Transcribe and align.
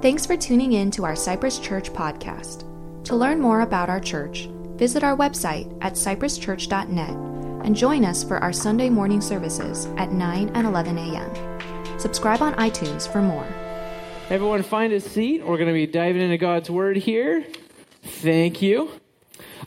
Thanks 0.00 0.24
for 0.24 0.36
tuning 0.36 0.74
in 0.74 0.92
to 0.92 1.04
our 1.04 1.16
Cypress 1.16 1.58
Church 1.58 1.92
podcast. 1.92 2.62
To 3.02 3.16
learn 3.16 3.40
more 3.40 3.62
about 3.62 3.90
our 3.90 3.98
church, 3.98 4.48
visit 4.76 5.02
our 5.02 5.16
website 5.16 5.76
at 5.80 5.94
cypresschurch.net 5.94 7.10
and 7.66 7.74
join 7.74 8.04
us 8.04 8.22
for 8.22 8.38
our 8.38 8.52
Sunday 8.52 8.90
morning 8.90 9.20
services 9.20 9.86
at 9.96 10.12
9 10.12 10.50
and 10.50 10.66
11 10.68 10.98
a.m. 10.98 11.98
Subscribe 11.98 12.42
on 12.42 12.54
iTunes 12.54 13.10
for 13.10 13.20
more. 13.20 13.44
Everyone, 14.30 14.62
find 14.62 14.92
a 14.92 15.00
seat. 15.00 15.44
We're 15.44 15.56
going 15.56 15.66
to 15.66 15.72
be 15.72 15.88
diving 15.88 16.22
into 16.22 16.38
God's 16.38 16.70
Word 16.70 16.96
here. 16.96 17.44
Thank 18.04 18.62
you. 18.62 18.92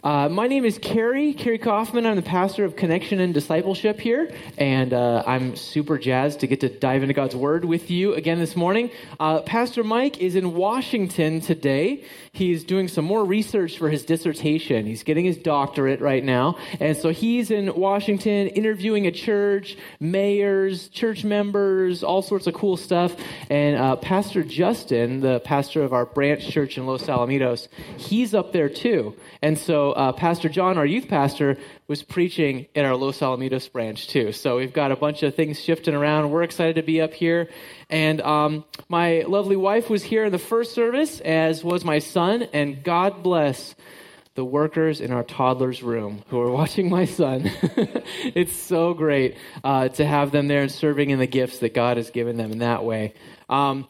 Uh, 0.03 0.27
my 0.27 0.47
name 0.47 0.65
is 0.65 0.79
Carrie, 0.79 1.31
Carrie 1.31 1.59
Kaufman. 1.59 2.07
I'm 2.07 2.15
the 2.15 2.23
pastor 2.23 2.65
of 2.65 2.75
Connection 2.75 3.19
and 3.19 3.35
Discipleship 3.35 3.99
here, 3.99 4.33
and 4.57 4.93
uh, 4.93 5.21
I'm 5.27 5.55
super 5.55 5.99
jazzed 5.99 6.39
to 6.39 6.47
get 6.47 6.61
to 6.61 6.69
dive 6.69 7.03
into 7.03 7.13
God's 7.13 7.35
Word 7.35 7.65
with 7.65 7.91
you 7.91 8.15
again 8.15 8.39
this 8.39 8.55
morning. 8.55 8.89
Uh, 9.19 9.41
pastor 9.41 9.83
Mike 9.83 10.17
is 10.17 10.35
in 10.35 10.55
Washington 10.55 11.39
today. 11.39 12.03
He's 12.33 12.63
doing 12.63 12.87
some 12.87 13.03
more 13.03 13.25
research 13.25 13.77
for 13.77 13.89
his 13.89 14.05
dissertation. 14.05 14.85
He's 14.85 15.03
getting 15.03 15.25
his 15.25 15.37
doctorate 15.37 15.99
right 15.99 16.23
now, 16.23 16.57
and 16.79 16.95
so 16.95 17.09
he's 17.09 17.51
in 17.51 17.75
Washington 17.75 18.47
interviewing 18.47 19.05
a 19.05 19.11
church, 19.11 19.77
mayors, 19.99 20.87
church 20.87 21.25
members, 21.25 22.03
all 22.03 22.21
sorts 22.21 22.47
of 22.47 22.53
cool 22.53 22.77
stuff. 22.77 23.13
And 23.49 23.75
uh, 23.75 23.97
Pastor 23.97 24.43
Justin, 24.43 25.19
the 25.19 25.41
pastor 25.41 25.83
of 25.83 25.91
our 25.91 26.05
branch 26.05 26.47
church 26.47 26.77
in 26.77 26.85
Los 26.85 27.03
Alamitos, 27.03 27.67
he's 27.97 28.33
up 28.33 28.53
there 28.53 28.69
too. 28.69 29.13
And 29.41 29.59
so 29.59 29.91
uh, 29.91 30.13
Pastor 30.13 30.47
John, 30.47 30.77
our 30.77 30.85
youth 30.85 31.09
pastor, 31.09 31.57
was 31.91 32.03
preaching 32.03 32.67
in 32.73 32.85
our 32.85 32.95
Los 32.95 33.19
Alamitos 33.19 33.69
branch 33.69 34.07
too. 34.07 34.31
So 34.31 34.55
we've 34.55 34.71
got 34.71 34.93
a 34.93 34.95
bunch 34.95 35.23
of 35.23 35.35
things 35.35 35.59
shifting 35.59 35.93
around. 35.93 36.31
We're 36.31 36.43
excited 36.43 36.77
to 36.77 36.83
be 36.83 37.01
up 37.01 37.13
here. 37.13 37.49
And 37.89 38.21
um, 38.21 38.63
my 38.87 39.25
lovely 39.27 39.57
wife 39.57 39.89
was 39.89 40.01
here 40.01 40.23
in 40.23 40.31
the 40.31 40.39
first 40.39 40.73
service, 40.73 41.19
as 41.19 41.65
was 41.65 41.83
my 41.83 41.99
son. 41.99 42.43
And 42.53 42.81
God 42.81 43.23
bless 43.23 43.75
the 44.35 44.45
workers 44.45 45.01
in 45.01 45.11
our 45.11 45.23
toddler's 45.23 45.83
room 45.83 46.23
who 46.29 46.39
are 46.39 46.51
watching 46.61 46.89
my 46.89 47.05
son. 47.05 47.43
it's 48.33 48.55
so 48.55 48.93
great 48.93 49.37
uh, 49.63 49.89
to 49.89 50.05
have 50.05 50.31
them 50.31 50.47
there 50.47 50.61
and 50.61 50.71
serving 50.71 51.09
in 51.09 51.19
the 51.19 51.27
gifts 51.27 51.59
that 51.59 51.73
God 51.73 51.97
has 51.97 52.09
given 52.09 52.37
them 52.37 52.51
in 52.51 52.59
that 52.59 52.83
way. 52.83 53.13
Um, 53.49 53.89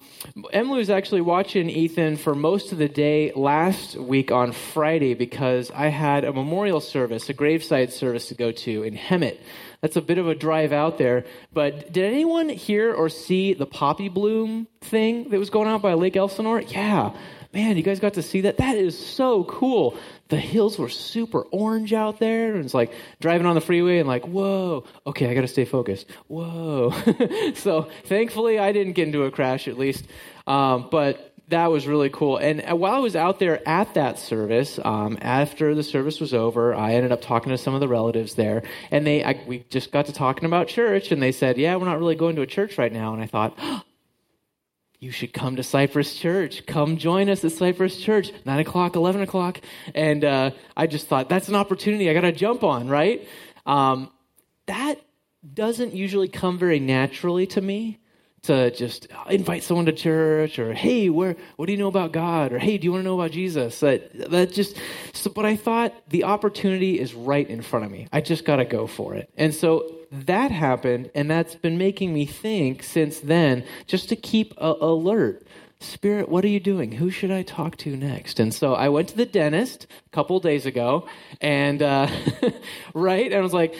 Emily 0.52 0.80
was 0.80 0.90
actually 0.90 1.22
watching 1.22 1.70
Ethan 1.70 2.18
for 2.18 2.34
most 2.34 2.72
of 2.72 2.80
the 2.80 2.90
day 2.90 3.32
last 3.36 3.96
week 3.96 4.32
on 4.32 4.54
Friday 4.54 5.14
because 5.14 5.70
I 5.70 5.88
had 5.88 6.24
a 6.24 6.34
memorial 6.34 6.80
service, 6.80 7.30
a 7.30 7.34
graveside 7.34 7.94
service 7.94 8.30
to 8.30 8.36
go 8.36 8.52
to 8.52 8.84
in 8.84 8.96
Hemet. 8.96 9.38
That's 9.82 9.96
a 9.96 10.02
bit 10.02 10.18
of 10.18 10.28
a 10.28 10.34
drive 10.34 10.72
out 10.72 10.98
there. 10.98 11.26
But 11.54 11.92
did 11.92 12.06
anyone 12.06 12.50
hear 12.50 12.92
or 12.92 13.10
see 13.10 13.54
the 13.54 13.68
poppy 13.68 14.10
bloom 14.10 14.68
thing 14.82 15.30
that 15.30 15.38
was 15.38 15.52
going 15.52 15.68
on 15.68 15.82
by 15.82 15.94
Lake 15.94 16.16
Elsinore? 16.16 16.62
Yeah. 16.62 17.14
Man, 17.54 17.76
you 17.76 17.84
guys 17.84 18.00
got 18.00 18.14
to 18.14 18.22
see 18.22 18.42
that? 18.42 18.58
That 18.58 18.78
is 18.78 18.98
so 18.98 19.44
cool 19.44 19.98
the 20.32 20.38
hills 20.38 20.80
were 20.80 20.90
super 20.90 21.42
orange 21.52 21.92
out 21.92 22.18
there. 22.20 22.56
And 22.56 22.64
it's 22.64 22.74
like 22.74 22.94
driving 23.20 23.46
on 23.46 23.54
the 23.54 23.62
freeway 23.62 24.00
and 24.00 24.08
like, 24.08 24.26
whoa, 24.26 24.86
okay, 25.06 25.30
I 25.30 25.34
got 25.34 25.42
to 25.42 25.48
stay 25.48 25.66
focused. 25.66 26.10
Whoa. 26.28 26.92
so 27.56 27.90
thankfully, 28.06 28.58
I 28.58 28.72
didn't 28.72 28.94
get 28.94 29.08
into 29.08 29.24
a 29.24 29.32
crash 29.32 29.68
at 29.68 29.78
least. 29.78 30.06
Um, 30.48 30.88
but 30.90 31.36
that 31.50 31.70
was 31.70 31.86
really 31.86 32.10
cool. 32.10 32.38
And 32.38 32.64
uh, 32.70 32.78
while 32.78 32.94
I 32.94 33.00
was 33.00 33.18
out 33.18 33.40
there 33.40 33.68
at 33.68 33.94
that 33.96 34.20
service, 34.20 34.80
um, 34.86 35.18
after 35.22 35.76
the 35.76 35.84
service 35.84 36.22
was 36.22 36.34
over, 36.34 36.74
I 36.74 36.94
ended 36.94 37.12
up 37.12 37.22
talking 37.22 37.52
to 37.52 37.58
some 37.58 37.74
of 37.74 37.82
the 37.82 37.90
relatives 37.90 38.36
there, 38.36 38.64
and 38.90 39.06
they 39.06 39.22
I, 39.22 39.44
we 39.46 39.66
just 39.70 39.92
got 39.92 40.06
to 40.06 40.14
talking 40.14 40.46
about 40.46 40.70
church, 40.70 41.12
and 41.12 41.22
they 41.22 41.34
said, 41.34 41.58
"Yeah, 41.58 41.76
we're 41.76 41.86
not 41.86 42.00
really 42.00 42.16
going 42.16 42.38
to 42.38 42.42
a 42.42 42.48
church 42.48 42.78
right 42.78 42.92
now." 42.92 43.14
And 43.14 43.22
I 43.22 43.28
thought, 43.28 43.60
you 45.02 45.10
should 45.10 45.34
come 45.34 45.56
to 45.56 45.64
Cypress 45.64 46.16
Church. 46.16 46.64
Come 46.68 46.96
join 46.96 47.28
us 47.28 47.44
at 47.44 47.52
Cypress 47.52 47.98
Church, 47.98 48.32
9 48.46 48.60
o'clock, 48.60 48.96
11 48.96 49.24
o'clock. 49.24 49.60
And 49.96 50.24
uh, 50.24 50.52
I 50.78 50.86
just 50.86 51.08
thought, 51.08 51.28
that's 51.28 51.50
an 51.50 51.56
opportunity 51.56 52.08
I 52.08 52.14
got 52.14 52.22
to 52.22 52.32
jump 52.32 52.64
on, 52.64 52.88
right? 52.88 53.28
Um, 53.66 54.12
that 54.68 55.02
doesn't 55.56 55.96
usually 55.96 56.28
come 56.28 56.60
very 56.60 56.80
naturally 56.80 57.48
to 57.48 57.62
me 57.62 57.98
to 58.44 58.70
just 58.70 59.08
invite 59.28 59.64
someone 59.64 59.88
to 59.88 59.92
church 59.92 60.58
or 60.58 60.74
hey 60.74 61.10
where 61.10 61.36
what 61.58 61.68
do 61.68 61.72
you 61.72 61.78
know 61.78 61.88
about 61.88 62.12
god 62.12 62.52
or 62.52 62.58
hey 62.58 62.78
do 62.80 62.86
you 62.86 62.92
want 62.92 63.04
to 63.04 63.06
know 63.06 63.14
about 63.14 63.30
jesus 63.30 63.80
that 63.82 64.32
that 64.32 64.52
just 64.52 64.78
so, 65.14 65.30
but 65.30 65.46
i 65.46 65.56
thought 65.56 65.94
the 66.10 66.24
opportunity 66.24 67.00
is 67.00 67.14
right 67.14 67.48
in 67.52 67.62
front 67.62 67.86
of 67.86 67.92
me 67.92 68.08
i 68.12 68.20
just 68.20 68.44
got 68.44 68.56
to 68.56 68.66
go 68.66 68.88
for 68.88 69.14
it 69.14 69.30
and 69.38 69.54
so 69.54 70.01
that 70.12 70.52
happened 70.52 71.10
and 71.16 71.32
that's 71.32 71.56
been 71.56 71.78
making 71.78 72.14
me 72.14 72.26
think 72.26 72.84
since 72.84 73.20
then 73.20 73.64
just 73.88 74.10
to 74.10 74.16
keep 74.16 74.54
a, 74.58 74.76
alert 74.82 75.48
Spirit, 75.82 76.30
what 76.30 76.46
are 76.46 76.50
you 76.50 76.60
doing? 76.60 76.92
Who 76.92 77.10
should 77.10 77.32
I 77.32 77.42
talk 77.42 77.76
to 77.78 77.98
next? 77.98 78.40
And 78.40 78.54
so 78.54 78.76
I 78.76 78.90
went 78.90 79.10
to 79.10 79.18
the 79.18 79.26
dentist 79.26 79.88
a 80.06 80.10
couple 80.12 80.40
days 80.40 80.68
ago, 80.68 81.08
and 81.42 81.82
uh, 81.82 82.08
right, 82.94 83.26
and 83.26 83.36
I 83.36 83.42
was 83.42 83.54
like, 83.54 83.76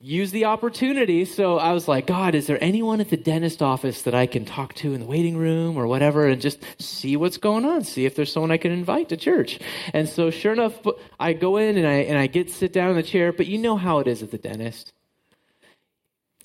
use 0.00 0.32
the 0.32 0.46
opportunity. 0.46 1.24
So 1.24 1.58
I 1.58 1.72
was 1.72 1.86
like, 1.86 2.06
God, 2.06 2.34
is 2.34 2.48
there 2.48 2.62
anyone 2.62 3.00
at 3.00 3.10
the 3.10 3.16
dentist 3.16 3.62
office 3.62 4.02
that 4.02 4.14
I 4.14 4.26
can 4.26 4.44
talk 4.44 4.74
to 4.74 4.92
in 4.92 5.00
the 5.00 5.06
waiting 5.06 5.36
room 5.36 5.76
or 5.76 5.86
whatever 5.86 6.26
and 6.26 6.40
just 6.40 6.64
see 6.82 7.16
what's 7.16 7.38
going 7.38 7.64
on, 7.64 7.84
see 7.84 8.04
if 8.04 8.16
there's 8.16 8.32
someone 8.32 8.50
I 8.50 8.56
can 8.56 8.72
invite 8.72 9.08
to 9.10 9.16
church. 9.16 9.58
And 9.92 10.08
so 10.08 10.30
sure 10.30 10.52
enough, 10.52 10.74
I 11.18 11.32
go 11.32 11.56
in 11.56 11.78
and 11.78 11.86
I 11.86 11.94
and 11.94 12.18
I 12.18 12.26
get 12.26 12.50
sit 12.50 12.72
down 12.72 12.90
in 12.90 12.96
the 12.96 13.02
chair, 13.02 13.32
but 13.32 13.46
you 13.46 13.58
know 13.58 13.76
how 13.76 14.00
it 14.00 14.08
is 14.08 14.22
at 14.22 14.32
the 14.32 14.38
dentist 14.38 14.92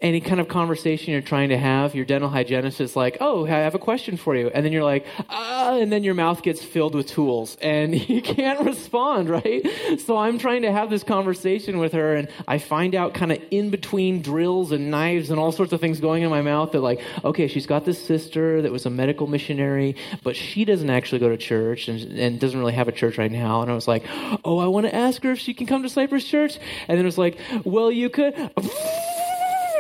any 0.02 0.20
kind 0.20 0.40
of 0.40 0.48
conversation 0.48 1.14
you're 1.14 1.22
trying 1.22 1.50
to 1.50 1.58
have, 1.58 1.94
your 1.94 2.06
dental 2.06 2.30
hygienist 2.30 2.82
is 2.82 2.96
like, 2.96 3.18
"Oh, 3.22 3.46
I 3.46 3.50
have 3.50 3.76
a 3.76 3.80
question 3.80 4.18
for 4.18 4.36
you," 4.36 4.50
and 4.54 4.66
then 4.66 4.74
you're 4.74 4.84
like, 4.84 5.06
"Ah," 5.30 5.78
and 5.78 5.92
then 5.92 6.04
your 6.04 6.16
mouth 6.16 6.42
gets 6.42 6.64
filled 6.64 6.96
with 6.96 7.08
tools, 7.08 7.56
and 7.62 7.94
you 8.10 8.22
can't 8.22 8.62
respond, 8.62 9.30
right? 9.30 9.68
So 10.06 10.18
I'm 10.18 10.40
trying 10.40 10.64
to 10.64 10.72
have 10.72 10.90
this 10.90 11.04
conversation 11.04 11.78
with 11.78 11.94
her, 11.94 12.16
and 12.16 12.28
I 12.48 12.58
find 12.58 12.96
out 12.96 13.14
kind 13.14 13.32
of 13.32 13.40
in 13.52 13.70
between 13.70 14.22
drills 14.22 14.72
and 14.72 14.90
knives 14.90 15.30
and 15.30 15.40
all 15.40 15.52
sorts 15.52 15.72
of 15.74 15.80
things 15.80 16.00
going 16.00 16.24
in 16.24 16.30
my 16.30 16.42
mouth 16.42 16.72
that, 16.72 16.82
like, 16.82 17.02
okay, 17.24 17.48
she's 17.48 17.68
got 17.68 17.86
this 17.86 18.04
sister 18.04 18.62
that 18.64 18.72
was 18.72 18.86
a 18.86 18.90
medical 18.90 19.28
missionary, 19.28 19.96
but 20.24 20.36
she 20.36 20.66
doesn't 20.66 20.90
actually 20.90 21.20
go 21.20 21.30
to 21.30 21.38
church 21.38 21.88
and, 21.88 22.18
and 22.18 22.40
doesn't 22.40 22.60
really 22.60 22.74
have 22.74 22.88
a 22.88 22.92
church 22.92 23.18
right 23.18 23.32
now. 23.32 23.62
And 23.62 23.70
I 23.70 23.76
was 23.76 23.88
like, 23.88 24.04
"Oh, 24.44 24.58
I 24.58 24.68
want 24.68 24.88
to 24.88 24.96
ask 24.96 25.22
her 25.24 25.32
if 25.32 25.40
she 25.40 25.54
can 25.54 25.68
come 25.68 25.84
to 25.84 25.90
Cypress 25.90 26.26
Church," 26.26 26.58
and 26.88 26.98
then 26.98 27.06
it 27.06 27.08
was 27.08 27.18
like, 27.18 27.38
"Well, 27.64 27.92
you 27.92 28.10
could." 28.10 28.34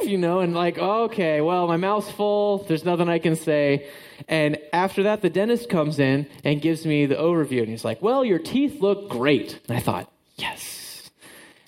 you 0.06 0.18
know, 0.18 0.40
and 0.40 0.54
like, 0.54 0.78
okay, 0.78 1.42
well, 1.42 1.68
my 1.68 1.78
mouth's 1.78 2.10
full. 2.12 2.60
There's 2.60 2.86
nothing 2.86 3.10
I 3.10 3.20
can 3.20 3.36
say. 3.36 3.88
And 4.28 4.58
after 4.74 5.04
that, 5.04 5.22
the 5.22 5.30
dentist 5.30 5.70
comes 5.70 6.00
in 6.00 6.28
and 6.44 6.62
gives 6.62 6.86
me 6.86 7.06
the 7.06 7.16
overview. 7.16 7.60
And 7.60 7.70
he's 7.70 7.86
like, 7.86 8.02
well, 8.02 8.24
your 8.24 8.40
teeth 8.40 8.82
look 8.82 9.10
great. 9.10 9.60
And 9.68 9.78
I 9.78 9.80
thought, 9.80 10.12
yes. 10.36 11.10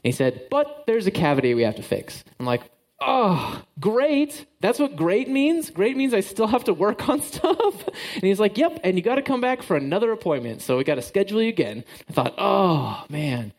And 0.04 0.12
he 0.12 0.12
said, 0.12 0.48
but 0.50 0.84
there's 0.86 1.08
a 1.08 1.12
cavity 1.12 1.54
we 1.54 1.64
have 1.64 1.76
to 1.76 1.84
fix. 1.84 2.24
I'm 2.40 2.46
like, 2.46 2.62
oh, 3.02 3.62
great. 3.80 4.46
That's 4.62 4.80
what 4.80 4.96
great 4.96 5.30
means? 5.30 5.70
Great 5.70 5.98
means 5.98 6.14
I 6.14 6.22
still 6.22 6.48
have 6.48 6.66
to 6.66 6.74
work 6.74 7.08
on 7.10 7.22
stuff? 7.22 7.88
And 7.88 8.24
he's 8.24 8.40
like, 8.40 8.58
yep, 8.58 8.80
and 8.84 8.98
you 8.98 9.04
got 9.04 9.16
to 9.16 9.22
come 9.22 9.42
back 9.42 9.64
for 9.64 9.76
another 9.76 10.12
appointment. 10.12 10.62
So 10.62 10.78
we 10.78 10.84
got 10.84 10.96
to 10.96 11.02
schedule 11.02 11.42
you 11.42 11.50
again. 11.50 11.84
I 12.10 12.14
thought, 12.14 12.36
oh, 12.38 13.06
man. 13.10 13.54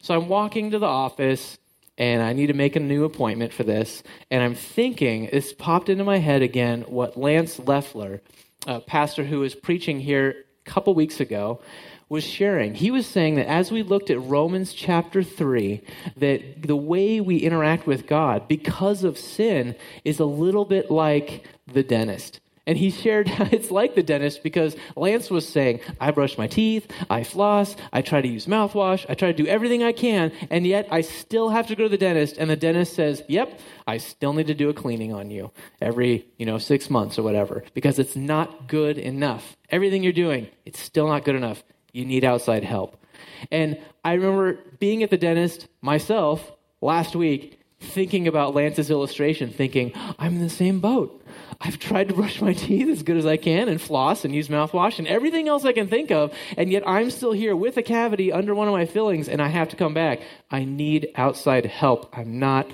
So 0.00 0.14
I'm 0.14 0.28
walking 0.28 0.70
to 0.70 0.78
the 0.78 0.86
office 0.86 1.58
and 1.98 2.22
I 2.22 2.32
need 2.32 2.46
to 2.46 2.54
make 2.54 2.76
a 2.76 2.80
new 2.80 3.04
appointment 3.04 3.52
for 3.52 3.64
this. 3.64 4.02
And 4.30 4.42
I'm 4.42 4.54
thinking, 4.54 5.28
this 5.30 5.52
popped 5.52 5.88
into 5.88 6.04
my 6.04 6.18
head 6.18 6.40
again 6.42 6.82
what 6.82 7.18
Lance 7.18 7.58
Leffler, 7.58 8.22
a 8.66 8.80
pastor 8.80 9.24
who 9.24 9.40
was 9.40 9.54
preaching 9.54 10.00
here 10.00 10.44
a 10.64 10.70
couple 10.70 10.94
weeks 10.94 11.20
ago, 11.20 11.60
was 12.08 12.24
sharing. 12.24 12.74
He 12.74 12.90
was 12.90 13.06
saying 13.06 13.34
that 13.34 13.48
as 13.48 13.70
we 13.70 13.82
looked 13.82 14.10
at 14.10 14.22
Romans 14.22 14.72
chapter 14.72 15.22
3, 15.22 15.82
that 16.16 16.62
the 16.62 16.76
way 16.76 17.20
we 17.20 17.38
interact 17.38 17.86
with 17.86 18.06
God 18.06 18.48
because 18.48 19.04
of 19.04 19.18
sin 19.18 19.74
is 20.04 20.18
a 20.18 20.24
little 20.24 20.64
bit 20.64 20.90
like 20.90 21.44
the 21.66 21.82
dentist. 21.82 22.40
And 22.68 22.76
he 22.76 22.90
shared 22.90 23.28
it's 23.50 23.70
like 23.70 23.94
the 23.94 24.02
dentist 24.02 24.42
because 24.42 24.76
Lance 24.94 25.30
was 25.30 25.48
saying, 25.48 25.80
I 26.00 26.10
brush 26.10 26.36
my 26.36 26.46
teeth, 26.46 26.86
I 27.08 27.24
floss, 27.24 27.74
I 27.92 28.02
try 28.02 28.20
to 28.20 28.28
use 28.28 28.46
mouthwash, 28.46 29.06
I 29.08 29.14
try 29.14 29.32
to 29.32 29.42
do 29.42 29.48
everything 29.48 29.82
I 29.82 29.92
can, 29.92 30.30
and 30.50 30.66
yet 30.66 30.86
I 30.90 31.00
still 31.00 31.48
have 31.48 31.66
to 31.68 31.74
go 31.74 31.84
to 31.84 31.88
the 31.88 31.96
dentist. 31.96 32.36
And 32.36 32.50
the 32.50 32.56
dentist 32.56 32.94
says, 32.94 33.22
Yep, 33.26 33.58
I 33.86 33.96
still 33.96 34.34
need 34.34 34.48
to 34.48 34.54
do 34.54 34.68
a 34.68 34.74
cleaning 34.74 35.14
on 35.14 35.30
you 35.30 35.50
every, 35.80 36.26
you 36.36 36.44
know, 36.44 36.58
six 36.58 36.90
months 36.90 37.18
or 37.18 37.22
whatever, 37.22 37.64
because 37.72 37.98
it's 37.98 38.14
not 38.14 38.68
good 38.68 38.98
enough. 38.98 39.56
Everything 39.70 40.02
you're 40.02 40.12
doing, 40.12 40.48
it's 40.66 40.78
still 40.78 41.08
not 41.08 41.24
good 41.24 41.36
enough. 41.36 41.64
You 41.92 42.04
need 42.04 42.22
outside 42.22 42.64
help. 42.64 43.02
And 43.50 43.78
I 44.04 44.12
remember 44.12 44.58
being 44.78 45.02
at 45.02 45.08
the 45.08 45.16
dentist 45.16 45.68
myself 45.80 46.52
last 46.82 47.16
week, 47.16 47.57
thinking 47.80 48.26
about 48.26 48.54
Lance's 48.54 48.90
illustration, 48.90 49.50
thinking, 49.50 49.92
I'm 50.18 50.34
in 50.36 50.42
the 50.42 50.50
same 50.50 50.80
boat. 50.80 51.24
I've 51.60 51.78
tried 51.78 52.08
to 52.08 52.14
brush 52.14 52.40
my 52.40 52.52
teeth 52.52 52.88
as 52.88 53.02
good 53.02 53.16
as 53.16 53.26
I 53.26 53.36
can 53.36 53.68
and 53.68 53.80
floss 53.80 54.24
and 54.24 54.34
use 54.34 54.48
mouthwash 54.48 54.98
and 54.98 55.08
everything 55.08 55.48
else 55.48 55.64
I 55.64 55.72
can 55.72 55.88
think 55.88 56.10
of, 56.10 56.32
and 56.56 56.70
yet 56.70 56.86
I'm 56.86 57.10
still 57.10 57.32
here 57.32 57.56
with 57.56 57.76
a 57.76 57.82
cavity 57.82 58.32
under 58.32 58.54
one 58.54 58.68
of 58.68 58.74
my 58.74 58.86
fillings 58.86 59.28
and 59.28 59.40
I 59.40 59.48
have 59.48 59.68
to 59.70 59.76
come 59.76 59.94
back. 59.94 60.20
I 60.50 60.64
need 60.64 61.08
outside 61.14 61.66
help. 61.66 62.16
I'm 62.16 62.38
not, 62.38 62.70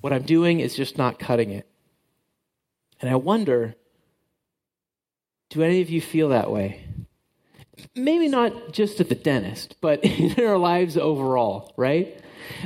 what 0.00 0.12
I'm 0.12 0.22
doing 0.22 0.60
is 0.60 0.74
just 0.74 0.98
not 0.98 1.18
cutting 1.18 1.50
it. 1.50 1.66
And 3.00 3.10
I 3.10 3.16
wonder, 3.16 3.76
Do 5.48 5.62
any 5.62 5.80
of 5.80 5.90
you 5.90 6.00
feel 6.00 6.28
that 6.28 6.50
way? 6.50 6.84
Maybe 8.04 8.28
not 8.28 8.72
just 8.72 9.00
at 9.00 9.08
the 9.08 9.14
dentist, 9.14 9.76
but 9.80 10.04
in 10.04 10.44
our 10.44 10.58
lives 10.58 10.96
overall, 10.96 11.72
right? 11.76 12.16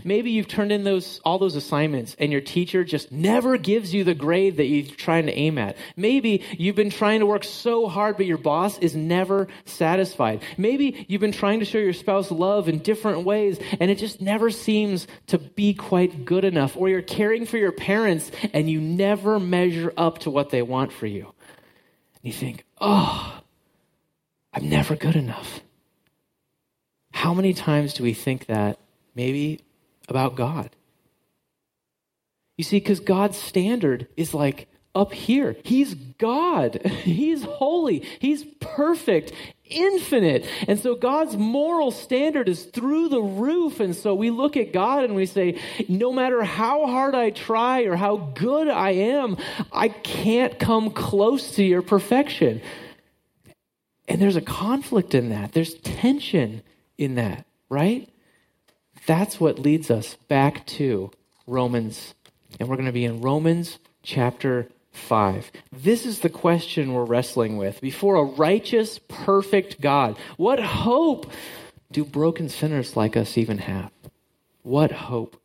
Maybe 0.02 0.30
you've 0.30 0.48
turned 0.48 0.72
in 0.72 0.84
those 0.84 1.20
all 1.24 1.38
those 1.38 1.56
assignments 1.56 2.16
and 2.18 2.32
your 2.32 2.40
teacher 2.40 2.84
just 2.84 3.12
never 3.12 3.56
gives 3.56 3.92
you 3.92 4.04
the 4.04 4.14
grade 4.14 4.56
that 4.56 4.64
you're 4.64 4.86
trying 4.96 5.26
to 5.26 5.32
aim 5.32 5.58
at. 5.58 5.76
Maybe 5.96 6.42
you've 6.56 6.76
been 6.76 6.90
trying 6.90 7.20
to 7.20 7.26
work 7.26 7.44
so 7.44 7.86
hard 7.86 8.16
but 8.16 8.26
your 8.26 8.38
boss 8.38 8.78
is 8.78 8.94
never 8.94 9.48
satisfied. 9.64 10.42
Maybe 10.56 11.06
you've 11.08 11.20
been 11.20 11.32
trying 11.32 11.60
to 11.60 11.64
show 11.64 11.78
your 11.78 11.92
spouse 11.92 12.30
love 12.30 12.68
in 12.68 12.78
different 12.78 13.24
ways 13.24 13.58
and 13.80 13.90
it 13.90 13.98
just 13.98 14.20
never 14.20 14.50
seems 14.50 15.06
to 15.28 15.38
be 15.38 15.74
quite 15.74 16.24
good 16.24 16.44
enough. 16.44 16.76
Or 16.76 16.88
you're 16.88 17.02
caring 17.02 17.46
for 17.46 17.58
your 17.58 17.72
parents 17.72 18.30
and 18.52 18.70
you 18.70 18.80
never 18.80 19.38
measure 19.38 19.92
up 19.96 20.18
to 20.20 20.30
what 20.30 20.50
they 20.50 20.62
want 20.62 20.92
for 20.92 21.06
you. 21.06 21.32
You 22.22 22.32
think, 22.32 22.64
"Oh, 22.80 23.43
I'm 24.54 24.68
never 24.68 24.96
good 24.96 25.16
enough." 25.16 25.60
How 27.12 27.34
many 27.34 27.54
times 27.54 27.94
do 27.94 28.02
we 28.02 28.12
think 28.12 28.46
that 28.46 28.78
maybe 29.14 29.60
about 30.08 30.34
God. 30.34 30.70
You 32.56 32.64
see, 32.64 32.76
because 32.78 33.00
God's 33.00 33.36
standard 33.36 34.06
is 34.16 34.32
like 34.34 34.68
up 34.94 35.12
here. 35.12 35.56
He's 35.64 35.94
God. 35.94 36.84
He's 37.02 37.42
holy. 37.42 38.06
He's 38.20 38.44
perfect, 38.60 39.32
infinite. 39.64 40.46
And 40.68 40.78
so 40.78 40.94
God's 40.94 41.36
moral 41.36 41.90
standard 41.90 42.48
is 42.48 42.64
through 42.64 43.08
the 43.08 43.20
roof. 43.20 43.80
And 43.80 43.96
so 43.96 44.14
we 44.14 44.30
look 44.30 44.56
at 44.56 44.72
God 44.72 45.02
and 45.02 45.16
we 45.16 45.26
say, 45.26 45.60
no 45.88 46.12
matter 46.12 46.44
how 46.44 46.86
hard 46.86 47.16
I 47.16 47.30
try 47.30 47.82
or 47.82 47.96
how 47.96 48.16
good 48.16 48.68
I 48.68 48.90
am, 48.90 49.36
I 49.72 49.88
can't 49.88 50.60
come 50.60 50.90
close 50.90 51.56
to 51.56 51.64
your 51.64 51.82
perfection. 51.82 52.62
And 54.06 54.20
there's 54.20 54.36
a 54.36 54.42
conflict 54.42 55.14
in 55.14 55.30
that, 55.30 55.52
there's 55.52 55.74
tension 55.74 56.62
in 56.98 57.14
that, 57.16 57.46
right? 57.68 58.08
That's 59.06 59.40
what 59.40 59.58
leads 59.58 59.90
us 59.90 60.16
back 60.28 60.66
to 60.66 61.10
Romans. 61.46 62.14
And 62.58 62.68
we're 62.68 62.76
going 62.76 62.86
to 62.86 62.92
be 62.92 63.04
in 63.04 63.20
Romans 63.20 63.78
chapter 64.02 64.68
5. 64.92 65.50
This 65.72 66.06
is 66.06 66.20
the 66.20 66.28
question 66.28 66.92
we're 66.92 67.04
wrestling 67.04 67.56
with. 67.56 67.80
Before 67.80 68.16
a 68.16 68.24
righteous, 68.24 68.98
perfect 69.08 69.80
God, 69.80 70.16
what 70.36 70.60
hope 70.60 71.30
do 71.90 72.04
broken 72.04 72.48
sinners 72.48 72.96
like 72.96 73.16
us 73.16 73.36
even 73.36 73.58
have? 73.58 73.90
What 74.62 74.92
hope? 74.92 75.40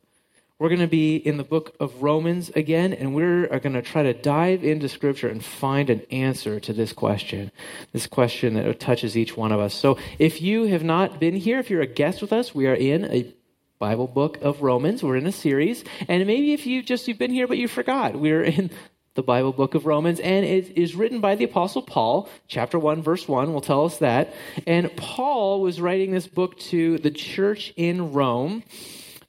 We're 0.60 0.68
going 0.68 0.80
to 0.80 0.86
be 0.86 1.16
in 1.16 1.38
the 1.38 1.42
book 1.42 1.74
of 1.80 2.02
Romans 2.02 2.50
again, 2.50 2.92
and 2.92 3.14
we're 3.14 3.46
going 3.60 3.72
to 3.72 3.80
try 3.80 4.02
to 4.02 4.12
dive 4.12 4.62
into 4.62 4.90
Scripture 4.90 5.28
and 5.28 5.42
find 5.42 5.88
an 5.88 6.02
answer 6.10 6.60
to 6.60 6.74
this 6.74 6.92
question, 6.92 7.50
this 7.94 8.06
question 8.06 8.52
that 8.52 8.78
touches 8.78 9.16
each 9.16 9.38
one 9.38 9.52
of 9.52 9.60
us. 9.60 9.72
So, 9.72 9.96
if 10.18 10.42
you 10.42 10.64
have 10.64 10.84
not 10.84 11.18
been 11.18 11.34
here, 11.34 11.60
if 11.60 11.70
you're 11.70 11.80
a 11.80 11.86
guest 11.86 12.20
with 12.20 12.34
us, 12.34 12.54
we 12.54 12.66
are 12.66 12.74
in 12.74 13.06
a 13.06 13.34
Bible 13.78 14.06
book 14.06 14.36
of 14.42 14.60
Romans. 14.60 15.02
We're 15.02 15.16
in 15.16 15.26
a 15.26 15.32
series, 15.32 15.82
and 16.08 16.26
maybe 16.26 16.52
if 16.52 16.66
you 16.66 16.82
just 16.82 17.08
you've 17.08 17.16
been 17.16 17.32
here 17.32 17.46
but 17.46 17.56
you 17.56 17.66
forgot, 17.66 18.16
we're 18.16 18.44
in 18.44 18.68
the 19.14 19.22
Bible 19.22 19.52
book 19.52 19.74
of 19.74 19.86
Romans, 19.86 20.20
and 20.20 20.44
it 20.44 20.76
is 20.76 20.94
written 20.94 21.22
by 21.22 21.36
the 21.36 21.44
Apostle 21.44 21.80
Paul. 21.80 22.28
Chapter 22.48 22.78
1, 22.78 23.00
verse 23.00 23.26
1 23.26 23.54
will 23.54 23.62
tell 23.62 23.86
us 23.86 23.96
that. 23.98 24.34
And 24.66 24.94
Paul 24.94 25.62
was 25.62 25.80
writing 25.80 26.10
this 26.10 26.26
book 26.26 26.58
to 26.58 26.98
the 26.98 27.10
church 27.10 27.72
in 27.78 28.12
Rome 28.12 28.62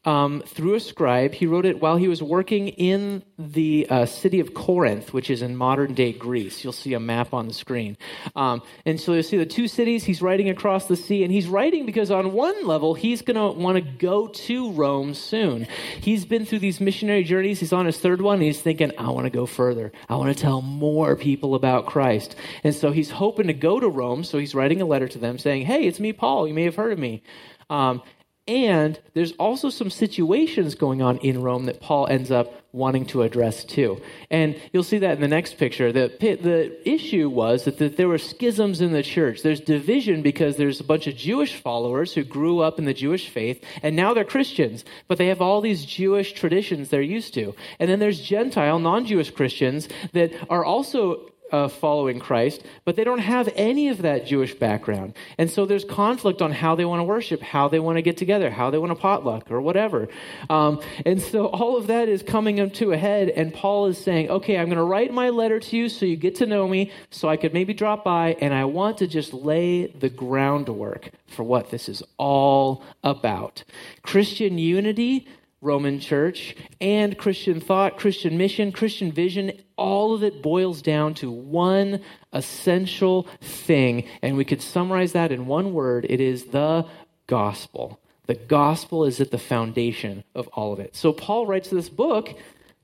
um, 0.03 0.41
through 0.47 0.73
a 0.73 0.79
scribe. 0.79 1.33
He 1.33 1.45
wrote 1.45 1.65
it 1.65 1.79
while 1.79 1.95
he 1.95 2.07
was 2.07 2.23
working 2.23 2.69
in 2.69 3.23
the 3.37 3.85
uh, 3.89 4.05
city 4.07 4.39
of 4.39 4.53
Corinth, 4.53 5.13
which 5.13 5.29
is 5.29 5.43
in 5.43 5.55
modern 5.55 5.93
day 5.93 6.11
Greece. 6.11 6.63
You'll 6.63 6.73
see 6.73 6.93
a 6.95 6.99
map 6.99 7.33
on 7.33 7.47
the 7.47 7.53
screen. 7.53 7.97
Um, 8.35 8.63
and 8.85 8.99
so 8.99 9.13
you'll 9.13 9.23
see 9.23 9.37
the 9.37 9.45
two 9.45 9.67
cities. 9.67 10.03
He's 10.03 10.21
writing 10.21 10.49
across 10.49 10.87
the 10.87 10.95
sea, 10.95 11.23
and 11.23 11.31
he's 11.31 11.47
writing 11.47 11.85
because 11.85 12.09
on 12.09 12.33
one 12.33 12.65
level, 12.65 12.95
he's 12.95 13.21
going 13.21 13.35
to 13.35 13.57
want 13.59 13.75
to 13.75 13.81
go 13.81 14.27
to 14.27 14.71
Rome 14.71 15.13
soon. 15.13 15.67
He's 15.99 16.25
been 16.25 16.45
through 16.45 16.59
these 16.59 16.81
missionary 16.81 17.23
journeys. 17.23 17.59
He's 17.59 17.73
on 17.73 17.85
his 17.85 17.99
third 17.99 18.21
one, 18.21 18.35
and 18.35 18.43
he's 18.43 18.61
thinking, 18.61 18.91
I 18.97 19.11
want 19.11 19.25
to 19.25 19.31
go 19.31 19.45
further. 19.45 19.91
I 20.09 20.15
want 20.15 20.35
to 20.35 20.41
tell 20.41 20.61
more 20.63 21.15
people 21.15 21.53
about 21.53 21.85
Christ. 21.85 22.35
And 22.63 22.73
so 22.73 22.91
he's 22.91 23.11
hoping 23.11 23.47
to 23.47 23.53
go 23.53 23.79
to 23.79 23.87
Rome. 23.87 24.23
So 24.23 24.39
he's 24.39 24.55
writing 24.55 24.81
a 24.81 24.85
letter 24.85 25.07
to 25.09 25.19
them 25.19 25.37
saying, 25.37 25.65
Hey, 25.65 25.85
it's 25.85 25.99
me, 25.99 26.11
Paul. 26.11 26.47
You 26.47 26.55
may 26.55 26.63
have 26.63 26.75
heard 26.75 26.91
of 26.91 26.99
me. 26.99 27.21
Um, 27.69 28.01
and 28.47 28.99
there's 29.13 29.33
also 29.33 29.69
some 29.69 29.89
situations 29.89 30.75
going 30.75 31.01
on 31.01 31.17
in 31.19 31.41
Rome 31.41 31.65
that 31.65 31.79
Paul 31.79 32.07
ends 32.07 32.31
up 32.31 32.53
wanting 32.73 33.05
to 33.05 33.21
address 33.21 33.63
too. 33.63 34.01
And 34.29 34.59
you'll 34.71 34.83
see 34.83 34.99
that 34.99 35.13
in 35.13 35.21
the 35.21 35.27
next 35.27 35.57
picture. 35.57 35.91
The, 35.91 36.11
the 36.19 36.89
issue 36.89 37.29
was 37.29 37.65
that, 37.65 37.77
that 37.77 37.97
there 37.97 38.07
were 38.07 38.17
schisms 38.17 38.81
in 38.81 38.93
the 38.93 39.03
church. 39.03 39.43
There's 39.43 39.59
division 39.59 40.21
because 40.21 40.57
there's 40.57 40.79
a 40.79 40.85
bunch 40.85 41.05
of 41.07 41.15
Jewish 41.15 41.55
followers 41.55 42.13
who 42.13 42.23
grew 42.23 42.59
up 42.59 42.79
in 42.79 42.85
the 42.85 42.93
Jewish 42.93 43.29
faith, 43.29 43.63
and 43.83 43.95
now 43.95 44.13
they're 44.13 44.23
Christians, 44.23 44.85
but 45.07 45.17
they 45.17 45.27
have 45.27 45.41
all 45.41 45.61
these 45.61 45.85
Jewish 45.85 46.33
traditions 46.33 46.89
they're 46.89 47.01
used 47.01 47.33
to. 47.35 47.53
And 47.79 47.89
then 47.89 47.99
there's 47.99 48.21
Gentile, 48.21 48.79
non 48.79 49.05
Jewish 49.05 49.31
Christians 49.31 49.87
that 50.13 50.33
are 50.49 50.65
also 50.65 51.30
uh, 51.51 51.67
following 51.67 52.19
Christ, 52.19 52.63
but 52.85 52.95
they 52.95 53.03
don't 53.03 53.19
have 53.19 53.49
any 53.55 53.89
of 53.89 54.01
that 54.03 54.25
Jewish 54.25 54.53
background. 54.53 55.13
And 55.37 55.49
so 55.49 55.65
there's 55.65 55.85
conflict 55.85 56.41
on 56.41 56.51
how 56.51 56.75
they 56.75 56.85
want 56.85 56.99
to 56.99 57.03
worship, 57.03 57.41
how 57.41 57.67
they 57.67 57.79
want 57.79 57.97
to 57.97 58.01
get 58.01 58.17
together, 58.17 58.49
how 58.49 58.69
they 58.69 58.77
want 58.77 58.91
to 58.91 58.95
potluck, 58.95 59.51
or 59.51 59.61
whatever. 59.61 60.07
Um, 60.49 60.81
and 61.05 61.21
so 61.21 61.47
all 61.47 61.77
of 61.77 61.87
that 61.87 62.09
is 62.09 62.23
coming 62.23 62.59
up 62.59 62.73
to 62.75 62.91
a 62.93 62.97
head, 62.97 63.29
and 63.29 63.53
Paul 63.53 63.87
is 63.87 63.97
saying, 63.97 64.29
okay, 64.29 64.57
I'm 64.57 64.67
going 64.67 64.77
to 64.77 64.83
write 64.83 65.13
my 65.13 65.29
letter 65.29 65.59
to 65.59 65.77
you 65.77 65.89
so 65.89 66.05
you 66.05 66.15
get 66.15 66.35
to 66.35 66.45
know 66.45 66.67
me, 66.67 66.91
so 67.09 67.27
I 67.27 67.37
could 67.37 67.53
maybe 67.53 67.73
drop 67.73 68.03
by, 68.03 68.37
and 68.39 68.53
I 68.53 68.65
want 68.65 68.97
to 68.99 69.07
just 69.07 69.33
lay 69.33 69.87
the 69.87 70.09
groundwork 70.09 71.09
for 71.27 71.43
what 71.43 71.69
this 71.69 71.89
is 71.89 72.03
all 72.17 72.83
about. 73.03 73.63
Christian 74.03 74.57
unity 74.57 75.27
Roman 75.61 75.99
church 75.99 76.55
and 76.79 77.15
Christian 77.17 77.61
thought, 77.61 77.97
Christian 77.97 78.35
mission, 78.35 78.71
Christian 78.71 79.11
vision, 79.11 79.51
all 79.81 80.13
of 80.13 80.23
it 80.23 80.43
boils 80.43 80.83
down 80.83 81.15
to 81.15 81.31
one 81.31 82.01
essential 82.31 83.27
thing. 83.41 84.07
And 84.21 84.37
we 84.37 84.45
could 84.45 84.61
summarize 84.61 85.13
that 85.13 85.31
in 85.31 85.47
one 85.47 85.73
word 85.73 86.05
it 86.07 86.21
is 86.21 86.45
the 86.45 86.85
gospel. 87.25 87.99
The 88.27 88.35
gospel 88.35 89.05
is 89.05 89.19
at 89.19 89.31
the 89.31 89.39
foundation 89.39 90.23
of 90.35 90.47
all 90.49 90.71
of 90.71 90.79
it. 90.79 90.95
So 90.95 91.11
Paul 91.11 91.47
writes 91.47 91.69
this 91.69 91.89
book 91.89 92.29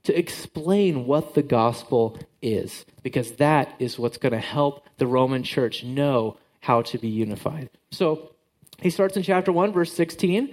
to 0.05 0.17
explain 0.17 1.05
what 1.05 1.35
the 1.35 1.43
gospel 1.43 2.17
is, 2.41 2.83
because 3.03 3.33
that 3.33 3.73
is 3.77 3.99
what's 3.99 4.17
going 4.17 4.33
to 4.33 4.39
help 4.39 4.87
the 4.97 5.05
Roman 5.05 5.43
church 5.43 5.83
know 5.83 6.37
how 6.61 6.81
to 6.81 6.97
be 6.97 7.09
unified. 7.09 7.69
So 7.91 8.31
he 8.81 8.89
starts 8.89 9.15
in 9.15 9.23
chapter 9.23 9.51
1, 9.51 9.71
verse 9.71 9.93
16. 9.93 10.51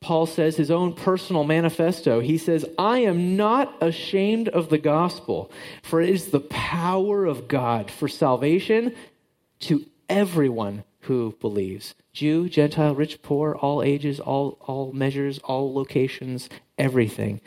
Paul 0.00 0.26
says 0.26 0.56
his 0.56 0.70
own 0.70 0.94
personal 0.94 1.44
manifesto. 1.44 2.20
He 2.20 2.38
says, 2.38 2.64
I 2.78 3.00
am 3.00 3.36
not 3.36 3.76
ashamed 3.82 4.48
of 4.48 4.68
the 4.68 4.78
gospel, 4.78 5.50
for 5.82 6.00
it 6.00 6.08
is 6.08 6.26
the 6.26 6.40
power 6.40 7.24
of 7.24 7.48
God 7.48 7.90
for 7.90 8.06
salvation 8.06 8.94
to 9.60 9.84
everyone 10.08 10.84
who 11.00 11.34
believes 11.40 11.94
Jew, 12.12 12.48
Gentile, 12.48 12.94
rich, 12.94 13.22
poor, 13.22 13.54
all 13.54 13.82
ages, 13.82 14.18
all, 14.18 14.58
all 14.60 14.92
measures, 14.92 15.38
all 15.38 15.72
locations, 15.72 16.48
everything. 16.76 17.40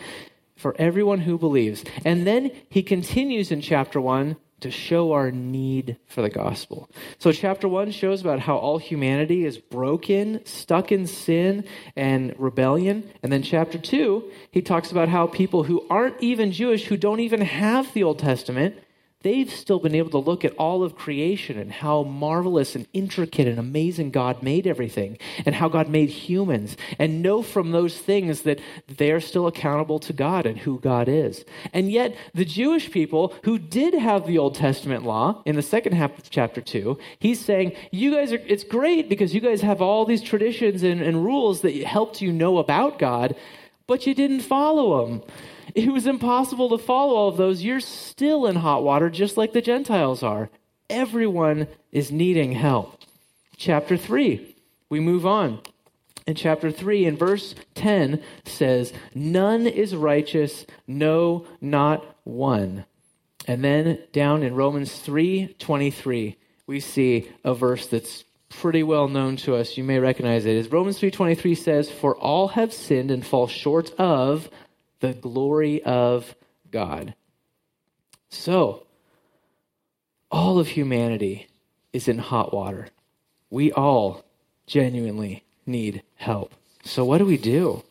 For 0.56 0.76
everyone 0.78 1.20
who 1.20 1.38
believes. 1.38 1.84
And 2.06 2.26
then 2.26 2.52
he 2.70 2.84
continues 2.84 3.52
in 3.52 3.62
chapter 3.62 4.00
1 4.00 4.38
to 4.62 4.72
show 4.72 5.12
our 5.12 5.32
need 5.32 5.98
for 6.08 6.22
the 6.22 6.30
gospel. 6.30 6.90
So, 7.20 7.32
chapter 7.32 7.68
one 7.68 7.92
shows 7.92 8.22
about 8.22 8.40
how 8.40 8.58
all 8.58 8.78
humanity 8.78 9.46
is 9.46 9.58
broken, 9.58 10.46
stuck 10.46 10.92
in 10.92 11.08
sin 11.08 11.66
and 11.96 12.34
rebellion. 12.38 13.10
And 13.22 13.32
then, 13.32 13.44
chapter 13.44 13.78
two, 13.78 14.32
he 14.52 14.62
talks 14.62 14.92
about 14.92 15.10
how 15.10 15.28
people 15.28 15.64
who 15.64 15.86
aren't 15.90 16.22
even 16.22 16.52
Jewish, 16.52 16.86
who 16.86 16.98
don't 16.98 17.20
even 17.20 17.42
have 17.42 17.94
the 17.94 18.04
Old 18.04 18.20
Testament, 18.20 18.76
they've 19.24 19.52
still 19.52 19.80
been 19.80 19.96
able 19.96 20.10
to 20.12 20.18
look 20.18 20.44
at 20.44 20.56
all 20.56 20.84
of 20.84 20.96
creation 20.96 21.58
and 21.58 21.72
how 21.72 22.04
marvelous 22.04 22.76
and 22.76 22.88
intricate 22.94 23.48
and 23.48 23.60
amazing 23.60 24.12
God 24.12 24.44
made 24.44 24.68
everything 24.68 25.18
and 25.46 25.56
how 25.56 25.70
God 25.70 25.90
made 25.90 26.10
humans 26.10 26.78
and 27.00 27.22
know 27.22 27.42
from 27.42 27.72
those 27.72 27.98
things 27.98 28.42
that 28.42 28.60
they're 28.88 29.20
still 29.20 29.48
accountable 29.48 30.00
to 30.00 30.14
God 30.14 30.46
and 30.46 30.58
who 30.58 30.80
God 30.80 31.08
is. 31.08 31.46
And 31.74 31.92
yet, 31.92 32.16
the 32.34 32.46
Jewish 32.46 32.92
people 32.92 33.34
who 33.44 33.58
did 33.58 33.94
have 33.94 34.28
the 34.28 34.38
Old 34.38 34.56
Testament 34.56 35.04
law 35.04 35.42
in 35.46 35.56
the 35.56 35.62
second 35.62 35.94
half 35.94 36.18
of 36.18 36.30
chapter 36.30 36.62
2, 36.62 36.98
he's 37.20 37.44
saying, 37.44 37.74
You 37.92 38.12
guys 38.16 38.34
are, 38.34 38.42
it's 38.46 38.64
great 38.64 39.10
because 39.10 39.34
you 39.34 39.42
guys 39.42 39.62
have 39.62 39.82
all 39.82 40.06
these 40.06 40.22
traditions 40.22 40.84
and, 40.84 41.02
and 41.02 41.24
rules 41.24 41.62
that 41.62 41.76
helped 41.84 42.22
you 42.22 42.32
know 42.32 42.58
about 42.58 43.00
God, 43.00 43.36
but 43.88 44.08
you 44.08 44.14
didn't 44.14 44.42
follow 44.42 45.06
them 45.06 45.24
it 45.76 45.92
was 45.92 46.08
impossible 46.08 46.70
to 46.70 46.78
follow 46.78 47.16
all 47.16 47.30
of 47.30 47.38
those, 47.38 47.64
you're 47.64 47.80
still 47.80 48.46
in 48.46 48.56
hot 48.56 48.84
water 48.84 49.10
just 49.10 49.38
like 49.38 49.54
the 49.54 49.62
Gentiles 49.62 50.24
are. 50.24 50.50
Everyone 50.90 51.68
is 51.92 52.12
needing 52.12 52.52
help. 52.52 53.00
Chapter 53.58 53.98
3, 53.98 54.56
we 54.90 55.00
move 55.00 55.26
on. 55.26 55.62
In 56.28 56.36
chapter 56.36 56.72
3, 56.72 57.06
in 57.06 57.18
verse 57.18 57.56
10, 57.76 58.22
says, 58.46 58.94
None 59.16 59.68
is 59.68 59.96
righteous, 59.96 60.66
no, 60.88 61.46
not 61.60 62.06
one. 62.24 62.86
And 63.48 63.64
then 63.64 64.00
down 64.12 64.44
in 64.44 64.56
Romans 64.56 64.94
3 65.00 65.56
23, 65.58 66.38
we 66.68 66.80
see 66.80 67.30
a 67.44 67.54
verse 67.54 67.88
that's 67.88 68.24
pretty 68.50 68.84
well 68.84 69.08
known 69.08 69.38
to 69.38 69.56
us. 69.56 69.78
You 69.78 69.84
may 69.84 70.00
recognize 70.00 70.46
it. 70.46 70.56
Is 70.56 70.72
Romans 70.72 71.00
3:23 71.00 71.56
says, 71.56 71.90
"For 71.90 72.16
all 72.18 72.50
have 72.50 72.74
sinned 72.74 73.12
and 73.12 73.26
fall 73.26 73.48
short 73.48 73.92
of 74.00 74.50
the 75.02 75.14
glory 75.14 75.84
of 75.84 76.36
God." 76.72 77.14
So, 78.30 78.88
all 80.32 80.58
of 80.58 80.70
humanity 80.70 81.48
is 81.92 82.08
in 82.08 82.18
hot 82.18 82.54
water. 82.54 82.88
We 83.50 83.72
all 83.74 84.24
genuinely 84.66 85.44
need 85.66 86.02
help. 86.16 86.54
So, 86.84 87.04
what 87.04 87.18
do 87.18 87.26
we 87.26 87.38
do? 87.38 87.84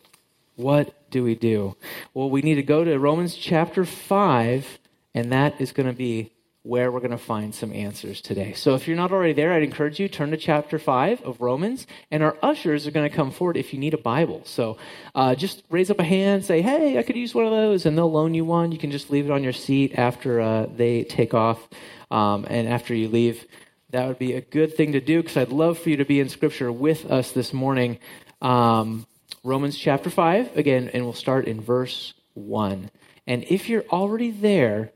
What 0.55 1.09
do 1.11 1.23
we 1.23 1.35
do? 1.35 1.75
Well, 2.13 2.29
we 2.29 2.41
need 2.41 2.55
to 2.55 2.63
go 2.63 2.83
to 2.83 2.97
Romans 2.97 3.35
chapter 3.35 3.85
5, 3.85 4.79
and 5.13 5.31
that 5.31 5.61
is 5.61 5.71
going 5.71 5.87
to 5.87 5.95
be 5.95 6.31
where 6.63 6.91
we're 6.91 6.99
going 6.99 7.11
to 7.11 7.17
find 7.17 7.55
some 7.55 7.73
answers 7.73 8.21
today. 8.21 8.53
So 8.53 8.75
if 8.75 8.87
you're 8.87 8.97
not 8.97 9.11
already 9.11 9.33
there, 9.33 9.51
I'd 9.51 9.63
encourage 9.63 9.99
you 9.99 10.07
turn 10.07 10.29
to 10.29 10.37
chapter 10.37 10.77
5 10.77 11.23
of 11.23 11.41
Romans, 11.41 11.87
and 12.11 12.21
our 12.21 12.37
ushers 12.43 12.85
are 12.85 12.91
going 12.91 13.09
to 13.09 13.15
come 13.15 13.31
forward 13.31 13.57
if 13.57 13.73
you 13.73 13.79
need 13.79 13.95
a 13.95 13.97
Bible. 13.97 14.43
So 14.45 14.77
uh, 15.15 15.33
just 15.33 15.63
raise 15.71 15.89
up 15.89 15.99
a 15.99 16.03
hand, 16.03 16.45
say, 16.45 16.61
hey, 16.61 16.99
I 16.99 17.03
could 17.03 17.15
use 17.15 17.33
one 17.33 17.45
of 17.45 17.51
those, 17.51 17.87
and 17.87 17.97
they'll 17.97 18.11
loan 18.11 18.35
you 18.35 18.45
one. 18.45 18.71
You 18.71 18.77
can 18.77 18.91
just 18.91 19.09
leave 19.09 19.25
it 19.25 19.31
on 19.31 19.43
your 19.43 19.53
seat 19.53 19.95
after 19.97 20.39
uh, 20.39 20.67
they 20.75 21.03
take 21.03 21.33
off, 21.33 21.67
um, 22.11 22.45
and 22.47 22.67
after 22.67 22.93
you 22.93 23.07
leave. 23.07 23.47
That 23.89 24.07
would 24.07 24.19
be 24.19 24.33
a 24.33 24.41
good 24.41 24.75
thing 24.77 24.93
to 24.93 25.01
do 25.01 25.21
because 25.21 25.37
I'd 25.37 25.49
love 25.49 25.79
for 25.79 25.89
you 25.89 25.97
to 25.97 26.05
be 26.05 26.19
in 26.19 26.29
Scripture 26.29 26.71
with 26.71 27.11
us 27.11 27.31
this 27.31 27.53
morning. 27.53 27.97
Um, 28.41 29.07
Romans 29.43 29.77
chapter 29.77 30.11
5, 30.11 30.55
again, 30.55 30.91
and 30.93 31.03
we'll 31.03 31.13
start 31.13 31.45
in 31.45 31.59
verse 31.59 32.13
1. 32.35 32.91
And 33.25 33.43
if 33.49 33.67
you're 33.67 33.85
already 33.89 34.29
there, 34.29 34.91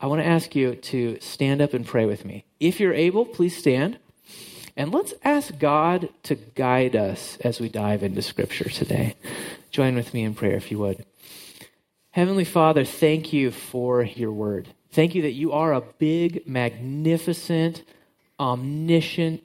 I 0.00 0.06
want 0.06 0.22
to 0.22 0.26
ask 0.26 0.54
you 0.54 0.76
to 0.76 1.18
stand 1.20 1.60
up 1.60 1.74
and 1.74 1.84
pray 1.84 2.06
with 2.06 2.24
me. 2.24 2.44
If 2.60 2.78
you're 2.78 2.94
able, 2.94 3.24
please 3.24 3.56
stand. 3.56 3.98
And 4.76 4.92
let's 4.94 5.12
ask 5.24 5.58
God 5.58 6.08
to 6.22 6.36
guide 6.36 6.94
us 6.94 7.36
as 7.40 7.58
we 7.58 7.68
dive 7.68 8.04
into 8.04 8.22
Scripture 8.22 8.68
today. 8.68 9.16
Join 9.72 9.96
with 9.96 10.14
me 10.14 10.22
in 10.22 10.34
prayer 10.34 10.54
if 10.54 10.70
you 10.70 10.78
would. 10.78 11.04
Heavenly 12.12 12.44
Father, 12.44 12.84
thank 12.84 13.32
you 13.32 13.50
for 13.50 14.04
your 14.04 14.32
word. 14.32 14.68
Thank 14.92 15.16
you 15.16 15.22
that 15.22 15.32
you 15.32 15.50
are 15.52 15.72
a 15.72 15.80
big, 15.80 16.46
magnificent, 16.46 17.82
omniscient, 18.38 19.42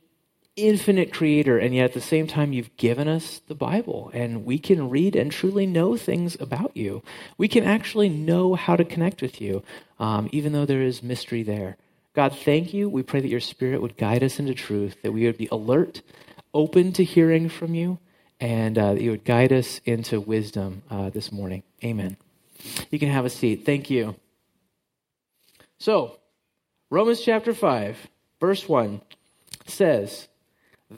infinite 0.56 1.12
creator, 1.12 1.58
and 1.58 1.74
yet 1.74 1.86
at 1.86 1.94
the 1.94 2.02
same 2.02 2.28
time, 2.28 2.54
you've 2.54 2.76
given 2.78 3.08
us 3.08 3.42
the 3.48 3.56
Bible, 3.56 4.12
and 4.14 4.46
we 4.46 4.60
can 4.60 4.90
read 4.90 5.16
and 5.16 5.32
truly 5.32 5.66
know 5.66 5.98
things 5.98 6.38
about 6.40 6.76
you. 6.76 7.02
We 7.38 7.48
can 7.48 7.64
actually 7.64 8.10
know 8.10 8.54
how 8.56 8.76
to 8.76 8.86
connect 8.86 9.22
with 9.22 9.42
you, 9.42 9.64
um, 10.00 10.30
even 10.32 10.54
though 10.54 10.66
there 10.66 10.84
is 10.84 11.02
mystery 11.02 11.44
there. 11.44 11.78
God, 12.14 12.38
thank 12.38 12.74
you. 12.74 12.88
We 12.88 13.02
pray 13.02 13.22
that 13.22 13.30
your 13.30 13.40
Spirit 13.40 13.82
would 13.82 13.98
guide 13.98 14.24
us 14.24 14.40
into 14.40 14.54
truth, 14.54 14.98
that 15.02 15.12
we 15.12 15.26
would 15.26 15.38
be 15.38 15.50
alert, 15.52 16.02
open 16.54 16.94
to 16.94 17.04
hearing 17.04 17.50
from 17.50 17.74
you, 17.74 17.98
and 18.40 18.78
uh, 18.78 18.94
that 18.94 19.02
you 19.02 19.12
would 19.12 19.26
guide 19.26 19.52
us 19.52 19.82
into 19.86 20.22
wisdom 20.22 20.84
uh, 20.92 21.10
this 21.10 21.32
morning. 21.32 21.64
Amen. 21.84 22.18
You 22.92 23.00
can 23.00 23.10
have 23.10 23.26
a 23.26 23.30
seat. 23.30 23.66
Thank 23.66 23.90
you. 23.90 24.16
So, 25.80 26.18
Romans 26.92 27.22
chapter 27.22 27.54
5, 27.54 27.98
verse 28.40 28.70
1 28.70 29.02
says, 29.66 30.28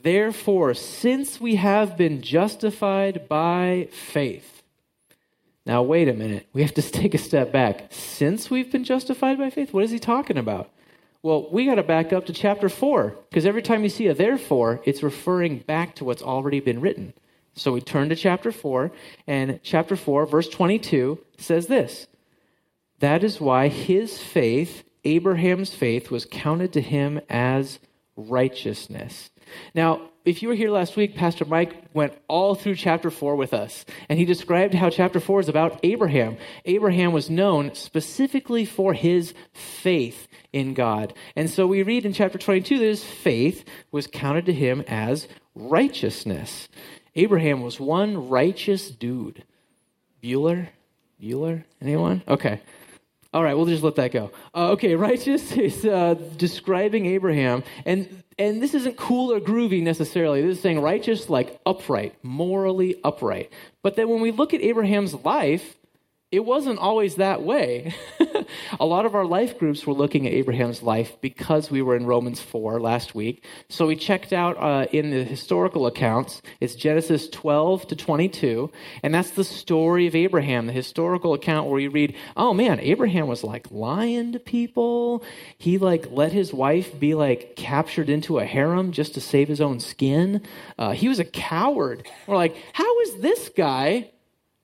Therefore, 0.02 0.74
since 0.74 1.40
we 1.40 1.54
have 1.56 1.96
been 1.96 2.20
justified 2.20 3.28
by 3.28 3.88
faith. 3.92 4.62
Now, 5.64 5.82
wait 5.82 6.08
a 6.08 6.12
minute. 6.12 6.46
We 6.52 6.62
have 6.62 6.74
to 6.74 6.82
take 6.90 7.14
a 7.14 7.18
step 7.18 7.52
back. 7.52 7.86
Since 7.90 8.50
we've 8.50 8.70
been 8.70 8.84
justified 8.84 9.38
by 9.38 9.50
faith? 9.50 9.72
What 9.72 9.84
is 9.84 9.90
he 9.90 9.98
talking 9.98 10.38
about? 10.38 10.70
Well, 11.22 11.48
we 11.50 11.66
got 11.66 11.76
to 11.76 11.82
back 11.82 12.12
up 12.12 12.26
to 12.26 12.32
chapter 12.32 12.68
4, 12.68 13.16
because 13.28 13.46
every 13.46 13.62
time 13.62 13.82
you 13.82 13.88
see 13.88 14.06
a 14.06 14.14
therefore, 14.14 14.80
it's 14.84 15.02
referring 15.02 15.58
back 15.58 15.96
to 15.96 16.04
what's 16.04 16.22
already 16.22 16.60
been 16.60 16.80
written. 16.80 17.14
So 17.54 17.72
we 17.72 17.80
turn 17.80 18.10
to 18.10 18.16
chapter 18.16 18.52
4, 18.52 18.92
and 19.26 19.58
chapter 19.62 19.96
4, 19.96 20.26
verse 20.26 20.48
22 20.48 21.18
says 21.38 21.66
this 21.66 22.06
That 23.00 23.24
is 23.24 23.40
why 23.40 23.68
his 23.68 24.18
faith, 24.18 24.84
Abraham's 25.04 25.74
faith, 25.74 26.10
was 26.10 26.26
counted 26.26 26.74
to 26.74 26.80
him 26.80 27.20
as 27.30 27.78
righteousness. 28.14 29.30
Now, 29.74 30.10
if 30.24 30.42
you 30.42 30.48
were 30.48 30.54
here 30.54 30.70
last 30.70 30.96
week, 30.96 31.14
Pastor 31.14 31.44
Mike 31.44 31.84
went 31.94 32.12
all 32.26 32.56
through 32.56 32.74
chapter 32.74 33.10
4 33.10 33.36
with 33.36 33.54
us, 33.54 33.84
and 34.08 34.18
he 34.18 34.24
described 34.24 34.74
how 34.74 34.90
chapter 34.90 35.20
4 35.20 35.40
is 35.40 35.48
about 35.48 35.78
Abraham. 35.84 36.36
Abraham 36.64 37.12
was 37.12 37.30
known 37.30 37.74
specifically 37.74 38.64
for 38.64 38.92
his 38.92 39.34
faith 39.52 40.26
in 40.52 40.74
God. 40.74 41.14
And 41.36 41.48
so 41.48 41.66
we 41.66 41.84
read 41.84 42.04
in 42.04 42.12
chapter 42.12 42.38
22 42.38 42.78
that 42.78 42.84
his 42.84 43.04
faith 43.04 43.64
was 43.92 44.08
counted 44.08 44.46
to 44.46 44.52
him 44.52 44.82
as 44.88 45.28
righteousness. 45.54 46.68
Abraham 47.14 47.62
was 47.62 47.78
one 47.78 48.28
righteous 48.28 48.90
dude. 48.90 49.44
Bueller? 50.22 50.68
Bueller? 51.22 51.62
Anyone? 51.80 52.22
Okay. 52.26 52.60
All 53.32 53.44
right, 53.44 53.54
we'll 53.54 53.66
just 53.66 53.82
let 53.82 53.96
that 53.96 54.12
go. 54.12 54.32
Uh, 54.54 54.70
okay, 54.70 54.94
righteous 54.94 55.52
is 55.52 55.84
uh, 55.84 56.14
describing 56.36 57.06
Abraham, 57.06 57.64
and 57.84 58.22
and 58.38 58.62
this 58.62 58.74
isn't 58.74 58.96
cool 58.96 59.32
or 59.32 59.40
groovy 59.40 59.82
necessarily. 59.82 60.42
This 60.42 60.56
is 60.56 60.62
saying 60.62 60.80
righteous, 60.80 61.30
like 61.30 61.58
upright, 61.64 62.14
morally 62.22 63.00
upright. 63.02 63.50
But 63.82 63.96
then 63.96 64.08
when 64.08 64.20
we 64.20 64.30
look 64.30 64.52
at 64.52 64.60
Abraham's 64.60 65.14
life, 65.14 65.75
it 66.32 66.44
wasn't 66.44 66.78
always 66.80 67.16
that 67.16 67.42
way. 67.42 67.94
a 68.80 68.84
lot 68.84 69.06
of 69.06 69.14
our 69.14 69.24
life 69.24 69.58
groups 69.58 69.86
were 69.86 69.92
looking 69.92 70.26
at 70.26 70.32
Abraham's 70.32 70.82
life 70.82 71.16
because 71.20 71.70
we 71.70 71.82
were 71.82 71.94
in 71.94 72.04
Romans 72.04 72.40
4 72.40 72.80
last 72.80 73.14
week. 73.14 73.44
So 73.68 73.86
we 73.86 73.94
checked 73.94 74.32
out 74.32 74.56
uh, 74.58 74.86
in 74.90 75.10
the 75.10 75.22
historical 75.22 75.86
accounts, 75.86 76.42
it's 76.60 76.74
Genesis 76.74 77.28
12 77.28 77.86
to 77.88 77.96
22, 77.96 78.72
and 79.04 79.14
that's 79.14 79.30
the 79.30 79.44
story 79.44 80.08
of 80.08 80.16
Abraham, 80.16 80.66
the 80.66 80.72
historical 80.72 81.32
account 81.32 81.68
where 81.68 81.78
you 81.78 81.90
read, 81.90 82.16
oh 82.36 82.52
man, 82.52 82.80
Abraham 82.80 83.28
was 83.28 83.44
like 83.44 83.70
lying 83.70 84.32
to 84.32 84.40
people. 84.40 85.22
He 85.58 85.78
like 85.78 86.10
let 86.10 86.32
his 86.32 86.52
wife 86.52 86.98
be 86.98 87.14
like 87.14 87.54
captured 87.54 88.10
into 88.10 88.38
a 88.38 88.44
harem 88.44 88.90
just 88.90 89.14
to 89.14 89.20
save 89.20 89.46
his 89.46 89.60
own 89.60 89.78
skin. 89.78 90.42
Uh, 90.76 90.90
he 90.90 91.08
was 91.08 91.20
a 91.20 91.24
coward. 91.24 92.08
We're 92.26 92.36
like, 92.36 92.56
how 92.72 93.00
is 93.02 93.20
this 93.20 93.48
guy? 93.56 94.10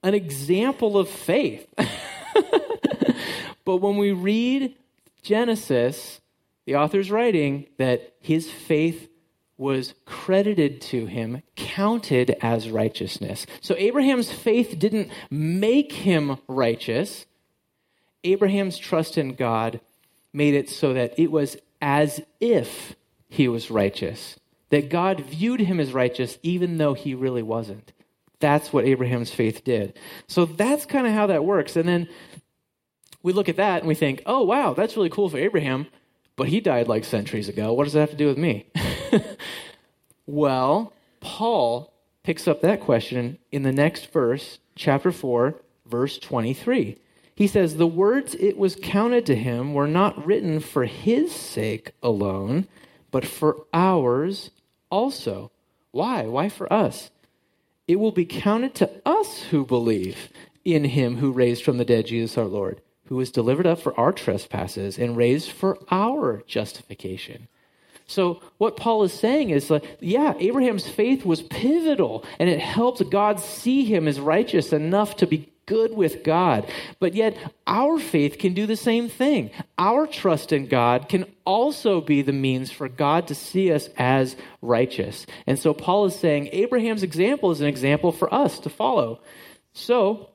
An 0.03 0.15
example 0.15 0.99
of 0.99 1.09
faith. 1.09 1.67
but 3.65 3.77
when 3.77 3.97
we 3.97 4.13
read 4.13 4.75
Genesis, 5.23 6.21
the 6.65 6.77
author's 6.77 7.11
writing 7.11 7.67
that 7.79 8.15
his 8.21 8.51
faith 8.51 9.09
was 9.57 9.95
credited 10.07 10.81
to 10.81 11.07
him, 11.07 11.43
counted 11.55 12.37
as 12.41 12.69
righteousness. 12.69 13.47
So 13.61 13.77
Abraham's 13.77 14.31
faith 14.31 14.77
didn't 14.79 15.11
make 15.31 15.93
him 15.93 16.39
righteous. 16.49 17.27
Abraham's 18.25 18.79
trust 18.79 19.17
in 19.17 19.35
God 19.35 19.81
made 20.33 20.55
it 20.55 20.69
so 20.69 20.95
that 20.95 21.15
it 21.17 21.31
was 21.31 21.57
as 21.81 22.21
if 22.41 22.97
he 23.29 23.49
was 23.49 23.71
righteous, 23.71 24.39
that 24.71 24.89
God 24.89 25.21
viewed 25.21 25.61
him 25.61 25.79
as 25.79 25.93
righteous 25.93 26.39
even 26.43 26.79
though 26.79 26.95
he 26.95 27.15
really 27.15 27.43
wasn't. 27.43 27.93
That's 28.43 28.73
what 28.73 28.85
Abraham's 28.85 29.31
faith 29.31 29.63
did. 29.63 29.97
So 30.27 30.45
that's 30.47 30.85
kind 30.85 31.07
of 31.07 31.13
how 31.13 31.29
that 31.29 31.45
works. 31.45 31.77
And 31.77 31.89
then 31.89 32.09
we 33.23 33.33
look 33.33 33.49
at 33.49 33.57
that 33.57 33.79
and 33.79 33.89
we 33.89 33.95
think, 33.95 34.21
oh, 34.27 34.43
wow, 34.43 34.75
that's 34.75 34.97
really 34.97 35.11
cool 35.11 35.29
for 35.29 35.39
Abraham, 35.39 35.87
but 36.35 36.49
he 36.49 36.61
died 36.61 36.89
like 36.89 37.05
centuries 37.05 37.49
ago. 37.49 37.73
What 37.73 37.85
does 37.85 37.93
that 37.93 38.01
have 38.01 38.11
to 38.11 38.17
do 38.17 38.27
with 38.27 38.39
me? 38.39 38.67
well, 40.27 40.93
Paul 41.21 41.93
picks 42.25 42.49
up 42.49 42.63
that 42.63 42.81
question 42.81 43.39
in 43.53 43.63
the 43.63 43.71
next 43.71 44.11
verse, 44.11 44.59
chapter 44.75 45.13
4, 45.13 45.55
verse 45.87 46.19
23. 46.19 46.99
He 47.37 47.47
says, 47.47 47.77
The 47.77 47.87
words 47.87 48.35
it 48.35 48.59
was 48.59 48.75
counted 48.75 49.25
to 49.27 49.37
him 49.37 49.73
were 49.73 49.87
not 49.87 50.27
written 50.27 50.59
for 50.59 50.85
his 50.85 51.33
sake 51.33 51.93
alone, 52.03 52.67
but 53.13 53.25
for 53.25 53.67
ours 53.73 54.51
also. 54.91 55.53
Why? 55.93 56.23
Why 56.27 56.49
for 56.49 56.71
us? 56.73 57.13
It 57.87 57.97
will 57.97 58.13
be 58.13 58.25
counted 58.25 58.75
to 58.77 58.91
us 59.05 59.43
who 59.43 59.65
believe 59.65 60.29
in 60.65 60.85
him 60.85 61.17
who 61.17 61.33
raised 61.33 61.65
from 61.65 61.79
the 61.79 61.85
dead 61.85 62.07
Jesus 62.07 62.39
our 62.39 62.45
Lord, 62.45 62.81
who 63.07 63.17
was 63.17 63.31
delivered 63.31 63.67
up 63.67 63.81
for 63.81 63.99
our 63.99 64.13
trespasses 64.13 64.99
and 64.99 65.17
raised 65.17 65.51
for 65.51 65.79
our 65.91 66.43
justification. 66.47 67.49
So, 68.07 68.43
what 68.59 68.77
Paul 68.77 69.05
is 69.05 69.13
saying 69.13 69.51
is 69.51 69.71
like, 69.71 69.97
yeah, 70.01 70.35
Abraham's 70.39 70.89
faith 70.89 71.25
was 71.25 71.43
pivotal 71.43 72.25
and 72.39 72.49
it 72.49 72.61
helped 72.61 73.09
God 73.11 73.41
see 73.41 73.85
him 73.85 74.07
as 74.07 74.21
righteous 74.21 74.73
enough 74.73 75.17
to 75.17 75.27
be 75.27 75.52
good 75.67 75.95
with 75.95 76.25
God. 76.25 76.69
But 76.99 77.15
yet, 77.15 77.37
our 77.67 77.99
faith 77.99 78.39
can 78.39 78.55
do 78.55 78.67
the 78.67 78.77
same 78.77 79.09
thing. 79.09 79.51
Our 79.79 80.07
trust 80.07 80.53
in 80.53 80.67
God 80.67 81.09
can 81.09 81.27
also 81.45 82.01
be 82.01 82.23
the 82.23 82.33
means 82.33 82.71
for 82.71 82.89
God 82.89 83.29
to 83.29 83.35
see 83.35 83.73
us 83.73 83.89
as 83.97 84.37
righteous. 84.61 85.27
And 85.47 85.59
so, 85.59 85.75
Paul 85.75 86.07
is 86.07 86.17
saying 86.17 86.49
Abraham's 86.53 87.03
example 87.03 87.51
is 87.51 87.61
an 87.61 87.67
example 87.67 88.13
for 88.13 88.33
us 88.33 88.59
to 88.61 88.71
follow. 88.71 89.21
So, 89.73 90.31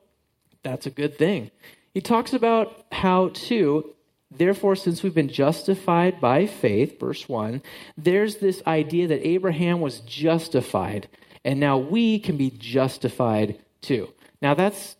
that's 0.62 0.86
a 0.86 0.90
good 0.90 1.16
thing. 1.16 1.50
He 1.94 2.00
talks 2.00 2.32
about 2.32 2.86
how, 2.92 3.28
too, 3.28 3.94
Therefore, 4.30 4.76
since 4.76 5.02
we've 5.02 5.14
been 5.14 5.30
justified 5.30 6.20
by 6.20 6.46
faith, 6.46 7.00
verse 7.00 7.28
1, 7.28 7.62
there's 7.96 8.36
this 8.36 8.62
idea 8.66 9.08
that 9.08 9.26
Abraham 9.26 9.80
was 9.80 10.00
justified, 10.00 11.08
and 11.44 11.58
now 11.58 11.78
we 11.78 12.18
can 12.18 12.36
be 12.36 12.50
justified 12.50 13.58
too. 13.80 14.12
Now, 14.42 14.54
that's 14.54 14.96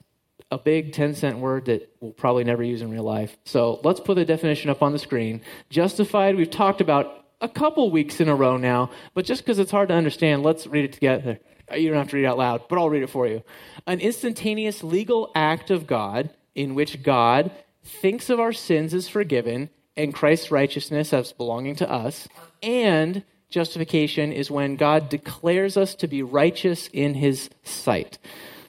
a 0.51 0.59
big 0.59 0.93
10 0.93 1.15
cent 1.15 1.39
word 1.39 1.67
that 1.67 1.93
we'll 2.01 2.13
probably 2.13 2.45
never 2.45 2.63
use 2.63 2.81
in 2.83 2.91
real 2.91 3.03
life. 3.03 3.37
So 3.45 3.81
let's 3.85 4.01
put 4.01 4.15
the 4.15 4.25
definition 4.25 4.71
up 4.71 4.83
on 4.83 4.93
the 4.93 4.99
screen. 4.99 5.43
Justified, 5.69 6.37
we've 6.37 6.51
talked 6.51 6.81
about 6.81 7.27
a 7.41 7.49
couple 7.49 7.91
weeks 7.91 8.21
in 8.21 8.29
a 8.29 8.35
row 8.35 8.57
now, 8.57 8.91
but 9.15 9.25
just 9.25 9.43
because 9.43 9.59
it's 9.59 9.71
hard 9.71 9.89
to 9.89 9.95
understand, 9.95 10.43
let's 10.43 10.67
read 10.67 10.85
it 10.85 10.93
together. 10.93 11.39
You 11.75 11.89
don't 11.91 11.99
have 11.99 12.09
to 12.09 12.17
read 12.17 12.25
it 12.25 12.29
out 12.29 12.39
loud, 12.39 12.63
but 12.69 12.79
I'll 12.79 12.89
read 12.89 13.03
it 13.03 13.11
for 13.11 13.27
you. 13.27 13.43
An 13.87 14.01
instantaneous 14.01 14.83
legal 14.83 15.31
act 15.35 15.71
of 15.71 15.87
God 15.87 16.31
in 16.55 16.75
which 16.75 17.03
God 17.03 17.51
thinks 17.85 18.31
of 18.31 18.41
our 18.41 18.53
sins 18.53 18.95
as 18.95 19.09
forgiven 19.09 19.71
and 19.97 20.15
Christ's 20.15 20.51
righteousness 20.51 21.13
as 21.13 21.33
belonging 21.33 21.77
to 21.77 21.91
us, 21.91 22.29
and 22.63 23.23
justification 23.51 24.33
is 24.33 24.51
when 24.51 24.77
God 24.77 25.09
declares 25.09 25.77
us 25.77 25.95
to 25.97 26.07
be 26.07 26.23
righteous 26.23 26.89
in 26.93 27.15
his 27.15 27.51
sight. 27.65 28.19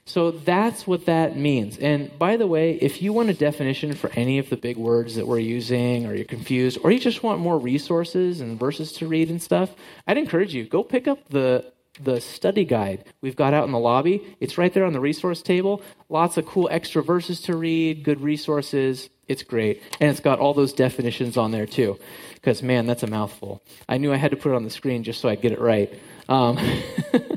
So 0.09 0.31
that's 0.31 0.87
what 0.87 1.05
that 1.05 1.37
means. 1.37 1.77
And 1.77 2.17
by 2.17 2.35
the 2.35 2.47
way, 2.47 2.79
if 2.81 2.99
you 2.99 3.13
want 3.13 3.29
a 3.29 3.33
definition 3.35 3.93
for 3.93 4.09
any 4.15 4.39
of 4.39 4.49
the 4.49 4.57
big 4.57 4.75
words 4.75 5.13
that 5.17 5.27
we're 5.27 5.37
using, 5.37 6.07
or 6.07 6.15
you're 6.15 6.25
confused, 6.25 6.79
or 6.83 6.89
you 6.89 6.99
just 6.99 7.21
want 7.21 7.39
more 7.39 7.59
resources 7.59 8.41
and 8.41 8.59
verses 8.59 8.91
to 8.93 9.07
read 9.07 9.29
and 9.29 9.39
stuff, 9.39 9.69
I'd 10.07 10.17
encourage 10.17 10.51
you 10.51 10.63
go 10.63 10.83
pick 10.83 11.07
up 11.07 11.29
the 11.29 11.71
the 12.01 12.21
study 12.21 12.65
guide 12.65 13.03
we've 13.21 13.35
got 13.35 13.53
out 13.53 13.65
in 13.65 13.71
the 13.71 13.77
lobby. 13.77 14.35
It's 14.39 14.57
right 14.57 14.73
there 14.73 14.85
on 14.85 14.93
the 14.93 14.99
resource 14.99 15.43
table. 15.43 15.83
Lots 16.09 16.37
of 16.37 16.45
cool 16.47 16.67
extra 16.71 17.03
verses 17.03 17.41
to 17.41 17.55
read, 17.55 18.03
good 18.03 18.19
resources. 18.19 19.09
It's 19.27 19.43
great. 19.43 19.83
And 19.99 20.09
it's 20.09 20.21
got 20.21 20.39
all 20.39 20.55
those 20.55 20.73
definitions 20.73 21.37
on 21.37 21.51
there 21.51 21.67
too. 21.67 21.99
Because, 22.33 22.63
man, 22.63 22.87
that's 22.87 23.03
a 23.03 23.07
mouthful. 23.07 23.61
I 23.87 23.99
knew 23.99 24.11
I 24.11 24.15
had 24.15 24.31
to 24.31 24.37
put 24.37 24.53
it 24.53 24.55
on 24.55 24.63
the 24.63 24.71
screen 24.71 25.03
just 25.03 25.21
so 25.21 25.29
I'd 25.29 25.41
get 25.41 25.51
it 25.51 25.59
right. 25.59 25.93
Um, 26.27 26.57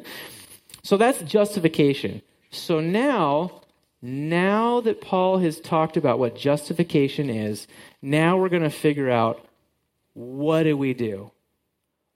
so 0.83 0.97
that's 0.97 1.21
justification. 1.23 2.23
So 2.53 2.81
now, 2.81 3.63
now 4.01 4.81
that 4.83 5.01
Paul 5.01 5.39
has 5.39 5.61
talked 5.61 5.97
about 5.97 6.19
what 6.19 6.37
justification 6.37 7.29
is, 7.29 7.67
now 8.01 8.37
we're 8.37 8.49
going 8.49 8.63
to 8.63 8.71
figure 8.71 9.11
out 9.11 9.45
what 10.15 10.63
do 10.63 10.77
we 10.77 10.95
do? 10.95 11.33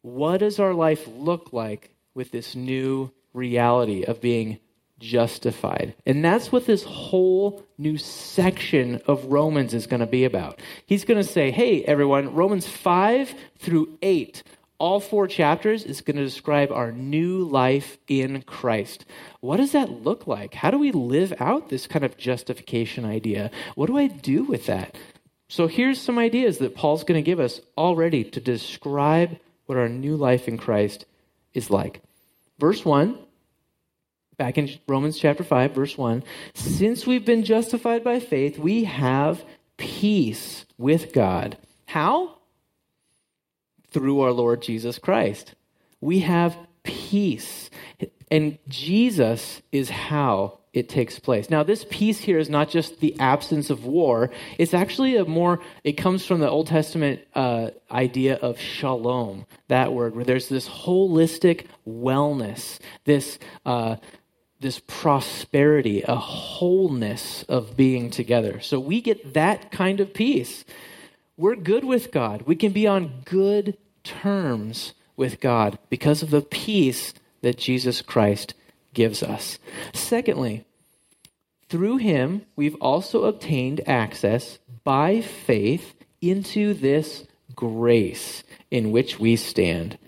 What 0.02 0.38
does 0.38 0.60
our 0.60 0.74
life 0.74 1.08
look 1.08 1.52
like 1.52 1.90
with 2.14 2.30
this 2.30 2.54
new 2.54 3.10
reality 3.32 4.04
of 4.04 4.20
being 4.20 4.58
justified. 4.98 5.94
And 6.06 6.24
that's 6.24 6.50
what 6.50 6.66
this 6.66 6.82
whole 6.82 7.62
new 7.78 7.98
section 7.98 9.00
of 9.06 9.26
Romans 9.26 9.74
is 9.74 9.86
going 9.86 10.00
to 10.00 10.06
be 10.06 10.24
about. 10.24 10.60
He's 10.86 11.04
going 11.04 11.22
to 11.22 11.28
say, 11.28 11.50
hey, 11.50 11.84
everyone, 11.84 12.34
Romans 12.34 12.66
5 12.66 13.34
through 13.58 13.98
8, 14.00 14.42
all 14.78 15.00
four 15.00 15.26
chapters 15.26 15.84
is 15.84 16.00
going 16.00 16.16
to 16.16 16.24
describe 16.24 16.70
our 16.70 16.92
new 16.92 17.44
life 17.44 17.98
in 18.08 18.42
Christ. 18.42 19.04
What 19.40 19.56
does 19.56 19.72
that 19.72 20.02
look 20.02 20.26
like? 20.26 20.54
How 20.54 20.70
do 20.70 20.78
we 20.78 20.92
live 20.92 21.32
out 21.40 21.68
this 21.68 21.86
kind 21.86 22.04
of 22.04 22.16
justification 22.16 23.04
idea? 23.04 23.50
What 23.74 23.86
do 23.86 23.96
I 23.96 24.06
do 24.06 24.44
with 24.44 24.66
that? 24.66 24.96
So 25.48 25.66
here's 25.66 26.00
some 26.00 26.18
ideas 26.18 26.58
that 26.58 26.74
Paul's 26.74 27.04
going 27.04 27.22
to 27.22 27.26
give 27.26 27.40
us 27.40 27.60
already 27.78 28.24
to 28.24 28.40
describe 28.40 29.38
what 29.66 29.78
our 29.78 29.88
new 29.88 30.16
life 30.16 30.48
in 30.48 30.58
Christ 30.58 31.06
is 31.54 31.70
like. 31.70 32.00
Verse 32.58 32.84
1, 32.84 33.18
back 34.36 34.58
in 34.58 34.70
Romans 34.88 35.18
chapter 35.18 35.44
5, 35.44 35.72
verse 35.72 35.96
1 35.96 36.24
Since 36.54 37.06
we've 37.06 37.24
been 37.24 37.44
justified 37.44 38.02
by 38.02 38.20
faith, 38.20 38.58
we 38.58 38.84
have 38.84 39.44
peace 39.76 40.66
with 40.78 41.12
God. 41.12 41.56
How? 41.86 42.35
Through 43.96 44.20
our 44.20 44.30
Lord 44.30 44.60
Jesus 44.60 44.98
Christ. 44.98 45.54
We 46.02 46.18
have 46.18 46.54
peace. 46.82 47.70
And 48.30 48.58
Jesus 48.68 49.62
is 49.72 49.88
how 49.88 50.58
it 50.74 50.90
takes 50.90 51.18
place. 51.18 51.48
Now, 51.48 51.62
this 51.62 51.86
peace 51.88 52.18
here 52.18 52.38
is 52.38 52.50
not 52.50 52.68
just 52.68 53.00
the 53.00 53.18
absence 53.18 53.70
of 53.70 53.86
war, 53.86 54.30
it's 54.58 54.74
actually 54.74 55.16
a 55.16 55.24
more, 55.24 55.60
it 55.82 55.92
comes 55.92 56.26
from 56.26 56.40
the 56.40 56.50
Old 56.50 56.66
Testament 56.66 57.22
uh, 57.34 57.70
idea 57.90 58.34
of 58.34 58.60
shalom, 58.60 59.46
that 59.68 59.94
word, 59.94 60.14
where 60.14 60.26
there's 60.26 60.50
this 60.50 60.68
holistic 60.68 61.64
wellness, 61.88 62.78
this. 63.04 63.38
Uh, 63.64 63.96
this 64.58 64.80
prosperity, 64.86 66.02
a 66.02 66.16
wholeness 66.16 67.42
of 67.42 67.76
being 67.76 68.08
together. 68.08 68.58
So 68.60 68.80
we 68.80 69.02
get 69.02 69.34
that 69.34 69.70
kind 69.70 70.00
of 70.00 70.14
peace. 70.14 70.64
We're 71.36 71.56
good 71.56 71.84
with 71.84 72.10
God. 72.10 72.42
We 72.42 72.56
can 72.56 72.72
be 72.72 72.86
on 72.86 73.20
good 73.26 73.76
terms 74.06 74.94
with 75.16 75.40
God 75.40 75.78
because 75.90 76.22
of 76.22 76.30
the 76.30 76.42
peace 76.42 77.12
that 77.42 77.58
Jesus 77.58 78.02
Christ 78.02 78.54
gives 78.94 79.22
us. 79.22 79.58
Secondly, 79.92 80.64
through 81.68 81.96
him, 81.96 82.42
we've 82.54 82.76
also 82.76 83.24
obtained 83.24 83.86
access 83.88 84.58
by 84.84 85.20
faith 85.20 85.94
into 86.20 86.74
this 86.74 87.26
grace 87.54 88.44
in 88.70 88.92
which 88.92 89.18
we 89.18 89.36
stand. 89.36 89.98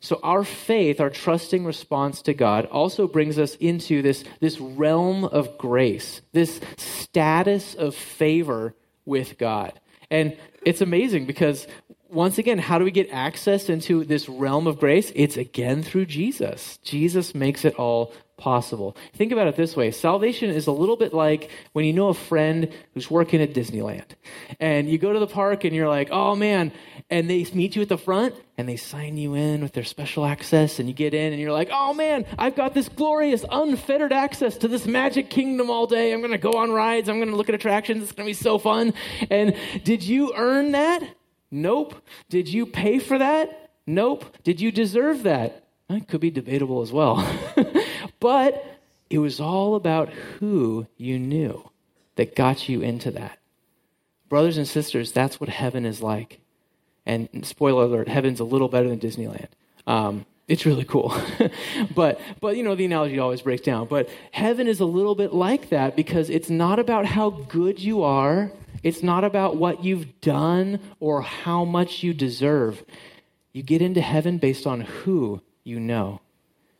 So 0.00 0.20
our 0.22 0.44
faith, 0.44 1.00
our 1.00 1.10
trusting 1.10 1.64
response 1.64 2.22
to 2.22 2.34
God 2.34 2.66
also 2.66 3.08
brings 3.08 3.38
us 3.38 3.56
into 3.56 4.02
this, 4.02 4.22
this 4.40 4.60
realm 4.60 5.24
of 5.24 5.58
grace, 5.58 6.20
this 6.32 6.60
status 6.76 7.74
of 7.74 7.94
favor 7.94 8.74
with 9.04 9.38
God. 9.38 9.72
And 10.10 10.36
it's 10.62 10.80
amazing 10.80 11.26
because 11.26 11.66
once 12.08 12.38
again, 12.38 12.58
how 12.58 12.78
do 12.78 12.84
we 12.84 12.90
get 12.90 13.10
access 13.10 13.68
into 13.68 14.04
this 14.04 14.28
realm 14.28 14.66
of 14.66 14.80
grace? 14.80 15.12
It's 15.14 15.36
again 15.36 15.82
through 15.82 16.06
Jesus. 16.06 16.78
Jesus 16.82 17.34
makes 17.34 17.64
it 17.64 17.74
all 17.74 18.12
possible. 18.38 18.96
Think 19.14 19.32
about 19.32 19.48
it 19.48 19.56
this 19.56 19.76
way 19.76 19.90
salvation 19.90 20.50
is 20.50 20.68
a 20.68 20.72
little 20.72 20.96
bit 20.96 21.12
like 21.12 21.50
when 21.72 21.84
you 21.84 21.92
know 21.92 22.08
a 22.08 22.14
friend 22.14 22.72
who's 22.94 23.10
working 23.10 23.42
at 23.42 23.52
Disneyland 23.52 24.06
and 24.60 24.88
you 24.88 24.96
go 24.96 25.12
to 25.12 25.18
the 25.18 25.26
park 25.26 25.64
and 25.64 25.74
you're 25.74 25.88
like, 25.88 26.08
oh 26.10 26.34
man, 26.36 26.72
and 27.10 27.28
they 27.28 27.44
meet 27.52 27.76
you 27.76 27.82
at 27.82 27.88
the 27.88 27.98
front 27.98 28.34
and 28.56 28.68
they 28.68 28.76
sign 28.76 29.16
you 29.16 29.34
in 29.34 29.60
with 29.60 29.72
their 29.72 29.84
special 29.84 30.24
access 30.24 30.78
and 30.78 30.88
you 30.88 30.94
get 30.94 31.14
in 31.14 31.32
and 31.32 31.42
you're 31.42 31.52
like, 31.52 31.68
oh 31.72 31.92
man, 31.92 32.24
I've 32.38 32.54
got 32.54 32.74
this 32.74 32.88
glorious, 32.88 33.44
unfettered 33.50 34.12
access 34.12 34.56
to 34.58 34.68
this 34.68 34.86
magic 34.86 35.30
kingdom 35.30 35.68
all 35.68 35.86
day. 35.86 36.12
I'm 36.12 36.20
going 36.20 36.30
to 36.30 36.38
go 36.38 36.52
on 36.52 36.70
rides, 36.70 37.08
I'm 37.08 37.16
going 37.16 37.30
to 37.30 37.36
look 37.36 37.48
at 37.48 37.54
attractions, 37.54 38.04
it's 38.04 38.12
going 38.12 38.26
to 38.26 38.30
be 38.30 38.34
so 38.34 38.58
fun. 38.58 38.94
And 39.30 39.56
did 39.84 40.04
you 40.04 40.32
earn 40.36 40.72
that? 40.72 41.02
Nope. 41.50 41.94
Did 42.28 42.48
you 42.48 42.66
pay 42.66 42.98
for 42.98 43.18
that? 43.18 43.70
Nope. 43.86 44.36
Did 44.44 44.60
you 44.60 44.70
deserve 44.70 45.22
that? 45.22 45.64
That 45.88 46.08
could 46.08 46.20
be 46.20 46.30
debatable 46.30 46.82
as 46.82 46.92
well. 46.92 47.26
but 48.20 48.64
it 49.08 49.18
was 49.18 49.40
all 49.40 49.74
about 49.74 50.10
who 50.10 50.86
you 50.96 51.18
knew 51.18 51.70
that 52.16 52.36
got 52.36 52.68
you 52.68 52.82
into 52.82 53.10
that. 53.12 53.38
Brothers 54.28 54.58
and 54.58 54.68
sisters, 54.68 55.12
that's 55.12 55.40
what 55.40 55.48
heaven 55.48 55.86
is 55.86 56.02
like. 56.02 56.40
And 57.06 57.28
spoiler 57.46 57.84
alert, 57.84 58.08
heaven's 58.08 58.40
a 58.40 58.44
little 58.44 58.68
better 58.68 58.88
than 58.88 59.00
Disneyland. 59.00 59.48
Um, 59.86 60.26
it's 60.48 60.66
really 60.66 60.84
cool. 60.84 61.14
but 61.94 62.20
but 62.40 62.56
you 62.56 62.62
know 62.62 62.74
the 62.74 62.84
analogy 62.84 63.18
always 63.18 63.40
breaks 63.40 63.62
down. 63.62 63.86
But 63.86 64.10
heaven 64.32 64.66
is 64.66 64.80
a 64.80 64.84
little 64.84 65.14
bit 65.14 65.32
like 65.32 65.70
that 65.70 65.96
because 65.96 66.28
it's 66.28 66.50
not 66.50 66.78
about 66.78 67.06
how 67.06 67.30
good 67.30 67.78
you 67.78 68.02
are 68.02 68.50
it's 68.82 69.02
not 69.02 69.24
about 69.24 69.56
what 69.56 69.84
you've 69.84 70.20
done 70.20 70.80
or 71.00 71.22
how 71.22 71.64
much 71.64 72.02
you 72.02 72.14
deserve. 72.14 72.84
You 73.52 73.62
get 73.62 73.82
into 73.82 74.00
heaven 74.00 74.38
based 74.38 74.66
on 74.66 74.82
who 74.82 75.42
you 75.64 75.80
know. 75.80 76.20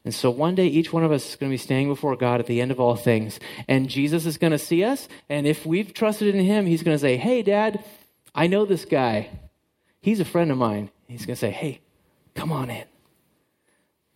And 0.05 0.15
so 0.15 0.31
one 0.31 0.55
day, 0.55 0.67
each 0.67 0.93
one 0.93 1.05
of 1.05 1.13
us 1.13 1.29
is 1.29 1.37
going 1.37 1.51
to 1.51 1.55
be 1.55 1.59
standing 1.59 1.89
before 1.89 2.17
God 2.17 2.41
at 2.41 2.47
the 2.47 2.61
end 2.61 2.71
of 2.71 2.81
all 2.81 2.97
things. 2.97 3.39
And 3.67 3.91
Jesus 3.91 4.25
is 4.25 4.39
going 4.39 4.53
to 4.53 4.59
see 4.59 4.85
us. 4.85 5.09
And 5.29 5.47
if 5.47 5.67
we've 5.67 5.93
trusted 5.93 6.35
in 6.35 6.45
him, 6.45 6.67
he's 6.67 6.83
going 6.83 6.95
to 6.95 7.01
say, 7.01 7.17
Hey, 7.17 7.43
Dad, 7.43 7.85
I 8.35 8.47
know 8.47 8.65
this 8.65 8.85
guy. 8.85 9.29
He's 10.01 10.21
a 10.21 10.25
friend 10.25 10.51
of 10.51 10.57
mine. 10.57 10.91
He's 11.09 11.27
going 11.27 11.35
to 11.35 11.41
say, 11.41 11.51
Hey, 11.51 11.81
come 12.35 12.53
on 12.53 12.71
in. 12.71 12.85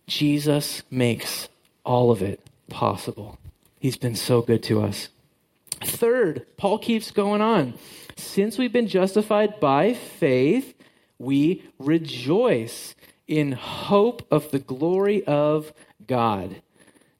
Jesus 0.07 0.83
makes 0.89 1.47
all 1.83 2.11
of 2.11 2.21
it 2.21 2.39
possible. 2.69 3.37
He's 3.79 3.97
been 3.97 4.15
so 4.15 4.41
good 4.41 4.63
to 4.63 4.81
us. 4.81 5.09
Third, 5.85 6.45
Paul 6.57 6.79
keeps 6.79 7.11
going 7.11 7.41
on. 7.41 7.75
Since 8.17 8.57
we've 8.57 8.73
been 8.73 8.87
justified 8.87 9.59
by 9.59 9.93
faith, 9.93 10.73
we 11.19 11.63
rejoice 11.79 12.95
in 13.27 13.51
hope 13.51 14.27
of 14.31 14.51
the 14.51 14.59
glory 14.59 15.23
of 15.25 15.73
God. 16.05 16.61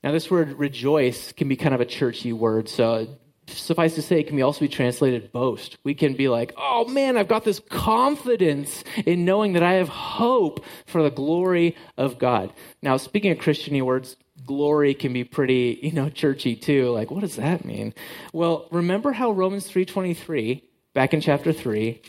Now, 0.03 0.11
this 0.11 0.29
word 0.29 0.59
rejoice 0.59 1.31
can 1.31 1.47
be 1.47 1.55
kind 1.55 1.73
of 1.73 1.81
a 1.81 1.85
churchy 1.85 2.33
word, 2.33 2.67
so 2.67 3.07
suffice 3.47 3.95
to 3.95 4.01
say, 4.01 4.19
it 4.19 4.27
can 4.27 4.35
be 4.35 4.41
also 4.41 4.61
be 4.61 4.67
translated 4.67 5.31
boast. 5.31 5.77
We 5.83 5.93
can 5.93 6.13
be 6.13 6.27
like, 6.27 6.53
oh 6.57 6.85
man, 6.85 7.17
I've 7.17 7.27
got 7.27 7.43
this 7.43 7.59
confidence 7.59 8.83
in 9.05 9.25
knowing 9.25 9.53
that 9.53 9.63
I 9.63 9.73
have 9.73 9.89
hope 9.89 10.63
for 10.85 11.03
the 11.03 11.11
glory 11.11 11.75
of 11.97 12.19
God. 12.19 12.53
Now, 12.81 12.97
speaking 12.97 13.31
of 13.31 13.37
Christiany 13.37 13.81
words, 13.81 14.17
glory 14.45 14.93
can 14.93 15.13
be 15.13 15.23
pretty, 15.23 15.79
you 15.81 15.91
know, 15.91 16.09
churchy 16.09 16.55
too. 16.55 16.89
Like, 16.89 17.11
what 17.11 17.21
does 17.21 17.35
that 17.35 17.65
mean? 17.65 17.93
Well, 18.31 18.67
remember 18.71 19.11
how 19.11 19.31
Romans 19.31 19.69
3.23, 19.69 20.61
back 20.93 21.13
in 21.13 21.21
chapter 21.21 21.53
3, 21.53 22.01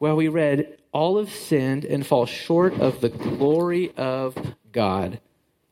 Well, 0.00 0.14
we 0.14 0.28
read, 0.28 0.78
all 0.92 1.18
have 1.18 1.32
sinned 1.32 1.84
and 1.84 2.06
fall 2.06 2.24
short 2.26 2.74
of 2.74 3.00
the 3.00 3.08
glory 3.08 3.92
of 3.96 4.36
God. 4.70 5.20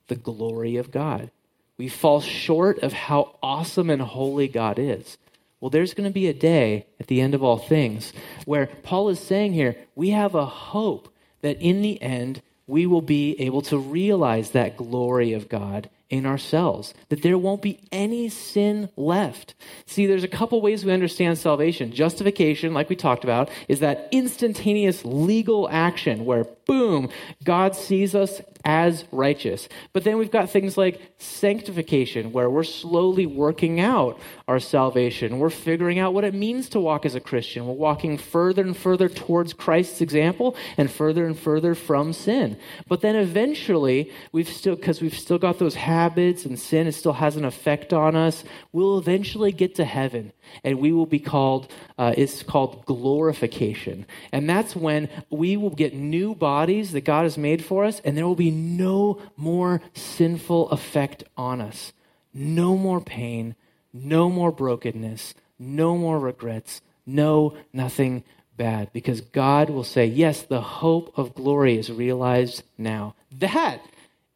The 0.09 0.17
glory 0.17 0.77
of 0.77 0.91
God. 0.91 1.31
We 1.79 1.89
fall 1.89 2.21
short 2.21 2.81
of 2.81 2.93
how 2.93 3.39
awesome 3.43 3.89
and 3.89 4.03
holy 4.03 4.49
God 4.49 4.79
is. 4.79 5.17
Well, 5.61 5.71
there's 5.71 5.95
going 5.95 6.09
to 6.09 6.15
be 6.15 6.27
a 6.27 6.35
day 6.35 6.87
at 6.99 7.07
the 7.07 7.21
end 7.21 7.35
of 7.35 7.43
all 7.43 7.59
things 7.59 8.13
where 8.47 8.67
Paul 8.67 9.09
is 9.11 9.21
saying 9.21 9.53
here, 9.53 9.77
we 9.95 10.11
have 10.11 10.35
a 10.35 10.47
hope 10.47 11.13
that 11.43 11.61
in 11.61 11.83
the 11.83 12.01
end, 12.03 12.43
we 12.67 12.87
will 12.87 13.03
be 13.03 13.41
able 13.41 13.63
to 13.63 13.79
realize 13.79 14.51
that 14.51 14.77
glory 14.77 15.35
of 15.35 15.49
God 15.49 15.89
in 16.09 16.27
ourselves, 16.27 16.95
that 17.09 17.23
there 17.23 17.39
won't 17.39 17.63
be 17.63 17.81
any 17.91 18.29
sin 18.29 18.89
left. 18.97 19.55
See, 19.87 20.07
there's 20.07 20.25
a 20.25 20.29
couple 20.29 20.61
ways 20.61 20.85
we 20.85 20.93
understand 20.93 21.39
salvation. 21.39 21.93
Justification, 21.93 22.75
like 22.75 22.89
we 22.89 22.97
talked 22.97 23.25
about, 23.25 23.51
is 23.69 23.81
that 23.81 24.09
instantaneous 24.13 25.05
legal 25.05 25.69
action 25.69 26.25
where, 26.25 26.47
boom, 26.67 27.09
God 27.45 27.75
sees 27.75 28.15
us 28.15 28.43
as 28.65 29.05
righteous. 29.13 29.69
But 29.93 30.03
then 30.03 30.19
we've 30.19 30.31
got 30.31 30.51
things 30.51 30.77
like 30.77 31.01
sanctification, 31.19 32.33
where 32.33 32.51
we're 32.51 32.65
slowly 32.65 33.25
working 33.25 33.79
out 33.79 34.19
our 34.49 34.59
salvation. 34.59 35.39
We're 35.39 35.51
figuring 35.51 36.01
out 36.01 36.13
what 36.13 36.25
it 36.25 36.35
means 36.35 36.69
to 36.71 36.81
walk 36.81 37.07
as 37.07 37.15
a 37.15 37.21
Christian. 37.21 37.67
We're 37.67 37.75
walking 37.75 38.19
further 38.19 38.63
and 38.63 38.77
further 38.77 39.09
towards 39.09 39.53
Christ's 39.53 40.01
example 40.01 40.57
and 40.77 40.91
further 40.91 41.27
and 41.27 41.39
further 41.39 41.77
from 41.77 42.13
sin. 42.13 42.59
But 42.89 43.03
then 43.03 43.15
eventually, 43.15 44.11
we've 44.33 44.49
still, 44.49 44.75
because 44.75 45.01
we've 45.01 45.17
still 45.17 45.39
got 45.39 45.61
those 45.61 45.77
habits 45.77 46.45
and 46.45 46.59
sin, 46.59 46.89
it 46.89 46.93
still 46.93 47.13
has 47.13 47.37
an 47.37 47.45
effect 47.45 47.93
on 47.93 48.17
us, 48.17 48.43
we'll 48.73 48.99
eventually 48.99 49.53
get 49.53 49.77
to 49.77 49.85
heaven 49.85 50.33
and 50.65 50.81
we 50.81 50.91
will 50.91 51.07
be 51.07 51.21
called, 51.21 51.73
uh, 51.99 52.15
it's 52.17 52.43
called 52.43 52.85
glorification. 52.85 54.07
And 54.33 54.51
that's 54.51 54.75
when 54.75 55.09
we 55.31 55.57
will 55.57 55.71
get 55.71 55.95
new 55.95 56.35
bodies 56.35 56.56
that 56.65 57.05
God 57.05 57.25
has 57.25 57.37
made 57.37 57.65
for 57.65 57.85
us, 57.85 58.01
and 58.01 58.17
there 58.17 58.27
will 58.27 58.35
be 58.35 58.51
no 58.51 59.21
more 59.37 59.83
sinful 59.95 60.71
effect 60.71 61.25
on 61.37 61.61
us. 61.61 61.93
No 62.33 62.77
more 62.77 63.01
pain, 63.01 63.55
no 63.93 64.31
more 64.31 64.53
brokenness, 64.53 65.35
no 65.59 65.97
more 65.97 66.19
regrets, 66.19 66.83
no, 67.07 67.57
nothing 67.73 68.25
bad. 68.57 68.93
Because 68.93 69.21
God 69.21 69.71
will 69.71 69.85
say, 69.85 70.07
Yes, 70.07 70.43
the 70.43 70.61
hope 70.61 71.17
of 71.17 71.35
glory 71.35 71.79
is 71.79 71.91
realized 71.91 72.63
now. 72.77 73.15
That 73.33 73.81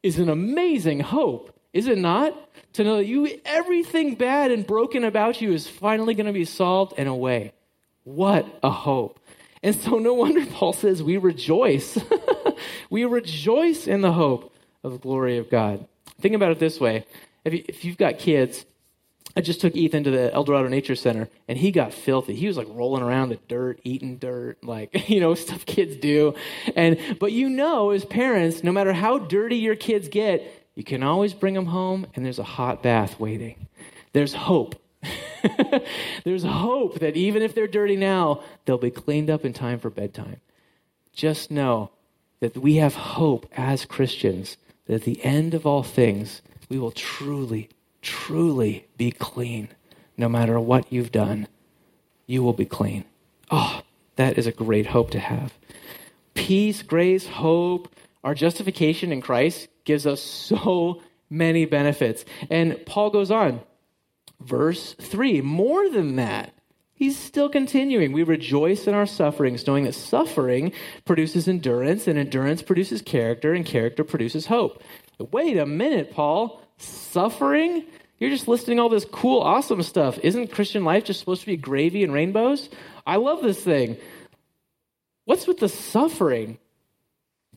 is 0.03 0.19
an 0.19 0.29
amazing 0.29 0.99
hope, 0.99 1.57
is 1.73 1.87
it 1.87 1.97
not? 1.97 2.35
To 2.73 2.83
know 2.83 2.97
that 2.97 3.05
you 3.05 3.39
everything 3.45 4.15
bad 4.15 4.51
and 4.51 4.65
broken 4.65 5.03
about 5.03 5.41
you 5.41 5.51
is 5.53 5.67
finally 5.67 6.13
going 6.13 6.25
to 6.25 6.33
be 6.33 6.45
solved 6.45 6.93
and 6.97 7.09
away. 7.09 7.53
What 8.03 8.47
a 8.63 8.69
hope. 8.69 9.19
And 9.63 9.75
so 9.75 9.97
no 9.97 10.13
wonder 10.13 10.45
Paul 10.45 10.73
says 10.73 11.03
we 11.03 11.17
rejoice. 11.17 11.97
we 12.89 13.05
rejoice 13.05 13.87
in 13.87 14.01
the 14.01 14.11
hope 14.11 14.53
of 14.83 14.91
the 14.91 14.97
glory 14.97 15.37
of 15.37 15.49
God. 15.49 15.87
Think 16.19 16.35
about 16.35 16.51
it 16.51 16.59
this 16.59 16.79
way. 16.79 17.05
If, 17.43 17.83
you, 17.83 17.91
have 17.91 17.97
got 17.97 18.19
kids, 18.19 18.65
I 19.35 19.41
just 19.41 19.61
took 19.61 19.75
Ethan 19.75 20.03
to 20.03 20.11
the 20.11 20.33
El 20.33 20.43
Dorado 20.43 20.67
Nature 20.67 20.95
Center, 20.95 21.29
and 21.47 21.57
he 21.57 21.71
got 21.71 21.93
filthy. 21.93 22.35
He 22.35 22.47
was 22.47 22.57
like 22.57 22.67
rolling 22.69 23.01
around 23.01 23.29
the 23.29 23.39
dirt, 23.47 23.79
eating 23.83 24.17
dirt, 24.17 24.63
like 24.63 25.09
you 25.09 25.19
know 25.19 25.33
stuff 25.35 25.65
kids 25.65 25.95
do. 25.95 26.35
And 26.75 26.99
but 27.19 27.31
you 27.31 27.49
know, 27.49 27.91
as 27.91 28.05
parents, 28.05 28.63
no 28.63 28.71
matter 28.71 28.93
how 28.93 29.19
dirty 29.19 29.57
your 29.57 29.75
kids 29.75 30.07
get, 30.07 30.67
you 30.75 30.83
can 30.83 31.03
always 31.03 31.33
bring 31.33 31.53
them 31.53 31.65
home, 31.65 32.07
and 32.15 32.25
there's 32.25 32.39
a 32.39 32.43
hot 32.43 32.83
bath 32.83 33.19
waiting. 33.19 33.67
There's 34.13 34.33
hope. 34.33 34.80
there's 36.23 36.43
hope 36.43 36.99
that 36.99 37.15
even 37.15 37.41
if 37.41 37.55
they're 37.55 37.67
dirty 37.67 37.95
now, 37.95 38.43
they'll 38.65 38.77
be 38.77 38.91
cleaned 38.91 39.29
up 39.29 39.45
in 39.45 39.53
time 39.53 39.79
for 39.79 39.89
bedtime. 39.89 40.37
Just 41.13 41.51
know 41.51 41.91
that 42.39 42.57
we 42.57 42.75
have 42.75 42.95
hope 42.95 43.47
as 43.55 43.85
Christians 43.85 44.57
that 44.85 44.95
at 44.95 45.03
the 45.03 45.23
end 45.23 45.53
of 45.53 45.65
all 45.65 45.83
things, 45.83 46.41
we 46.69 46.79
will 46.79 46.91
truly, 46.91 47.69
truly 48.01 48.87
be 48.97 49.11
clean. 49.11 49.69
No 50.17 50.29
matter 50.29 50.59
what 50.59 50.91
you've 50.91 51.11
done, 51.11 51.47
you 52.27 52.43
will 52.43 52.53
be 52.53 52.65
clean. 52.65 53.05
Oh, 53.49 53.81
that 54.15 54.37
is 54.37 54.47
a 54.47 54.51
great 54.51 54.87
hope 54.87 55.11
to 55.11 55.19
have. 55.19 55.53
Peace, 56.33 56.81
grace, 56.81 57.27
hope, 57.27 57.93
our 58.23 58.35
justification 58.35 59.11
in 59.11 59.21
Christ 59.21 59.67
gives 59.83 60.05
us 60.05 60.21
so 60.21 61.01
many 61.29 61.65
benefits. 61.65 62.23
And 62.49 62.85
Paul 62.85 63.09
goes 63.09 63.31
on, 63.31 63.61
verse 64.45 64.93
3 64.99 65.41
more 65.41 65.89
than 65.89 66.15
that. 66.17 66.53
He's 66.93 67.17
still 67.17 67.49
continuing. 67.49 68.11
We 68.11 68.21
rejoice 68.21 68.85
in 68.85 68.93
our 68.93 69.07
sufferings, 69.07 69.65
knowing 69.65 69.85
that 69.85 69.93
suffering 69.93 70.71
produces 71.03 71.47
endurance, 71.47 72.07
and 72.07 72.19
endurance 72.19 72.61
produces 72.61 73.01
character, 73.01 73.53
and 73.53 73.65
character 73.65 74.03
produces 74.03 74.45
hope. 74.45 74.83
Wait 75.17 75.57
a 75.57 75.65
minute, 75.65 76.11
Paul. 76.11 76.61
Suffering? 76.77 77.85
You're 78.19 78.29
just 78.29 78.47
listing 78.47 78.79
all 78.79 78.89
this 78.89 79.05
cool, 79.05 79.41
awesome 79.41 79.81
stuff. 79.81 80.19
Isn't 80.19 80.51
Christian 80.51 80.83
life 80.83 81.05
just 81.05 81.19
supposed 81.19 81.41
to 81.41 81.47
be 81.47 81.57
gravy 81.57 82.03
and 82.03 82.13
rainbows? 82.13 82.69
I 83.07 83.15
love 83.15 83.41
this 83.41 83.63
thing. 83.63 83.97
What's 85.25 85.47
with 85.47 85.57
the 85.57 85.69
suffering? 85.69 86.59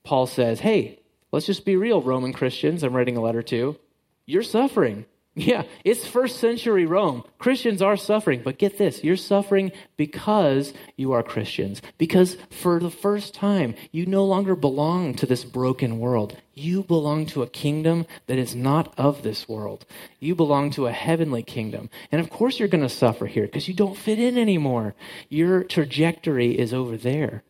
Paul 0.04 0.26
says, 0.26 0.60
hey, 0.60 1.00
let's 1.32 1.44
just 1.44 1.66
be 1.66 1.76
real, 1.76 2.00
Roman 2.00 2.32
Christians, 2.32 2.82
I'm 2.82 2.94
writing 2.94 3.18
a 3.18 3.22
letter 3.22 3.42
to. 3.42 3.76
You're 4.24 4.42
suffering. 4.42 5.04
Yeah, 5.36 5.64
it's 5.84 6.06
first 6.06 6.38
century 6.38 6.86
Rome. 6.86 7.24
Christians 7.38 7.82
are 7.82 7.96
suffering, 7.96 8.42
but 8.44 8.56
get 8.56 8.78
this 8.78 9.02
you're 9.02 9.16
suffering 9.16 9.72
because 9.96 10.72
you 10.96 11.10
are 11.12 11.24
Christians. 11.24 11.82
Because 11.98 12.36
for 12.50 12.78
the 12.78 12.90
first 12.90 13.34
time, 13.34 13.74
you 13.90 14.06
no 14.06 14.24
longer 14.24 14.54
belong 14.54 15.14
to 15.14 15.26
this 15.26 15.42
broken 15.42 15.98
world. 15.98 16.36
You 16.54 16.84
belong 16.84 17.26
to 17.26 17.42
a 17.42 17.48
kingdom 17.48 18.06
that 18.28 18.38
is 18.38 18.54
not 18.54 18.94
of 18.96 19.24
this 19.24 19.48
world. 19.48 19.84
You 20.20 20.36
belong 20.36 20.70
to 20.72 20.86
a 20.86 20.92
heavenly 20.92 21.42
kingdom. 21.42 21.90
And 22.12 22.20
of 22.20 22.30
course, 22.30 22.60
you're 22.60 22.68
going 22.68 22.82
to 22.82 22.88
suffer 22.88 23.26
here 23.26 23.46
because 23.46 23.66
you 23.66 23.74
don't 23.74 23.96
fit 23.96 24.20
in 24.20 24.38
anymore. 24.38 24.94
Your 25.30 25.64
trajectory 25.64 26.56
is 26.56 26.72
over 26.72 26.96
there. 26.96 27.42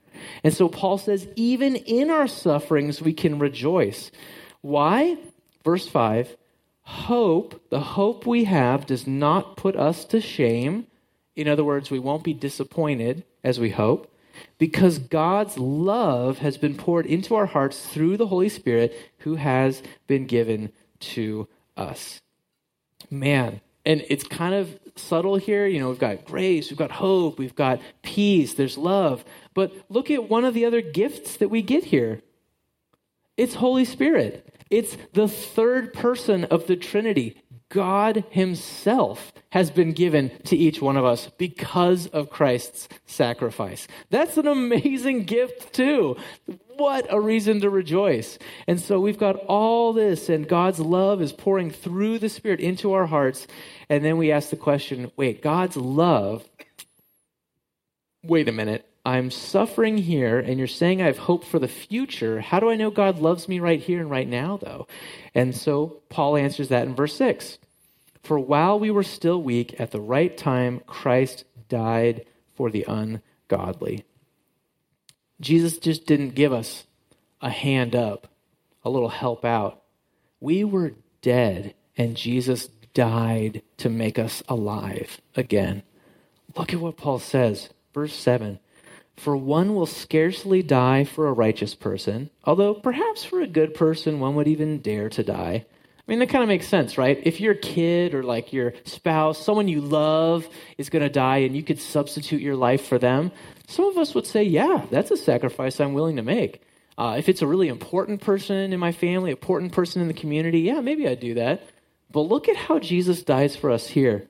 And 0.43 0.55
so 0.55 0.71
Paul 0.71 0.97
says, 0.97 1.29
even 1.37 1.77
in 1.77 2.09
our 2.09 2.29
sufferings, 2.29 3.03
we 3.03 3.13
can 3.13 3.39
rejoice. 3.39 4.11
Why? 4.63 5.19
Verse 5.65 5.87
5 5.87 6.35
Hope, 6.85 7.69
the 7.71 7.81
hope 7.81 8.27
we 8.27 8.45
have, 8.45 8.87
does 8.87 9.07
not 9.07 9.57
put 9.57 9.75
us 9.77 10.05
to 10.07 10.21
shame. 10.21 10.87
In 11.35 11.49
other 11.49 11.65
words, 11.65 11.91
we 11.91 11.99
won't 11.99 12.25
be 12.25 12.35
disappointed 12.35 13.25
as 13.43 13.59
we 13.59 13.71
hope, 13.71 14.15
because 14.59 14.99
God's 14.99 15.59
love 15.59 16.39
has 16.39 16.59
been 16.59 16.77
poured 16.77 17.07
into 17.07 17.35
our 17.35 17.47
hearts 17.47 17.87
through 17.87 18.17
the 18.17 18.27
Holy 18.27 18.49
Spirit 18.49 18.95
who 19.19 19.37
has 19.37 19.83
been 20.07 20.27
given 20.27 20.73
to 21.01 21.49
us. 21.77 22.21
Man, 23.11 23.61
and 23.87 24.05
it's 24.09 24.25
kind 24.25 24.55
of 24.55 24.79
subtle 24.97 25.37
here. 25.37 25.67
You 25.67 25.81
know, 25.81 25.89
we've 25.89 25.99
got 25.99 26.25
grace, 26.25 26.71
we've 26.71 26.79
got 26.79 26.91
hope, 26.91 27.39
we've 27.39 27.55
got 27.55 27.81
peace, 28.03 28.55
there's 28.55 28.79
love. 28.79 29.25
But 29.55 29.73
look 29.89 30.11
at 30.11 30.29
one 30.29 30.45
of 30.45 30.55
the 30.55 30.65
other 30.65 30.81
gifts 30.81 31.37
that 31.39 31.49
we 31.49 31.63
get 31.63 31.85
here 31.85 32.21
it's 33.37 33.55
Holy 33.55 33.85
Spirit. 33.85 34.49
It's 34.75 34.97
the 35.13 35.29
third 35.29 35.93
person 35.93 36.47
of 36.47 36.67
the 36.67 36.75
Trinity. 36.75 37.41
God 37.69 38.25
Himself 38.31 39.33
has 39.51 39.71
been 39.71 39.93
given 39.93 40.33
to 40.47 40.57
each 40.57 40.83
one 40.83 40.97
of 40.97 41.05
us 41.05 41.31
because 41.39 42.09
of 42.09 42.29
Christ's 42.29 42.89
sacrifice. 43.07 43.87
That's 44.11 44.37
an 44.37 44.49
amazing 44.49 45.25
gift, 45.27 45.73
too. 45.73 46.17
What 46.77 47.07
a 47.09 47.21
reason 47.21 47.61
to 47.61 47.71
rejoice. 47.71 48.37
And 48.67 48.81
so 48.81 48.99
we've 48.99 49.19
got 49.19 49.37
all 49.47 49.93
this, 49.93 50.29
and 50.29 50.49
God's 50.49 50.81
love 50.81 51.23
is 51.23 51.33
pouring 51.33 51.71
through 51.71 52.19
the 52.19 52.29
Spirit 52.29 52.59
into 52.59 52.95
our 52.95 53.07
hearts. 53.07 53.47
And 53.89 54.05
then 54.05 54.17
we 54.17 54.33
ask 54.33 54.51
the 54.51 54.57
question 54.57 55.13
wait, 55.17 55.41
God's 55.41 55.77
love, 55.77 56.45
wait 58.25 58.49
a 58.49 58.53
minute. 58.53 58.85
I'm 59.07 59.31
suffering 59.31 59.99
here, 59.99 60.39
and 60.39 60.59
you're 60.59 60.67
saying 60.67 61.03
I 61.03 61.07
have 61.07 61.19
hope 61.19 61.45
for 61.45 61.59
the 61.59 61.69
future. 61.69 62.41
How 62.41 62.59
do 62.59 62.71
I 62.71 62.77
know 62.77 62.91
God 62.91 63.19
loves 63.19 63.49
me 63.49 63.61
right 63.61 63.81
here 63.81 64.01
and 64.01 64.11
right 64.11 64.29
now, 64.29 64.57
though? 64.57 64.87
And 65.35 65.55
so 65.55 66.03
Paul 66.09 66.37
answers 66.37 66.69
that 66.69 66.87
in 66.87 66.95
verse 66.95 67.15
6 67.17 67.59
For 68.23 68.39
while 68.39 68.79
we 68.79 68.91
were 68.91 69.03
still 69.03 69.43
weak, 69.43 69.79
at 69.79 69.91
the 69.91 70.01
right 70.01 70.35
time, 70.35 70.81
Christ 70.87 71.45
died 71.69 72.25
for 72.55 72.71
the 72.71 72.87
ungodly. 72.89 74.05
Jesus 75.41 75.77
just 75.79 76.07
didn't 76.07 76.35
give 76.35 76.53
us 76.53 76.85
a 77.43 77.51
hand 77.51 77.95
up, 77.95 78.29
a 78.85 78.91
little 78.91 79.11
help 79.11 79.45
out. 79.45 79.83
We 80.41 80.65
were 80.65 80.95
dead, 81.21 81.75
and 81.99 82.17
Jesus 82.17 82.69
died 82.95 83.63
to 83.79 83.91
make 83.91 84.19
us 84.19 84.43
alive 84.49 85.21
again. 85.37 85.83
Look 86.57 86.73
at 86.73 86.81
what 86.81 86.97
Paul 86.97 87.19
says, 87.19 87.69
verse 87.93 88.15
7. 88.15 88.61
For 89.17 89.37
one 89.37 89.75
will 89.75 89.87
scarcely 89.87 90.63
die 90.63 91.05
for 91.05 91.29
a 91.29 91.33
righteous 91.33 91.75
person, 91.75 92.31
although 92.45 92.75
perhaps 92.75 93.25
for 93.25 93.41
a 93.41 93.47
good 93.47 93.75
person 93.75 94.21
one 94.21 94.35
would 94.35 94.49
even 94.49 94.81
dare 94.81 95.09
to 95.11 95.23
die. 95.23 95.65
I 96.07 96.11
mean, 96.11 96.19
that 96.19 96.29
kind 96.29 96.43
of 96.43 96.49
makes 96.49 96.69
sense, 96.69 96.99
right? 96.99 97.19
If 97.23 97.41
your 97.41 97.55
kid 97.55 98.15
or 98.15 98.23
like 98.23 98.53
your 98.53 98.75
spouse, 98.85 99.43
someone 99.43 99.69
you 99.69 99.81
love 99.81 100.47
is 100.77 100.91
going 100.91 101.03
to 101.03 101.09
die 101.09 101.39
and 101.39 101.57
you 101.57 101.63
could 101.63 101.81
substitute 101.81 102.43
your 102.43 102.57
life 102.57 102.87
for 102.87 102.99
them, 102.99 103.33
some 103.69 103.87
of 103.87 103.97
us 103.97 104.15
would 104.15 104.27
say, 104.27 104.43
yeah, 104.43 104.85
that's 104.91 105.11
a 105.11 105.17
sacrifice 105.17 105.81
I'm 105.81 105.95
willing 105.95 106.17
to 106.17 106.23
make. 106.23 106.63
Uh, 106.99 107.17
if 107.19 107.29
it's 107.31 107.41
a 107.41 107.47
really 107.47 107.69
important 107.69 108.21
person 108.21 108.73
in 108.73 108.79
my 108.79 108.93
family, 108.93 109.31
important 109.31 109.73
person 109.73 110.03
in 110.03 110.09
the 110.09 110.15
community, 110.15 110.61
yeah, 110.61 110.81
maybe 110.81 111.09
I'd 111.09 111.21
do 111.21 111.35
that. 111.35 111.63
But 112.11 112.21
look 112.21 112.49
at 112.49 112.57
how 112.57 112.79
Jesus 112.79 113.23
dies 113.23 113.57
for 113.57 113.71
us 113.71 113.87
here. 113.87 114.29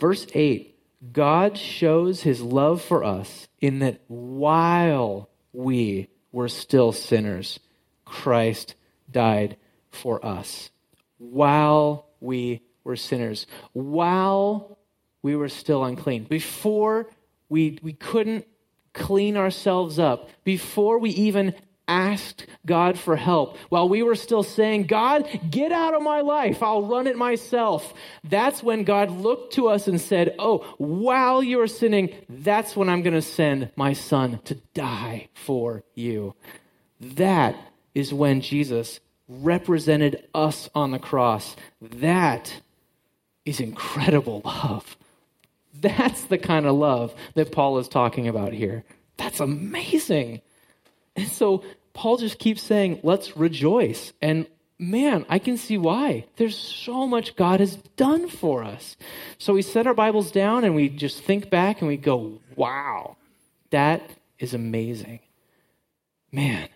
Verse 0.00 0.26
8 0.32 0.69
God 1.12 1.56
shows 1.56 2.22
his 2.22 2.42
love 2.42 2.82
for 2.82 3.04
us 3.04 3.48
in 3.60 3.78
that 3.78 4.00
while 4.06 5.30
we 5.52 6.08
were 6.30 6.48
still 6.48 6.92
sinners, 6.92 7.58
Christ 8.04 8.74
died 9.10 9.56
for 9.90 10.24
us. 10.24 10.70
While 11.18 12.06
we 12.20 12.62
were 12.84 12.96
sinners, 12.96 13.46
while 13.72 14.78
we 15.22 15.36
were 15.36 15.48
still 15.48 15.84
unclean, 15.84 16.24
before 16.24 17.08
we, 17.48 17.78
we 17.82 17.92
couldn't 17.92 18.46
clean 18.92 19.36
ourselves 19.36 19.98
up, 19.98 20.28
before 20.44 20.98
we 20.98 21.10
even 21.10 21.54
asked 21.90 22.46
God 22.64 22.98
for 22.98 23.16
help, 23.16 23.58
while 23.68 23.88
we 23.88 24.02
were 24.02 24.14
still 24.14 24.44
saying, 24.44 24.84
God, 24.84 25.28
get 25.50 25.72
out 25.72 25.92
of 25.92 26.02
my 26.02 26.20
life, 26.20 26.62
I'll 26.62 26.86
run 26.86 27.08
it 27.08 27.16
myself. 27.16 27.92
That's 28.22 28.62
when 28.62 28.84
God 28.84 29.10
looked 29.10 29.54
to 29.54 29.68
us 29.68 29.88
and 29.88 30.00
said, 30.00 30.34
Oh, 30.38 30.58
while 30.78 31.42
you're 31.42 31.66
sinning, 31.66 32.14
that's 32.28 32.76
when 32.76 32.88
I'm 32.88 33.02
going 33.02 33.14
to 33.14 33.22
send 33.22 33.70
my 33.74 33.92
son 33.92 34.38
to 34.44 34.54
die 34.72 35.28
for 35.34 35.82
you. 35.94 36.34
That 37.00 37.56
is 37.94 38.14
when 38.14 38.40
Jesus 38.40 39.00
represented 39.28 40.28
us 40.32 40.70
on 40.74 40.92
the 40.92 40.98
cross. 40.98 41.56
That 41.80 42.54
is 43.44 43.58
incredible 43.60 44.42
love. 44.44 44.96
That's 45.74 46.22
the 46.22 46.38
kind 46.38 46.66
of 46.66 46.76
love 46.76 47.14
that 47.34 47.52
Paul 47.52 47.78
is 47.78 47.88
talking 47.88 48.28
about 48.28 48.52
here. 48.52 48.84
That's 49.16 49.40
amazing. 49.40 50.42
And 51.16 51.28
so 51.28 51.64
Paul 51.92 52.16
just 52.16 52.38
keeps 52.38 52.62
saying, 52.62 53.00
let's 53.02 53.36
rejoice. 53.36 54.12
And 54.22 54.46
man, 54.78 55.26
I 55.28 55.38
can 55.38 55.58
see 55.58 55.76
why. 55.76 56.26
There's 56.36 56.56
so 56.56 57.06
much 57.06 57.36
God 57.36 57.60
has 57.60 57.76
done 57.96 58.28
for 58.28 58.64
us. 58.64 58.96
So 59.38 59.52
we 59.52 59.62
set 59.62 59.86
our 59.86 59.94
Bibles 59.94 60.30
down 60.30 60.64
and 60.64 60.74
we 60.74 60.88
just 60.88 61.22
think 61.22 61.50
back 61.50 61.80
and 61.80 61.88
we 61.88 61.96
go, 61.96 62.40
wow, 62.56 63.16
that 63.70 64.02
is 64.38 64.54
amazing. 64.54 65.20
Man, 66.32 66.68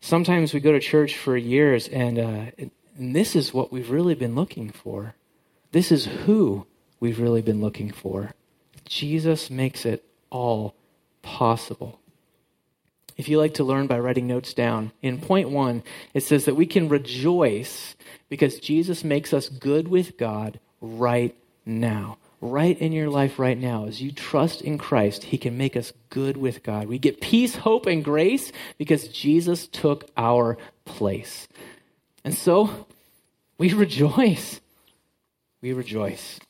sometimes 0.00 0.52
we 0.52 0.60
go 0.60 0.72
to 0.72 0.80
church 0.80 1.16
for 1.16 1.36
years, 1.36 1.88
and, 1.88 2.18
uh, 2.18 2.44
and 2.58 3.16
this 3.16 3.34
is 3.34 3.54
what 3.54 3.72
we've 3.72 3.90
really 3.90 4.14
been 4.14 4.34
looking 4.34 4.68
for. 4.70 5.14
This 5.72 5.90
is 5.90 6.04
who 6.04 6.66
we've 7.00 7.18
really 7.18 7.40
been 7.40 7.62
looking 7.62 7.90
for. 7.90 8.34
Jesus 8.84 9.48
makes 9.48 9.86
it 9.86 10.04
all 10.28 10.74
possible. 11.22 12.01
If 13.22 13.28
you 13.28 13.38
like 13.38 13.54
to 13.54 13.62
learn 13.62 13.86
by 13.86 14.00
writing 14.00 14.26
notes 14.26 14.52
down, 14.52 14.90
in 15.00 15.20
point 15.20 15.48
one, 15.48 15.84
it 16.12 16.24
says 16.24 16.46
that 16.46 16.56
we 16.56 16.66
can 16.66 16.88
rejoice 16.88 17.94
because 18.28 18.58
Jesus 18.58 19.04
makes 19.04 19.32
us 19.32 19.48
good 19.48 19.86
with 19.86 20.18
God 20.18 20.58
right 20.80 21.32
now 21.64 22.18
right 22.40 22.76
in 22.80 22.90
your 22.90 23.08
life 23.08 23.38
right 23.38 23.56
now, 23.56 23.86
as 23.86 24.02
you 24.02 24.10
trust 24.10 24.62
in 24.62 24.76
Christ, 24.76 25.22
He 25.22 25.38
can 25.38 25.56
make 25.56 25.76
us 25.76 25.92
good 26.10 26.36
with 26.36 26.64
God. 26.64 26.88
We 26.88 26.98
get 26.98 27.20
peace, 27.20 27.54
hope, 27.54 27.86
and 27.86 28.04
grace 28.04 28.50
because 28.78 29.06
Jesus 29.06 29.68
took 29.68 30.10
our 30.16 30.58
place. 30.84 31.46
And 32.24 32.34
so 32.34 32.88
we 33.58 33.72
rejoice. 33.72 34.60
We 35.60 35.72
rejoice. 35.72 36.40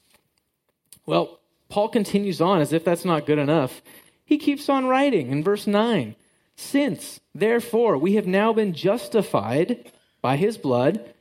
Well, 1.04 1.38
Paul 1.68 1.90
continues 1.90 2.40
on 2.40 2.62
as 2.62 2.72
if 2.72 2.82
that's 2.82 3.04
not 3.04 3.26
good 3.26 3.38
enough. 3.38 3.82
He 4.24 4.38
keeps 4.38 4.70
on 4.70 4.86
writing 4.86 5.30
in 5.30 5.44
verse 5.44 5.66
9 5.66 6.16
Since, 6.56 7.20
therefore, 7.34 7.98
we 7.98 8.14
have 8.14 8.26
now 8.26 8.52
been 8.52 8.74
justified 8.74 9.90
by 10.20 10.36
his 10.36 10.58
blood, 10.58 11.12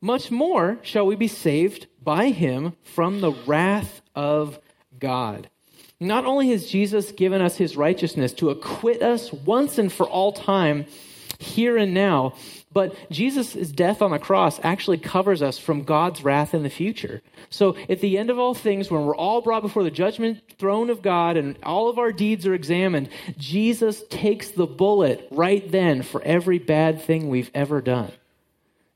much 0.00 0.30
more 0.30 0.78
shall 0.82 1.06
we 1.06 1.16
be 1.16 1.28
saved 1.28 1.86
by 2.02 2.30
him 2.30 2.74
from 2.82 3.20
the 3.20 3.32
wrath 3.32 4.00
of 4.14 4.58
God. 4.98 5.48
Not 6.00 6.24
only 6.24 6.50
has 6.50 6.70
Jesus 6.70 7.10
given 7.12 7.42
us 7.42 7.56
his 7.56 7.76
righteousness 7.76 8.32
to 8.34 8.50
acquit 8.50 9.02
us 9.02 9.32
once 9.32 9.78
and 9.78 9.92
for 9.92 10.06
all 10.08 10.32
time, 10.32 10.86
here 11.38 11.76
and 11.76 11.94
now, 11.94 12.34
but 12.72 12.94
Jesus' 13.10 13.70
death 13.70 14.02
on 14.02 14.10
the 14.10 14.18
cross 14.18 14.60
actually 14.62 14.98
covers 14.98 15.42
us 15.42 15.58
from 15.58 15.84
God's 15.84 16.22
wrath 16.22 16.54
in 16.54 16.62
the 16.62 16.70
future. 16.70 17.22
So 17.50 17.76
at 17.88 18.00
the 18.00 18.18
end 18.18 18.30
of 18.30 18.38
all 18.38 18.54
things, 18.54 18.90
when 18.90 19.06
we're 19.06 19.16
all 19.16 19.40
brought 19.40 19.62
before 19.62 19.84
the 19.84 19.90
judgment 19.90 20.40
throne 20.58 20.90
of 20.90 21.02
God 21.02 21.36
and 21.36 21.56
all 21.62 21.88
of 21.88 21.98
our 21.98 22.12
deeds 22.12 22.46
are 22.46 22.54
examined, 22.54 23.08
Jesus 23.36 24.02
takes 24.10 24.50
the 24.50 24.66
bullet 24.66 25.26
right 25.30 25.70
then 25.70 26.02
for 26.02 26.22
every 26.22 26.58
bad 26.58 27.00
thing 27.02 27.28
we've 27.28 27.50
ever 27.54 27.80
done. 27.80 28.12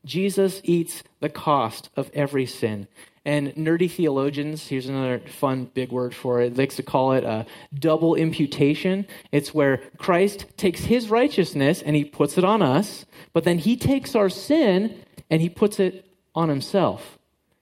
Jesus 0.05 0.61
eats 0.63 1.03
the 1.19 1.29
cost 1.29 1.89
of 1.95 2.09
every 2.13 2.45
sin. 2.45 2.87
And 3.25 3.55
nerdy 3.55 3.89
theologians, 3.89 4.67
here's 4.67 4.89
another 4.89 5.19
fun 5.19 5.71
big 5.73 5.91
word 5.91 6.13
for 6.13 6.41
it, 6.41 6.57
likes 6.57 6.75
to 6.75 6.83
call 6.83 7.13
it 7.13 7.23
a 7.23 7.45
double 7.73 8.15
imputation. 8.15 9.07
It's 9.31 9.53
where 9.53 9.77
Christ 9.97 10.45
takes 10.57 10.81
his 10.81 11.09
righteousness 11.09 11.81
and 11.81 11.95
he 11.95 12.03
puts 12.03 12.37
it 12.37 12.43
on 12.43 12.61
us, 12.61 13.05
but 13.31 13.45
then 13.45 13.59
he 13.59 13.77
takes 13.77 14.13
our 14.13 14.29
sin 14.29 15.01
and 15.29 15.41
he 15.41 15.47
puts 15.47 15.79
it 15.79 16.05
on 16.35 16.49
himself. 16.49 17.17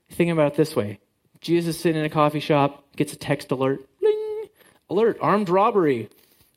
Think 0.10 0.32
about 0.32 0.54
it 0.54 0.58
this 0.58 0.76
way 0.76 1.00
Jesus 1.42 1.80
sitting 1.80 2.00
in 2.00 2.06
a 2.06 2.10
coffee 2.10 2.40
shop, 2.40 2.84
gets 2.96 3.14
a 3.14 3.18
text 3.18 3.52
alert, 3.52 3.88
bling, 4.00 4.50
alert, 4.90 5.18
armed 5.22 5.50
robbery. 5.50 6.10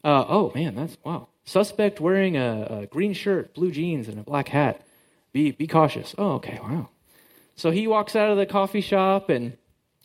Uh, 0.02 0.24
oh 0.28 0.52
man, 0.54 0.74
that's 0.74 0.96
wow. 1.04 1.28
Suspect 1.44 2.00
wearing 2.00 2.38
a, 2.38 2.80
a 2.82 2.86
green 2.86 3.12
shirt, 3.12 3.52
blue 3.54 3.70
jeans, 3.70 4.08
and 4.08 4.18
a 4.18 4.22
black 4.22 4.48
hat. 4.48 4.80
Be, 5.34 5.50
be 5.50 5.66
cautious. 5.66 6.14
Oh, 6.16 6.34
okay, 6.34 6.60
wow. 6.62 6.88
So 7.56 7.72
he 7.72 7.88
walks 7.88 8.14
out 8.14 8.30
of 8.30 8.38
the 8.38 8.46
coffee 8.46 8.80
shop 8.80 9.30
and 9.30 9.58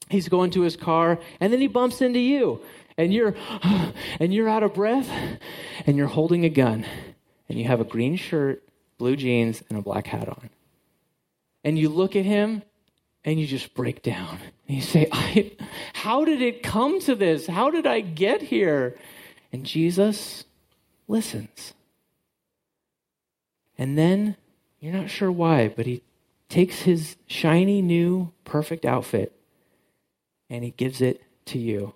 he's 0.10 0.28
going 0.28 0.50
to 0.52 0.62
his 0.62 0.76
car, 0.76 1.20
and 1.40 1.54
then 1.54 1.62
he 1.62 1.68
bumps 1.68 2.02
into 2.02 2.20
you, 2.20 2.62
and 2.98 3.14
you're 3.14 3.36
and 4.20 4.34
you're 4.34 4.50
out 4.50 4.64
of 4.64 4.74
breath, 4.74 5.10
and 5.86 5.96
you're 5.96 6.08
holding 6.08 6.46
a 6.46 6.50
gun, 6.50 6.84
and 7.48 7.60
you 7.60 7.66
have 7.66 7.80
a 7.80 7.86
green 7.86 8.16
shirt, 8.16 8.68
blue 8.98 9.16
jeans, 9.16 9.62
and 9.70 9.78
a 9.78 9.84
black 9.84 10.08
hat 10.08 10.28
on. 10.28 10.50
And 11.64 11.78
you 11.78 11.90
look 11.90 12.16
at 12.16 12.26
him 12.26 12.64
and 13.24 13.40
you 13.40 13.46
just 13.46 13.76
break 13.76 14.02
down. 14.02 14.40
And 14.68 14.78
you 14.78 14.82
say, 14.82 15.08
I, 15.12 15.52
How 15.94 16.26
did 16.26 16.42
it 16.42 16.64
come 16.64 17.02
to 17.02 17.14
this? 17.14 17.46
How 17.46 17.70
did 17.70 17.86
I 17.86 18.00
get 18.00 18.42
here? 18.42 18.98
And 19.52 19.66
Jesus 19.66 20.46
listens. 21.08 21.74
And 23.78 23.98
then 23.98 24.36
you're 24.80 24.94
not 24.94 25.10
sure 25.10 25.32
why, 25.32 25.68
but 25.68 25.86
he 25.86 26.02
takes 26.48 26.82
his 26.82 27.16
shiny, 27.28 27.82
new, 27.82 28.32
perfect 28.44 28.86
outfit 28.86 29.34
and 30.50 30.64
he 30.64 30.72
gives 30.72 31.02
it 31.02 31.22
to 31.46 31.60
you. 31.60 31.94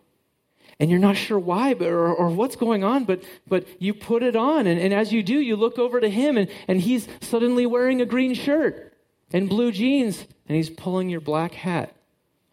And 0.80 0.90
you're 0.90 1.00
not 1.00 1.18
sure 1.18 1.40
why 1.40 1.74
but, 1.74 1.88
or, 1.88 2.14
or 2.14 2.30
what's 2.30 2.56
going 2.56 2.84
on, 2.84 3.06
but, 3.06 3.24
but 3.48 3.66
you 3.80 3.94
put 3.94 4.22
it 4.22 4.36
on. 4.36 4.68
And, 4.68 4.80
and 4.80 4.94
as 4.94 5.14
you 5.14 5.24
do, 5.24 5.40
you 5.40 5.56
look 5.56 5.80
over 5.80 6.00
to 6.00 6.10
him 6.10 6.38
and, 6.38 6.50
and 6.68 6.82
he's 6.82 7.08
suddenly 7.22 7.66
wearing 7.66 8.02
a 8.02 8.06
green 8.06 8.34
shirt 8.34 8.94
and 9.32 9.50
blue 9.50 9.72
jeans 9.72 10.26
and 10.48 10.56
he's 10.56 10.70
pulling 10.70 11.10
your 11.10 11.22
black 11.22 11.54
hat 11.54 11.96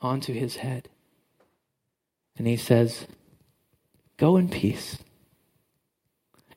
onto 0.00 0.32
his 0.32 0.56
head. 0.56 0.88
And 2.38 2.46
he 2.46 2.56
says, 2.56 3.06
Go 4.16 4.36
in 4.36 4.48
peace 4.48 4.98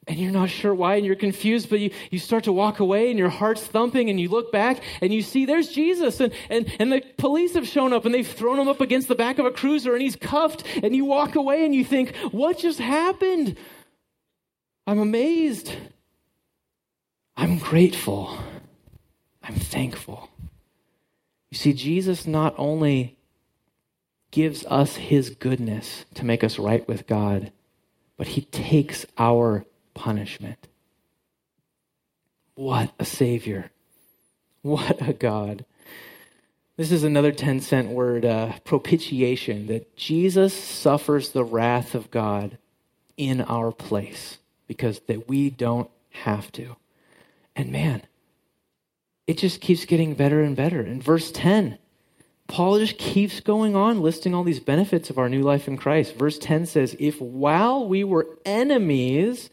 and 0.08 0.20
you're 0.20 0.32
not 0.32 0.50
sure 0.50 0.74
why 0.74 0.96
and 0.96 1.06
you're 1.06 1.16
confused 1.16 1.70
but 1.70 1.80
you, 1.80 1.92
you 2.12 2.20
start 2.20 2.44
to 2.44 2.52
walk 2.52 2.80
away 2.80 3.10
and 3.10 3.18
your 3.18 3.30
heart's 3.30 3.64
thumping 3.64 4.10
and 4.10 4.20
you 4.20 4.30
look 4.30 4.52
back 4.52 4.82
and 5.02 5.14
you 5.14 5.22
see 5.22 5.46
there's 5.46 5.70
jesus 5.70 6.20
and, 6.20 6.34
and, 6.50 6.72
and 6.80 6.92
the 6.92 7.02
police 7.18 7.54
have 7.54 7.68
shown 7.68 7.94
up 7.94 8.06
and 8.06 8.14
they've 8.14 8.28
thrown 8.28 8.60
him 8.60 8.68
up 8.68 8.82
against 8.82 9.08
the 9.08 9.16
back 9.16 9.40
of 9.40 9.46
a 9.46 9.52
cruiser 9.52 9.94
and 9.94 10.02
he's 10.02 10.16
cuffed 10.16 10.64
and 10.82 10.96
you 10.96 11.06
walk 11.06 11.36
away 11.36 11.66
and 11.66 11.74
you 11.74 11.86
think 11.86 12.16
what 12.32 12.58
just 12.58 12.80
happened? 12.80 13.58
I'm 14.86 15.00
amazed. 15.00 15.74
I'm 17.38 17.58
grateful. 17.58 18.38
I'm 19.42 19.56
thankful. 19.56 20.30
You 21.50 21.58
see 21.58 21.74
jesus 21.74 22.28
not 22.28 22.54
only 22.58 23.18
gives 24.32 24.66
us 24.66 24.96
his 24.96 25.30
goodness 25.30 26.06
to 26.16 26.26
make 26.26 26.44
us 26.44 26.58
right 26.58 26.88
with 26.88 27.06
god 27.06 27.52
but 28.18 28.28
he 28.28 28.42
takes 28.42 29.06
our 29.18 29.66
punishment. 29.94 30.68
What 32.56 32.94
a 33.00 33.06
Savior. 33.06 33.72
What 34.62 35.08
a 35.08 35.14
God. 35.14 35.66
This 36.78 36.92
is 36.92 37.04
another 37.04 37.32
10 37.32 37.60
cent 37.60 37.90
word, 37.90 38.26
uh, 38.26 38.54
propitiation, 38.64 39.68
that 39.68 39.96
Jesus 39.96 40.54
suffers 40.54 41.30
the 41.30 41.44
wrath 41.44 41.94
of 41.94 42.10
God 42.10 42.58
in 43.18 43.42
our 43.42 43.72
place 43.72 44.40
because 44.68 45.00
that 45.02 45.28
we 45.28 45.50
don't 45.50 45.90
have 46.10 46.52
to. 46.54 46.76
And 47.56 47.72
man, 47.72 48.04
it 49.28 49.38
just 49.38 49.62
keeps 49.62 49.86
getting 49.86 50.16
better 50.16 50.42
and 50.42 50.56
better. 50.56 50.82
In 50.82 51.02
verse 51.02 51.32
10, 51.32 51.78
Paul 52.48 52.80
just 52.80 52.98
keeps 52.98 53.40
going 53.40 53.76
on 53.76 54.02
listing 54.02 54.34
all 54.34 54.44
these 54.44 54.60
benefits 54.60 55.10
of 55.10 55.18
our 55.18 55.30
new 55.30 55.42
life 55.42 55.68
in 55.68 55.78
Christ. 55.78 56.16
Verse 56.16 56.38
10 56.38 56.66
says, 56.66 56.96
If 57.00 57.22
while 57.22 57.88
we 57.88 58.04
were 58.04 58.28
enemies, 58.46 59.50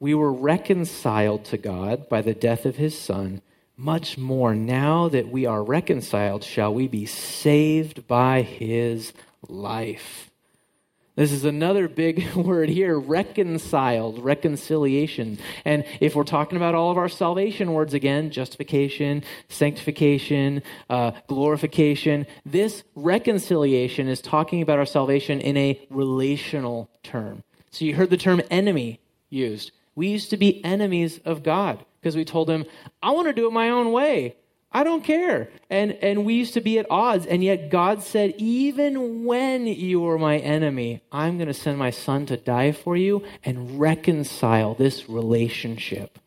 we 0.00 0.14
were 0.14 0.32
reconciled 0.32 1.44
to 1.44 1.58
God 1.58 2.08
by 2.08 2.22
the 2.22 2.34
death 2.34 2.64
of 2.64 2.76
his 2.76 2.98
Son, 2.98 3.42
much 3.76 4.16
more 4.16 4.54
now 4.54 5.08
that 5.08 5.28
we 5.28 5.44
are 5.44 5.62
reconciled, 5.62 6.42
shall 6.42 6.72
we 6.72 6.88
be 6.88 7.04
saved 7.04 8.06
by 8.08 8.40
his 8.40 9.12
life. 9.46 10.30
This 11.16 11.32
is 11.32 11.44
another 11.44 11.86
big 11.86 12.32
word 12.34 12.70
here 12.70 12.98
reconciled, 12.98 14.24
reconciliation. 14.24 15.38
And 15.66 15.84
if 16.00 16.14
we're 16.14 16.24
talking 16.24 16.56
about 16.56 16.74
all 16.74 16.90
of 16.90 16.96
our 16.96 17.10
salvation 17.10 17.74
words 17.74 17.92
again, 17.92 18.30
justification, 18.30 19.22
sanctification, 19.48 20.62
uh, 20.88 21.10
glorification, 21.26 22.26
this 22.46 22.84
reconciliation 22.94 24.08
is 24.08 24.22
talking 24.22 24.62
about 24.62 24.78
our 24.78 24.86
salvation 24.86 25.40
in 25.40 25.58
a 25.58 25.86
relational 25.90 26.88
term. 27.02 27.42
So 27.70 27.84
you 27.84 27.94
heard 27.94 28.08
the 28.08 28.16
term 28.16 28.40
enemy 28.50 29.00
used. 29.28 29.72
We 29.94 30.08
used 30.08 30.30
to 30.30 30.36
be 30.36 30.64
enemies 30.64 31.20
of 31.24 31.42
God 31.42 31.84
because 32.00 32.16
we 32.16 32.24
told 32.24 32.48
him, 32.48 32.64
I 33.02 33.10
want 33.10 33.28
to 33.28 33.32
do 33.32 33.46
it 33.46 33.52
my 33.52 33.70
own 33.70 33.92
way. 33.92 34.36
I 34.72 34.84
don't 34.84 35.02
care. 35.02 35.50
And 35.68 35.92
and 35.94 36.24
we 36.24 36.34
used 36.34 36.54
to 36.54 36.60
be 36.60 36.78
at 36.78 36.86
odds 36.90 37.26
and 37.26 37.42
yet 37.42 37.70
God 37.70 38.02
said 38.02 38.34
even 38.38 39.24
when 39.24 39.66
you 39.66 40.00
were 40.00 40.18
my 40.18 40.38
enemy, 40.38 41.02
I'm 41.10 41.38
going 41.38 41.48
to 41.48 41.54
send 41.54 41.76
my 41.76 41.90
son 41.90 42.26
to 42.26 42.36
die 42.36 42.72
for 42.72 42.96
you 42.96 43.24
and 43.44 43.80
reconcile 43.80 44.74
this 44.74 45.08
relationship. 45.08 46.18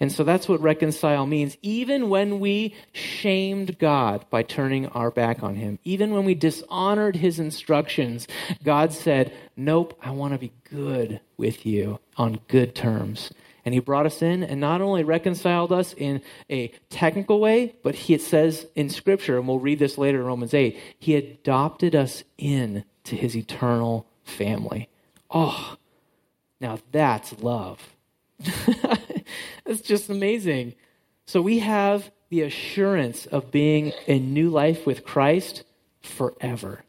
And 0.00 0.12
so 0.12 0.24
that's 0.24 0.48
what 0.48 0.60
reconcile 0.60 1.26
means. 1.26 1.56
Even 1.62 2.08
when 2.08 2.40
we 2.40 2.74
shamed 2.92 3.78
God 3.78 4.24
by 4.30 4.42
turning 4.42 4.86
our 4.88 5.10
back 5.10 5.42
on 5.42 5.54
him, 5.54 5.78
even 5.84 6.12
when 6.12 6.24
we 6.24 6.34
dishonored 6.34 7.16
his 7.16 7.38
instructions, 7.38 8.26
God 8.62 8.92
said, 8.92 9.32
Nope, 9.56 9.98
I 10.02 10.10
want 10.10 10.34
to 10.34 10.38
be 10.38 10.52
good 10.64 11.20
with 11.36 11.64
you 11.64 11.98
on 12.16 12.40
good 12.48 12.74
terms. 12.74 13.32
And 13.64 13.74
he 13.74 13.80
brought 13.80 14.06
us 14.06 14.22
in 14.22 14.44
and 14.44 14.60
not 14.60 14.80
only 14.80 15.02
reconciled 15.02 15.72
us 15.72 15.92
in 15.94 16.22
a 16.48 16.68
technical 16.88 17.40
way, 17.40 17.74
but 17.82 17.96
he, 17.96 18.14
it 18.14 18.22
says 18.22 18.66
in 18.76 18.88
Scripture, 18.88 19.38
and 19.38 19.48
we'll 19.48 19.58
read 19.58 19.80
this 19.80 19.98
later 19.98 20.20
in 20.20 20.26
Romans 20.26 20.54
8, 20.54 20.78
he 21.00 21.16
adopted 21.16 21.96
us 21.96 22.22
in 22.38 22.84
to 23.04 23.16
his 23.16 23.36
eternal 23.36 24.06
family. 24.22 24.88
Oh, 25.30 25.76
now 26.60 26.78
that's 26.92 27.40
love. 27.40 27.96
it's 29.66 29.82
just 29.82 30.10
amazing. 30.10 30.74
So 31.26 31.42
we 31.42 31.60
have 31.60 32.10
the 32.28 32.42
assurance 32.42 33.26
of 33.26 33.50
being 33.50 33.92
in 34.06 34.32
new 34.32 34.50
life 34.50 34.86
with 34.86 35.04
Christ 35.04 35.64
forever. 36.00 36.82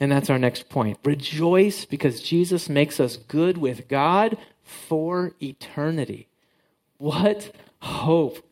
And 0.00 0.10
that's 0.10 0.30
our 0.30 0.38
next 0.38 0.68
point. 0.68 0.98
Rejoice 1.04 1.84
because 1.84 2.20
Jesus 2.20 2.68
makes 2.68 2.98
us 2.98 3.16
good 3.16 3.58
with 3.58 3.88
God 3.88 4.36
for 4.62 5.32
eternity. 5.40 6.28
What 6.98 7.54
hope! 7.80 8.44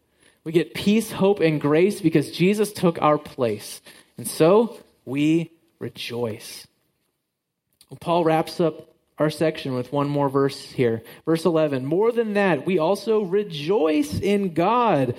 We 0.45 0.53
get 0.53 0.75
peace, 0.75 1.13
hope, 1.13 1.41
and 1.41 1.61
grace 1.61 2.01
because 2.01 2.33
Jesus 2.33 2.73
took 2.73 3.01
our 3.01 3.19
place. 3.19 3.81
And 4.19 4.27
so 4.27 4.79
we 5.05 5.53
rejoice. 5.79 6.67
Paul 8.01 8.25
wraps 8.25 8.61
up 8.61 8.92
our 9.23 9.31
section 9.31 9.75
with 9.75 9.93
one 9.93 10.09
more 10.09 10.29
verse 10.29 10.73
here. 10.73 11.03
Verse 11.25 11.45
11 11.45 11.87
More 11.87 12.13
than 12.13 12.35
that, 12.35 12.67
we 12.67 12.79
also 12.79 13.23
rejoice 13.23 14.21
in 14.21 14.53
God 14.53 15.15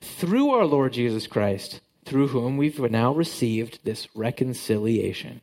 through 0.00 0.50
our 0.50 0.66
Lord 0.66 0.92
Jesus 0.92 1.26
Christ, 1.26 1.80
through 2.04 2.28
whom 2.28 2.56
we've 2.56 2.78
now 2.78 3.12
received 3.12 3.80
this 3.82 4.08
reconciliation. 4.14 5.40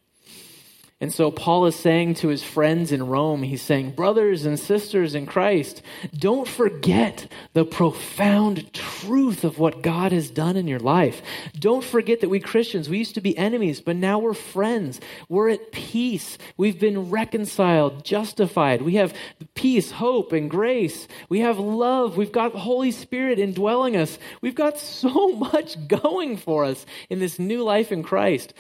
And 1.03 1.13
so 1.13 1.31
Paul 1.31 1.65
is 1.65 1.75
saying 1.75 2.13
to 2.15 2.29
his 2.29 2.43
friends 2.43 2.93
in 2.93 3.07
Rome, 3.07 3.43
he's 3.43 3.61
saying, 3.61 3.91
Brothers 3.91 4.45
and 4.45 4.57
sisters 4.57 5.15
in 5.15 5.25
Christ, 5.25 5.81
don't 6.17 6.47
forget 6.47 7.27
the 7.51 7.65
profound 7.65 8.71
truth 8.71 9.43
of 9.43 9.59
what 9.59 9.81
God 9.81 10.13
has 10.13 10.29
done 10.29 10.55
in 10.55 10.65
your 10.65 10.79
life. 10.79 11.21
Don't 11.59 11.83
forget 11.83 12.21
that 12.21 12.29
we 12.29 12.39
Christians, 12.39 12.87
we 12.87 12.99
used 12.99 13.15
to 13.15 13.21
be 13.21 13.37
enemies, 13.37 13.81
but 13.81 13.97
now 13.97 14.17
we're 14.17 14.33
friends. 14.33 15.01
We're 15.27 15.49
at 15.49 15.73
peace. 15.73 16.37
We've 16.55 16.79
been 16.79 17.09
reconciled, 17.09 18.05
justified. 18.05 18.81
We 18.81 18.95
have 18.95 19.13
peace, 19.55 19.91
hope, 19.91 20.31
and 20.31 20.49
grace. 20.49 21.09
We 21.27 21.41
have 21.41 21.59
love. 21.59 22.15
We've 22.15 22.31
got 22.31 22.53
the 22.53 22.59
Holy 22.59 22.91
Spirit 22.91 23.39
indwelling 23.39 23.97
us. 23.97 24.17
We've 24.39 24.55
got 24.55 24.79
so 25.03 25.33
much 25.33 25.85
going 25.89 26.37
for 26.37 26.63
us 26.63 26.85
in 27.09 27.19
this 27.19 27.39
new 27.39 27.61
life 27.61 27.91
in 27.91 28.03
Christ. 28.03 28.53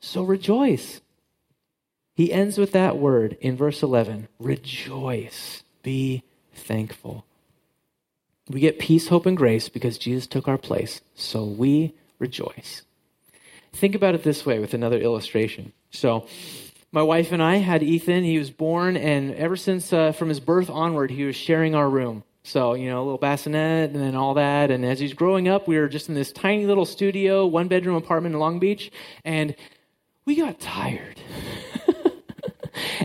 So 0.00 0.22
rejoice. 0.22 1.02
He 2.16 2.32
ends 2.32 2.56
with 2.56 2.72
that 2.72 2.96
word 2.96 3.36
in 3.42 3.56
verse 3.56 3.82
11 3.82 4.28
rejoice, 4.40 5.62
be 5.82 6.22
thankful. 6.54 7.26
We 8.48 8.60
get 8.60 8.78
peace, 8.78 9.08
hope, 9.08 9.26
and 9.26 9.36
grace 9.36 9.68
because 9.68 9.98
Jesus 9.98 10.26
took 10.26 10.48
our 10.48 10.56
place, 10.56 11.02
so 11.14 11.44
we 11.44 11.94
rejoice. 12.18 12.82
Think 13.72 13.94
about 13.94 14.14
it 14.14 14.22
this 14.22 14.46
way 14.46 14.58
with 14.60 14.72
another 14.72 14.98
illustration. 14.98 15.72
So, 15.90 16.26
my 16.90 17.02
wife 17.02 17.32
and 17.32 17.42
I 17.42 17.56
had 17.56 17.82
Ethan. 17.82 18.24
He 18.24 18.38
was 18.38 18.50
born, 18.50 18.96
and 18.96 19.34
ever 19.34 19.56
since 19.56 19.92
uh, 19.92 20.12
from 20.12 20.30
his 20.30 20.40
birth 20.40 20.70
onward, 20.70 21.10
he 21.10 21.24
was 21.24 21.36
sharing 21.36 21.74
our 21.74 21.90
room. 21.90 22.24
So, 22.44 22.72
you 22.74 22.88
know, 22.88 23.02
a 23.02 23.04
little 23.04 23.18
bassinet 23.18 23.90
and 23.90 24.00
then 24.00 24.14
all 24.14 24.34
that. 24.34 24.70
And 24.70 24.86
as 24.86 25.00
he's 25.00 25.12
growing 25.12 25.48
up, 25.48 25.68
we 25.68 25.78
were 25.78 25.88
just 25.88 26.08
in 26.08 26.14
this 26.14 26.32
tiny 26.32 26.64
little 26.64 26.86
studio, 26.86 27.44
one 27.44 27.68
bedroom 27.68 27.96
apartment 27.96 28.34
in 28.36 28.40
Long 28.40 28.60
Beach, 28.60 28.90
and 29.24 29.54
we 30.24 30.36
got 30.36 30.60
tired. 30.60 31.20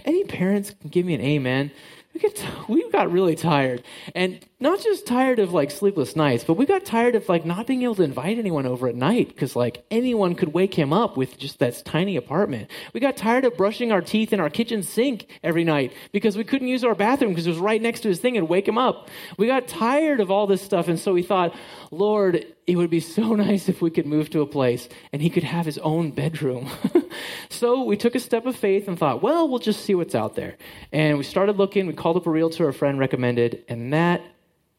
Any 0.05 0.23
parents 0.23 0.73
can 0.79 0.89
give 0.89 1.05
me 1.05 1.13
an 1.13 1.21
amen. 1.21 1.71
We, 2.13 2.19
get, 2.19 2.45
we 2.67 2.89
got 2.89 3.11
really 3.11 3.35
tired. 3.35 3.83
And 4.15 4.39
not 4.61 4.79
just 4.79 5.07
tired 5.07 5.39
of 5.39 5.53
like 5.53 5.71
sleepless 5.71 6.15
nights, 6.15 6.43
but 6.43 6.53
we 6.53 6.67
got 6.67 6.85
tired 6.85 7.15
of 7.15 7.27
like 7.27 7.45
not 7.45 7.65
being 7.65 7.81
able 7.81 7.95
to 7.95 8.03
invite 8.03 8.37
anyone 8.37 8.67
over 8.67 8.87
at 8.87 8.95
night 8.95 9.29
because 9.29 9.55
like 9.55 9.83
anyone 9.89 10.35
could 10.35 10.53
wake 10.53 10.75
him 10.75 10.93
up 10.93 11.17
with 11.17 11.37
just 11.37 11.57
that 11.59 11.81
tiny 11.83 12.15
apartment. 12.15 12.69
We 12.93 12.99
got 12.99 13.17
tired 13.17 13.43
of 13.43 13.57
brushing 13.57 13.91
our 13.91 14.01
teeth 14.01 14.33
in 14.33 14.39
our 14.39 14.51
kitchen 14.51 14.83
sink 14.83 15.27
every 15.43 15.63
night 15.63 15.93
because 16.11 16.37
we 16.37 16.43
couldn't 16.43 16.67
use 16.67 16.83
our 16.83 16.93
bathroom 16.93 17.31
because 17.31 17.47
it 17.47 17.49
was 17.49 17.59
right 17.59 17.81
next 17.81 18.01
to 18.01 18.09
his 18.09 18.19
thing 18.19 18.37
and 18.37 18.47
wake 18.47 18.67
him 18.67 18.77
up. 18.77 19.09
We 19.35 19.47
got 19.47 19.67
tired 19.67 20.19
of 20.19 20.29
all 20.29 20.45
this 20.45 20.61
stuff. 20.61 20.87
And 20.87 20.99
so 20.99 21.11
we 21.11 21.23
thought, 21.23 21.55
Lord, 21.89 22.45
it 22.67 22.75
would 22.75 22.91
be 22.91 22.99
so 22.99 23.33
nice 23.35 23.67
if 23.67 23.81
we 23.81 23.89
could 23.89 24.05
move 24.05 24.29
to 24.29 24.41
a 24.41 24.45
place 24.45 24.87
and 25.11 25.23
he 25.23 25.31
could 25.31 25.43
have 25.43 25.65
his 25.65 25.79
own 25.79 26.11
bedroom. 26.11 26.69
so 27.49 27.83
we 27.83 27.97
took 27.97 28.13
a 28.13 28.19
step 28.19 28.45
of 28.45 28.55
faith 28.55 28.87
and 28.87 28.99
thought, 28.99 29.23
well, 29.23 29.49
we'll 29.49 29.59
just 29.59 29.83
see 29.83 29.95
what's 29.95 30.13
out 30.13 30.35
there. 30.35 30.55
And 30.91 31.17
we 31.17 31.23
started 31.23 31.57
looking. 31.57 31.87
We 31.87 31.93
called 31.93 32.17
up 32.17 32.27
a 32.27 32.29
realtor 32.29 32.67
a 32.67 32.73
friend 32.73 32.99
recommended, 32.99 33.63
and 33.67 33.93
that 33.93 34.21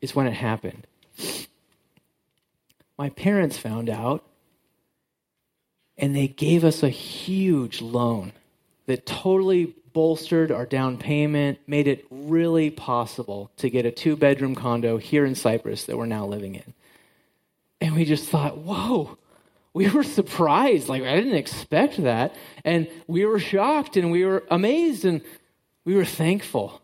is 0.03 0.15
when 0.15 0.27
it 0.27 0.35
happened. 0.35 0.87
My 2.99 3.09
parents 3.09 3.57
found 3.57 3.89
out, 3.89 4.23
and 5.97 6.15
they 6.15 6.29
gave 6.29 6.65
us 6.65 6.83
a 6.83 6.91
huge 6.91 7.81
loan 7.81 8.33
that 8.87 9.07
totally 9.07 9.75
bolstered 9.93 10.51
our 10.51 10.67
down 10.67 10.99
payment, 10.99 11.59
made 11.67 11.87
it 11.87 12.05
really 12.11 12.71
possible 12.71 13.51
to 13.59 13.71
get 13.71 13.87
a 13.87 13.91
two 13.91 14.17
bedroom 14.17 14.55
condo 14.55 14.99
here 14.99 15.25
in 15.25 15.35
Cypress 15.35 15.85
that 15.85 15.97
we're 15.97 16.07
now 16.07 16.27
living 16.27 16.57
in. 16.57 16.75
And 17.81 17.95
we 17.95 18.05
just 18.05 18.29
thought, 18.29 18.59
whoa, 18.59 19.17
we 19.75 19.89
were 19.89 20.03
surprised. 20.03 20.89
Like, 20.89 21.03
I 21.03 21.17
didn't 21.17 21.35
expect 21.35 22.03
that. 22.03 22.35
And 22.65 22.89
we 23.07 23.25
were 23.25 23.39
shocked 23.39 23.97
and 23.97 24.11
we 24.11 24.25
were 24.25 24.45
amazed 24.51 25.05
and 25.05 25.23
we 25.85 25.95
were 25.95 26.05
thankful. 26.05 26.82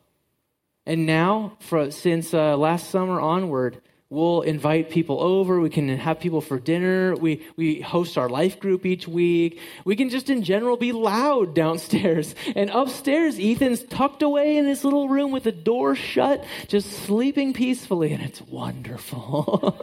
And 0.88 1.04
now, 1.04 1.52
for, 1.60 1.90
since 1.90 2.32
uh, 2.32 2.56
last 2.56 2.88
summer 2.88 3.20
onward, 3.20 3.82
we'll 4.08 4.40
invite 4.40 4.88
people 4.88 5.20
over. 5.20 5.60
We 5.60 5.68
can 5.68 5.90
have 5.98 6.18
people 6.18 6.40
for 6.40 6.58
dinner. 6.58 7.14
We, 7.14 7.46
we 7.56 7.82
host 7.82 8.16
our 8.16 8.30
life 8.30 8.58
group 8.58 8.86
each 8.86 9.06
week. 9.06 9.60
We 9.84 9.96
can 9.96 10.08
just 10.08 10.30
in 10.30 10.42
general 10.42 10.78
be 10.78 10.92
loud 10.92 11.54
downstairs. 11.54 12.34
And 12.56 12.70
upstairs, 12.70 13.38
Ethan's 13.38 13.82
tucked 13.84 14.22
away 14.22 14.56
in 14.56 14.64
his 14.64 14.82
little 14.82 15.10
room 15.10 15.30
with 15.30 15.42
the 15.42 15.52
door 15.52 15.94
shut, 15.94 16.42
just 16.68 16.90
sleeping 16.90 17.52
peacefully. 17.52 18.14
And 18.14 18.22
it's 18.22 18.40
wonderful. 18.40 19.76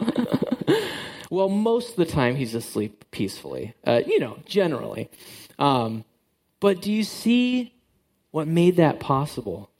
well, 1.30 1.48
most 1.48 1.90
of 1.90 1.96
the 1.96 2.06
time, 2.06 2.34
he's 2.34 2.56
asleep 2.56 3.04
peacefully, 3.12 3.74
uh, 3.86 4.02
you 4.04 4.18
know, 4.18 4.40
generally. 4.44 5.08
Um, 5.56 6.04
but 6.58 6.82
do 6.82 6.92
you 6.92 7.04
see 7.04 7.72
what 8.32 8.48
made 8.48 8.76
that 8.76 8.98
possible? 8.98 9.70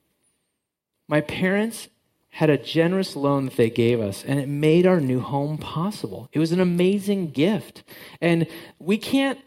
My 1.09 1.21
parents 1.21 1.89
had 2.31 2.51
a 2.51 2.59
generous 2.59 3.17
loan 3.17 3.47
that 3.47 3.57
they 3.57 3.71
gave 3.71 4.01
us, 4.01 4.25
and 4.25 4.39
it 4.39 4.49
made 4.49 4.87
our 4.87 5.01
new 5.01 5.21
home 5.21 5.57
possible. 5.57 6.29
It 6.33 6.39
was 6.39 6.53
an 6.53 6.61
amazing 6.61 7.31
gift. 7.31 7.83
And 8.21 8.47
we 8.79 8.99
can't 8.99 9.39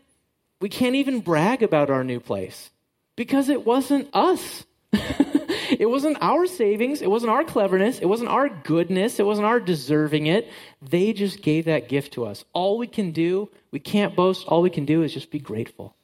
we 0.62 0.70
can't 0.70 0.96
even 0.96 1.22
brag 1.22 1.64
about 1.64 1.90
our 1.90 2.04
new 2.04 2.20
place 2.20 2.70
because 3.16 3.48
it 3.48 3.66
wasn't 3.66 4.10
us. 4.14 4.66
it 4.92 5.90
wasn't 5.90 6.18
our 6.20 6.46
savings, 6.48 7.02
it 7.02 7.10
wasn't 7.10 7.32
our 7.32 7.44
cleverness, 7.44 8.00
it 8.00 8.08
wasn't 8.08 8.30
our 8.30 8.50
goodness, 8.50 9.20
it 9.20 9.26
wasn't 9.26 9.46
our 9.46 9.60
deserving 9.60 10.26
it. 10.26 10.50
They 10.82 11.14
just 11.14 11.42
gave 11.42 11.66
that 11.66 11.88
gift 11.88 12.14
to 12.14 12.26
us. 12.26 12.44
All 12.54 12.78
we 12.78 12.88
can 12.88 13.12
do, 13.12 13.50
we 13.72 13.80
can't 13.80 14.16
boast, 14.16 14.48
all 14.48 14.62
we 14.62 14.70
can 14.70 14.86
do 14.86 15.04
is 15.04 15.14
just 15.14 15.32
be 15.32 15.40
grateful. 15.40 15.96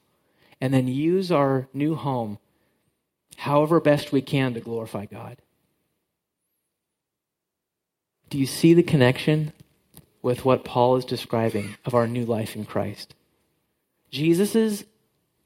And 0.61 0.73
then 0.73 0.87
use 0.87 1.31
our 1.31 1.67
new 1.73 1.95
home 1.95 2.37
however 3.37 3.79
best 3.81 4.11
we 4.11 4.21
can 4.21 4.53
to 4.53 4.61
glorify 4.61 5.05
God. 5.05 5.37
Do 8.29 8.37
you 8.37 8.45
see 8.45 8.73
the 8.73 8.83
connection 8.83 9.53
with 10.21 10.45
what 10.45 10.65
Paul 10.65 10.97
is 10.97 11.05
describing 11.05 11.75
of 11.85 11.93
our 11.93 12.07
new 12.07 12.25
life 12.25 12.55
in 12.55 12.65
Christ? 12.65 13.13
Jesus' 14.09 14.83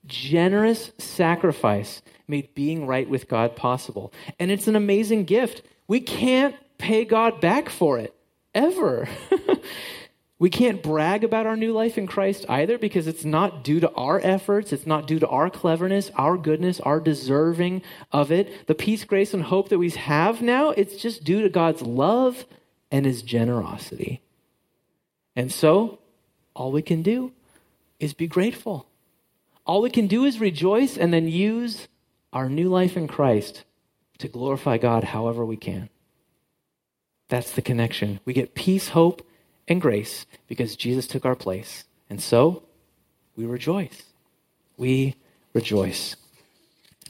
generous 0.06 0.92
sacrifice 0.98 2.02
made 2.28 2.54
being 2.56 2.88
right 2.88 3.10
with 3.10 3.28
God 3.28 3.56
possible. 3.56 4.14
And 4.40 4.52
it's 4.52 4.68
an 4.68 4.76
amazing 4.76 5.26
gift. 5.26 5.64
We 5.88 6.00
can't 6.00 6.56
pay 6.78 7.04
God 7.04 7.42
back 7.42 7.70
for 7.70 8.00
it, 8.00 8.14
ever. 8.54 9.10
we 10.40 10.50
can't 10.50 10.82
brag 10.82 11.24
about 11.24 11.48
our 11.48 11.58
new 11.58 11.74
life 11.74 11.98
in 11.98 12.08
Christ 12.08 12.46
either 12.48 12.78
because 12.78 13.08
it's 13.08 13.26
not 13.26 13.64
due 13.64 13.80
to 13.82 13.92
our 13.92 14.22
efforts, 14.24 14.72
it's 14.72 14.88
not 14.88 15.08
due 15.08 15.20
to 15.20 15.28
our 15.28 15.50
cleverness, 15.50 16.12
our 16.16 16.38
goodness, 16.38 16.80
our 16.80 17.00
deserving 17.00 17.82
of 18.12 18.32
it. 18.32 18.68
The 18.68 18.76
peace, 18.76 19.04
grace, 19.04 19.34
and 19.34 19.44
hope 19.44 19.70
that 19.70 19.80
we 19.80 19.90
have 19.90 20.42
now, 20.42 20.70
it's 20.70 20.96
just 20.96 21.24
due 21.24 21.42
to 21.42 21.50
God's 21.50 21.82
love 21.82 22.46
and 22.92 23.06
his 23.06 23.22
generosity. 23.22 24.22
And 25.36 25.52
so, 25.52 26.00
all 26.54 26.72
we 26.72 26.82
can 26.82 27.02
do 27.02 27.32
is 28.00 28.14
be 28.14 28.28
grateful. 28.28 28.88
All 29.66 29.82
we 29.82 29.90
can 29.90 30.08
do 30.08 30.26
is 30.26 30.40
rejoice 30.40 30.98
and 30.98 31.14
then 31.14 31.28
use 31.28 31.88
our 32.34 32.50
new 32.50 32.70
life 32.70 32.98
in 32.98 33.08
Christ 33.08 33.64
to 34.18 34.28
glorify 34.28 34.78
God 34.78 35.04
however 35.04 35.46
we 35.46 35.58
can. 35.58 35.90
That's 37.30 37.52
the 37.52 37.62
connection. 37.62 38.20
We 38.26 38.34
get 38.34 38.56
peace, 38.56 38.90
hope, 38.90 39.26
and 39.68 39.80
grace 39.80 40.26
because 40.48 40.76
Jesus 40.76 41.08
took 41.08 41.26
our 41.26 41.36
place. 41.36 41.86
And 42.10 42.22
so, 42.22 42.64
we 43.36 43.46
rejoice. 43.46 44.04
We 44.78 45.16
rejoice. 45.54 46.16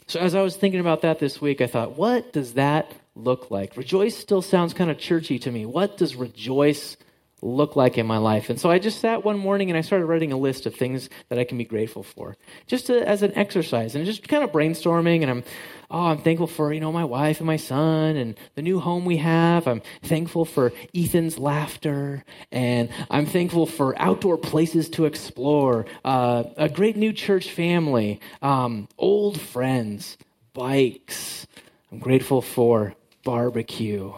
So, 0.09 0.19
as 0.19 0.33
I 0.33 0.41
was 0.41 0.55
thinking 0.55 0.79
about 0.79 1.03
that 1.03 1.19
this 1.19 1.39
week, 1.39 1.61
I 1.61 1.67
thought, 1.67 1.95
what 1.95 2.33
does 2.33 2.53
that 2.53 2.91
look 3.15 3.51
like? 3.51 3.77
Rejoice 3.77 4.17
still 4.17 4.41
sounds 4.41 4.73
kind 4.73 4.89
of 4.89 4.97
churchy 4.97 5.37
to 5.37 5.51
me. 5.51 5.67
What 5.67 5.97
does 5.97 6.15
rejoice 6.15 6.97
look 7.41 7.75
like 7.75 7.97
in 7.97 8.05
my 8.05 8.17
life? 8.17 8.49
And 8.49 8.59
so 8.59 8.69
I 8.69 8.79
just 8.79 8.99
sat 8.99 9.23
one 9.23 9.37
morning 9.37 9.69
and 9.69 9.77
I 9.77 9.81
started 9.81 10.05
writing 10.05 10.31
a 10.31 10.37
list 10.37 10.65
of 10.65 10.75
things 10.75 11.09
that 11.29 11.39
I 11.39 11.43
can 11.43 11.57
be 11.57 11.65
grateful 11.65 12.03
for, 12.03 12.35
just 12.67 12.87
to, 12.87 13.07
as 13.07 13.23
an 13.23 13.35
exercise 13.35 13.95
and 13.95 14.05
just 14.05 14.27
kind 14.27 14.43
of 14.43 14.51
brainstorming. 14.51 15.21
And 15.21 15.31
I'm, 15.31 15.43
oh, 15.91 16.05
I'm 16.07 16.19
thankful 16.19 16.47
for, 16.47 16.73
you 16.73 16.79
know, 16.79 16.91
my 16.91 17.05
wife 17.05 17.39
and 17.39 17.47
my 17.47 17.57
son 17.57 18.15
and 18.15 18.35
the 18.55 18.61
new 18.61 18.79
home 18.79 19.05
we 19.05 19.17
have. 19.17 19.67
I'm 19.67 19.81
thankful 20.03 20.45
for 20.45 20.71
Ethan's 20.95 21.37
laughter 21.37 22.23
and 22.51 22.89
I'm 23.09 23.25
thankful 23.25 23.65
for 23.65 23.99
outdoor 23.99 24.37
places 24.37 24.89
to 24.91 25.05
explore, 25.05 25.85
uh, 26.05 26.43
a 26.57 26.69
great 26.69 26.97
new 26.97 27.13
church 27.13 27.51
family, 27.51 28.19
um, 28.41 28.87
old 28.97 29.39
friends, 29.39 30.17
bikes. 30.53 31.47
I'm 31.91 31.99
grateful 31.99 32.41
for 32.41 32.93
barbecue, 33.23 34.13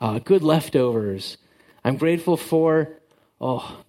uh, 0.00 0.18
good 0.20 0.42
leftovers. 0.42 1.36
I'm 1.84 1.96
grateful 1.96 2.36
for, 2.36 2.90
oh, 3.40 3.82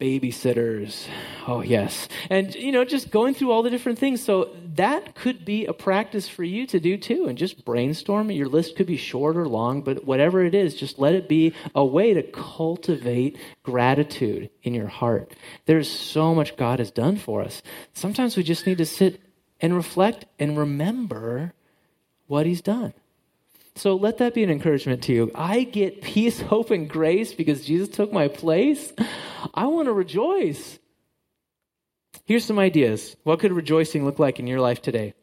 babysitters. 0.00 1.08
Oh, 1.46 1.60
yes. 1.60 2.08
And, 2.30 2.54
you 2.54 2.70
know, 2.70 2.84
just 2.84 3.10
going 3.10 3.34
through 3.34 3.50
all 3.50 3.62
the 3.62 3.70
different 3.70 3.98
things. 3.98 4.22
So 4.22 4.54
that 4.74 5.14
could 5.14 5.44
be 5.44 5.66
a 5.66 5.72
practice 5.72 6.28
for 6.28 6.44
you 6.44 6.66
to 6.68 6.78
do 6.78 6.96
too. 6.96 7.26
And 7.26 7.36
just 7.36 7.64
brainstorm. 7.64 8.30
Your 8.30 8.48
list 8.48 8.76
could 8.76 8.86
be 8.86 8.96
short 8.96 9.36
or 9.36 9.48
long, 9.48 9.82
but 9.82 10.04
whatever 10.04 10.44
it 10.44 10.54
is, 10.54 10.74
just 10.74 10.98
let 10.98 11.14
it 11.14 11.28
be 11.28 11.52
a 11.74 11.84
way 11.84 12.14
to 12.14 12.22
cultivate 12.22 13.38
gratitude 13.62 14.50
in 14.62 14.74
your 14.74 14.86
heart. 14.86 15.32
There's 15.66 15.90
so 15.90 16.34
much 16.34 16.56
God 16.56 16.78
has 16.78 16.90
done 16.90 17.16
for 17.16 17.42
us. 17.42 17.62
Sometimes 17.92 18.36
we 18.36 18.44
just 18.44 18.66
need 18.66 18.78
to 18.78 18.86
sit 18.86 19.20
and 19.60 19.74
reflect 19.74 20.26
and 20.38 20.56
remember 20.56 21.54
what 22.28 22.46
He's 22.46 22.62
done. 22.62 22.94
So 23.78 23.94
let 23.94 24.18
that 24.18 24.34
be 24.34 24.42
an 24.42 24.50
encouragement 24.50 25.04
to 25.04 25.12
you. 25.12 25.30
I 25.34 25.62
get 25.62 26.02
peace, 26.02 26.40
hope, 26.52 26.70
and 26.72 26.88
grace 26.88 27.32
because 27.32 27.64
Jesus 27.64 27.88
took 27.88 28.12
my 28.12 28.26
place. 28.28 28.92
I 29.54 29.66
want 29.66 29.86
to 29.86 29.92
rejoice. 29.92 30.78
Here's 32.24 32.44
some 32.44 32.58
ideas. 32.58 33.16
What 33.22 33.38
could 33.38 33.52
rejoicing 33.52 34.04
look 34.04 34.18
like 34.18 34.40
in 34.40 34.46
your 34.48 34.60
life 34.60 34.82
today? 34.82 35.14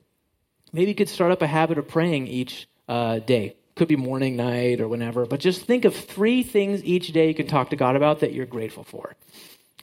Maybe 0.71 0.91
you 0.91 0.95
could 0.95 1.09
start 1.09 1.31
up 1.31 1.41
a 1.41 1.47
habit 1.47 1.77
of 1.77 1.87
praying 1.87 2.27
each 2.27 2.67
uh, 2.87 3.19
day. 3.19 3.57
Could 3.75 3.89
be 3.89 3.97
morning, 3.97 4.37
night, 4.37 4.79
or 4.79 4.87
whenever, 4.87 5.25
but 5.25 5.41
just 5.41 5.63
think 5.63 5.83
of 5.83 5.93
three 5.93 6.41
things 6.41 6.81
each 6.83 7.09
day 7.09 7.27
you 7.27 7.35
can 7.35 7.47
talk 7.47 7.71
to 7.71 7.75
God 7.75 7.97
about 7.97 8.21
that 8.21 8.31
you're 8.31 8.45
grateful 8.45 8.85
for. 8.85 9.15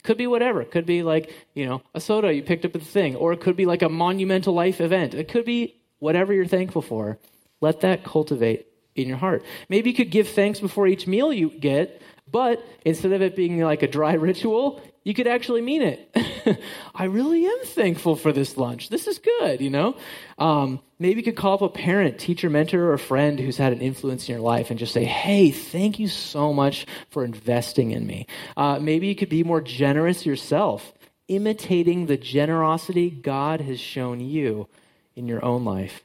Could 0.01 0.17
be 0.17 0.25
whatever. 0.25 0.65
Could 0.65 0.87
be 0.87 1.03
like, 1.03 1.31
you 1.53 1.67
know, 1.67 1.83
a 1.93 2.01
soda 2.01 2.33
you 2.33 2.41
picked 2.41 2.65
up 2.65 2.73
at 2.73 2.81
the 2.81 2.87
thing, 2.87 3.15
or 3.15 3.33
it 3.33 3.41
could 3.41 3.55
be 3.55 3.67
like 3.67 3.83
a 3.83 3.89
monumental 3.89 4.55
life 4.55 4.81
event. 4.81 5.13
It 5.13 5.27
could 5.27 5.45
be 5.45 5.75
whatever 5.99 6.33
you're 6.33 6.47
thankful 6.47 6.81
for. 6.81 7.19
Let 7.63 7.79
that 7.79 8.03
cultivate 8.03 8.67
in 8.93 9.07
your 9.07 9.15
heart. 9.15 9.45
Maybe 9.69 9.89
you 9.89 9.95
could 9.95 10.11
give 10.11 10.27
thanks 10.27 10.59
before 10.59 10.85
each 10.85 11.07
meal 11.07 11.31
you 11.31 11.49
get, 11.49 12.01
but 12.29 12.61
instead 12.83 13.13
of 13.13 13.21
it 13.21 13.37
being 13.37 13.57
like 13.61 13.83
a 13.83 13.87
dry 13.87 14.13
ritual, 14.29 14.81
you 15.05 15.13
could 15.13 15.27
actually 15.27 15.61
mean 15.61 15.81
it. 15.81 16.59
I 16.95 17.05
really 17.05 17.45
am 17.45 17.59
thankful 17.63 18.17
for 18.17 18.33
this 18.33 18.57
lunch. 18.57 18.89
This 18.89 19.07
is 19.07 19.17
good, 19.19 19.61
you 19.61 19.69
know? 19.69 19.95
Um, 20.37 20.81
maybe 20.99 21.21
you 21.21 21.23
could 21.23 21.37
call 21.37 21.53
up 21.53 21.61
a 21.61 21.69
parent, 21.69 22.19
teacher, 22.19 22.49
mentor, 22.49 22.91
or 22.91 22.97
friend 22.97 23.39
who's 23.39 23.55
had 23.55 23.71
an 23.71 23.79
influence 23.79 24.27
in 24.27 24.33
your 24.33 24.41
life 24.41 24.69
and 24.69 24.77
just 24.77 24.93
say, 24.93 25.05
hey, 25.05 25.49
thank 25.51 25.99
you 25.99 26.09
so 26.09 26.51
much 26.51 26.85
for 27.11 27.23
investing 27.23 27.91
in 27.91 28.05
me. 28.05 28.27
Uh, 28.57 28.77
maybe 28.77 29.07
you 29.07 29.15
could 29.15 29.29
be 29.29 29.45
more 29.45 29.61
generous 29.61 30.25
yourself, 30.25 30.91
imitating 31.29 32.07
the 32.07 32.17
generosity 32.17 33.09
God 33.09 33.61
has 33.61 33.79
shown 33.79 34.19
you 34.19 34.67
in 35.15 35.29
your 35.29 35.45
own 35.45 35.63
life. 35.63 36.03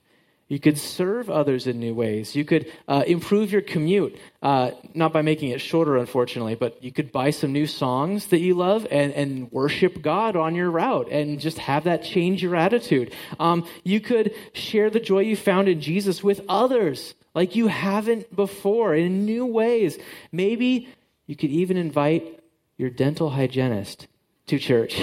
You 0.48 0.58
could 0.58 0.78
serve 0.78 1.28
others 1.28 1.66
in 1.66 1.78
new 1.78 1.94
ways. 1.94 2.34
You 2.34 2.44
could 2.46 2.72
uh, 2.88 3.04
improve 3.06 3.52
your 3.52 3.60
commute, 3.60 4.18
uh, 4.42 4.70
not 4.94 5.12
by 5.12 5.20
making 5.20 5.50
it 5.50 5.60
shorter, 5.60 5.98
unfortunately, 5.98 6.54
but 6.54 6.82
you 6.82 6.90
could 6.90 7.12
buy 7.12 7.30
some 7.30 7.52
new 7.52 7.66
songs 7.66 8.26
that 8.28 8.40
you 8.40 8.54
love 8.54 8.86
and, 8.90 9.12
and 9.12 9.52
worship 9.52 10.00
God 10.00 10.36
on 10.36 10.54
your 10.54 10.70
route 10.70 11.10
and 11.10 11.38
just 11.38 11.58
have 11.58 11.84
that 11.84 12.02
change 12.02 12.42
your 12.42 12.56
attitude. 12.56 13.12
Um, 13.38 13.66
you 13.84 14.00
could 14.00 14.34
share 14.54 14.88
the 14.88 15.00
joy 15.00 15.20
you 15.20 15.36
found 15.36 15.68
in 15.68 15.82
Jesus 15.82 16.24
with 16.24 16.40
others 16.48 17.14
like 17.34 17.54
you 17.54 17.66
haven't 17.66 18.34
before 18.34 18.94
in 18.94 19.26
new 19.26 19.44
ways. 19.44 19.98
Maybe 20.32 20.88
you 21.26 21.36
could 21.36 21.50
even 21.50 21.76
invite 21.76 22.42
your 22.78 22.88
dental 22.88 23.28
hygienist 23.28 24.06
to 24.46 24.58
church, 24.58 24.98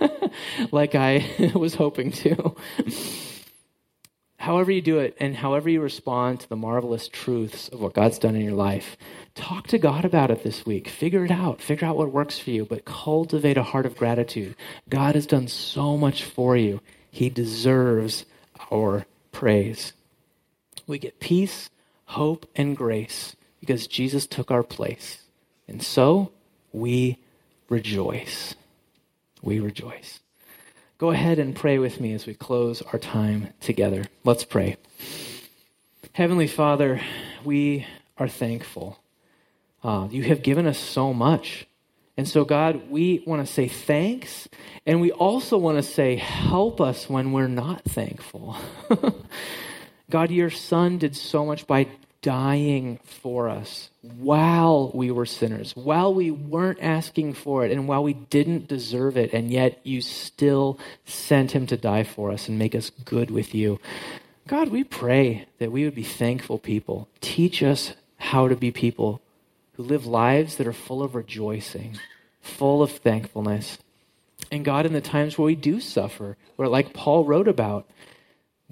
like 0.70 0.94
I 0.94 1.50
was 1.54 1.74
hoping 1.74 2.12
to 2.12 2.54
however 4.38 4.70
you 4.70 4.80
do 4.80 4.98
it 4.98 5.16
and 5.20 5.36
however 5.36 5.68
you 5.68 5.80
respond 5.80 6.40
to 6.40 6.48
the 6.48 6.56
marvelous 6.56 7.08
truths 7.08 7.68
of 7.68 7.80
what 7.80 7.92
God's 7.92 8.18
done 8.18 8.36
in 8.36 8.44
your 8.44 8.54
life, 8.54 8.96
talk 9.34 9.66
to 9.68 9.78
God 9.78 10.04
about 10.04 10.30
it 10.30 10.42
this 10.42 10.64
week. 10.64 10.88
Figure 10.88 11.24
it 11.24 11.30
out. 11.30 11.60
Figure 11.60 11.86
out 11.86 11.96
what 11.96 12.12
works 12.12 12.38
for 12.38 12.50
you, 12.50 12.64
but 12.64 12.84
cultivate 12.84 13.58
a 13.58 13.62
heart 13.62 13.84
of 13.84 13.96
gratitude. 13.96 14.54
God 14.88 15.16
has 15.16 15.26
done 15.26 15.48
so 15.48 15.96
much 15.96 16.22
for 16.22 16.56
you. 16.56 16.80
He 17.10 17.28
deserves 17.28 18.24
our 18.70 19.06
praise. 19.32 19.92
We 20.86 20.98
get 20.98 21.20
peace, 21.20 21.68
hope, 22.04 22.48
and 22.54 22.76
grace 22.76 23.36
because 23.60 23.86
Jesus 23.86 24.26
took 24.26 24.50
our 24.50 24.62
place. 24.62 25.22
And 25.66 25.82
so 25.82 26.32
we 26.72 27.18
rejoice. 27.68 28.54
We 29.42 29.60
rejoice. 29.60 30.20
Go 30.98 31.10
ahead 31.10 31.38
and 31.38 31.54
pray 31.54 31.78
with 31.78 32.00
me 32.00 32.12
as 32.12 32.26
we 32.26 32.34
close 32.34 32.82
our 32.82 32.98
time 32.98 33.50
together. 33.60 34.06
Let's 34.24 34.44
pray. 34.44 34.78
Heavenly 36.10 36.48
Father, 36.48 37.00
we 37.44 37.86
are 38.16 38.26
thankful. 38.26 38.98
Uh, 39.80 40.08
you 40.10 40.24
have 40.24 40.42
given 40.42 40.66
us 40.66 40.76
so 40.76 41.14
much. 41.14 41.68
And 42.16 42.26
so, 42.26 42.44
God, 42.44 42.90
we 42.90 43.22
want 43.28 43.46
to 43.46 43.52
say 43.52 43.68
thanks, 43.68 44.48
and 44.84 45.00
we 45.00 45.12
also 45.12 45.56
want 45.56 45.78
to 45.78 45.84
say, 45.84 46.16
help 46.16 46.80
us 46.80 47.08
when 47.08 47.30
we're 47.30 47.46
not 47.46 47.84
thankful. 47.84 48.56
God, 50.10 50.32
your 50.32 50.50
Son 50.50 50.98
did 50.98 51.14
so 51.14 51.46
much 51.46 51.68
by 51.68 51.86
dying 52.22 52.98
for 53.04 53.48
us 53.48 53.90
while 54.02 54.90
we 54.94 55.10
were 55.10 55.26
sinners, 55.26 55.74
while 55.76 56.12
we 56.12 56.30
weren't 56.30 56.82
asking 56.82 57.34
for 57.34 57.64
it, 57.64 57.70
and 57.70 57.86
while 57.86 58.02
we 58.02 58.14
didn't 58.14 58.68
deserve 58.68 59.16
it, 59.16 59.32
and 59.32 59.50
yet 59.50 59.78
you 59.84 60.00
still 60.00 60.78
sent 61.04 61.52
him 61.52 61.66
to 61.66 61.76
die 61.76 62.04
for 62.04 62.30
us 62.30 62.48
and 62.48 62.58
make 62.58 62.74
us 62.74 62.90
good 63.04 63.30
with 63.30 63.54
you. 63.54 63.78
God, 64.46 64.68
we 64.68 64.82
pray 64.82 65.46
that 65.58 65.70
we 65.72 65.84
would 65.84 65.94
be 65.94 66.02
thankful 66.02 66.58
people. 66.58 67.08
Teach 67.20 67.62
us 67.62 67.94
how 68.16 68.48
to 68.48 68.56
be 68.56 68.70
people 68.70 69.20
who 69.74 69.82
live 69.82 70.06
lives 70.06 70.56
that 70.56 70.66
are 70.66 70.72
full 70.72 71.02
of 71.02 71.14
rejoicing, 71.14 71.98
full 72.40 72.82
of 72.82 72.90
thankfulness. 72.90 73.78
And 74.50 74.64
God, 74.64 74.86
in 74.86 74.92
the 74.92 75.00
times 75.00 75.36
where 75.36 75.46
we 75.46 75.54
do 75.54 75.80
suffer, 75.80 76.36
where 76.56 76.68
like 76.68 76.94
Paul 76.94 77.24
wrote 77.24 77.46
about, 77.46 77.88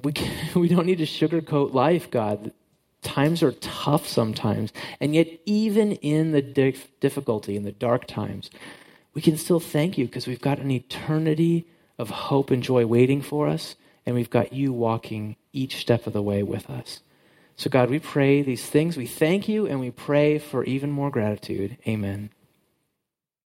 we, 0.03 0.13
can, 0.13 0.33
we 0.61 0.69
don't 0.69 0.87
need 0.87 0.99
to 0.99 1.07
sugarcoat 1.07 1.75
life, 1.75 2.11
God. 2.11 2.53
Times 3.07 3.43
are 3.43 3.53
tough 3.53 4.09
sometimes. 4.09 4.73
And 5.01 5.15
yet, 5.15 5.29
even 5.47 5.93
in 5.93 6.33
the 6.33 6.43
dif- 6.43 6.89
difficulty, 7.01 7.57
in 7.57 7.63
the 7.63 7.73
dark 7.73 8.07
times, 8.07 8.51
we 9.15 9.23
can 9.23 9.37
still 9.37 9.61
thank 9.61 9.97
you 9.97 10.07
because 10.07 10.27
we've 10.27 10.41
got 10.41 10.59
an 10.59 10.73
eternity 10.73 11.67
of 11.99 12.11
hope 12.11 12.51
and 12.51 12.63
joy 12.63 12.85
waiting 12.85 13.23
for 13.23 13.49
us, 13.49 13.77
and 14.05 14.15
we've 14.17 14.31
got 14.31 14.53
you 14.53 14.73
walking 14.73 15.37
each 15.53 15.77
step 15.77 16.07
of 16.07 16.13
the 16.13 16.21
way 16.23 16.43
with 16.43 16.69
us. 16.69 17.01
So, 17.57 17.71
God, 17.71 17.91
we 17.91 18.01
pray 18.01 18.43
these 18.43 18.67
things. 18.67 18.97
We 18.97 19.07
thank 19.07 19.49
you, 19.49 19.67
and 19.67 19.81
we 19.81 19.93
pray 19.93 20.39
for 20.39 20.65
even 20.65 20.91
more 20.91 21.11
gratitude. 21.11 21.79
Amen. 21.87 22.31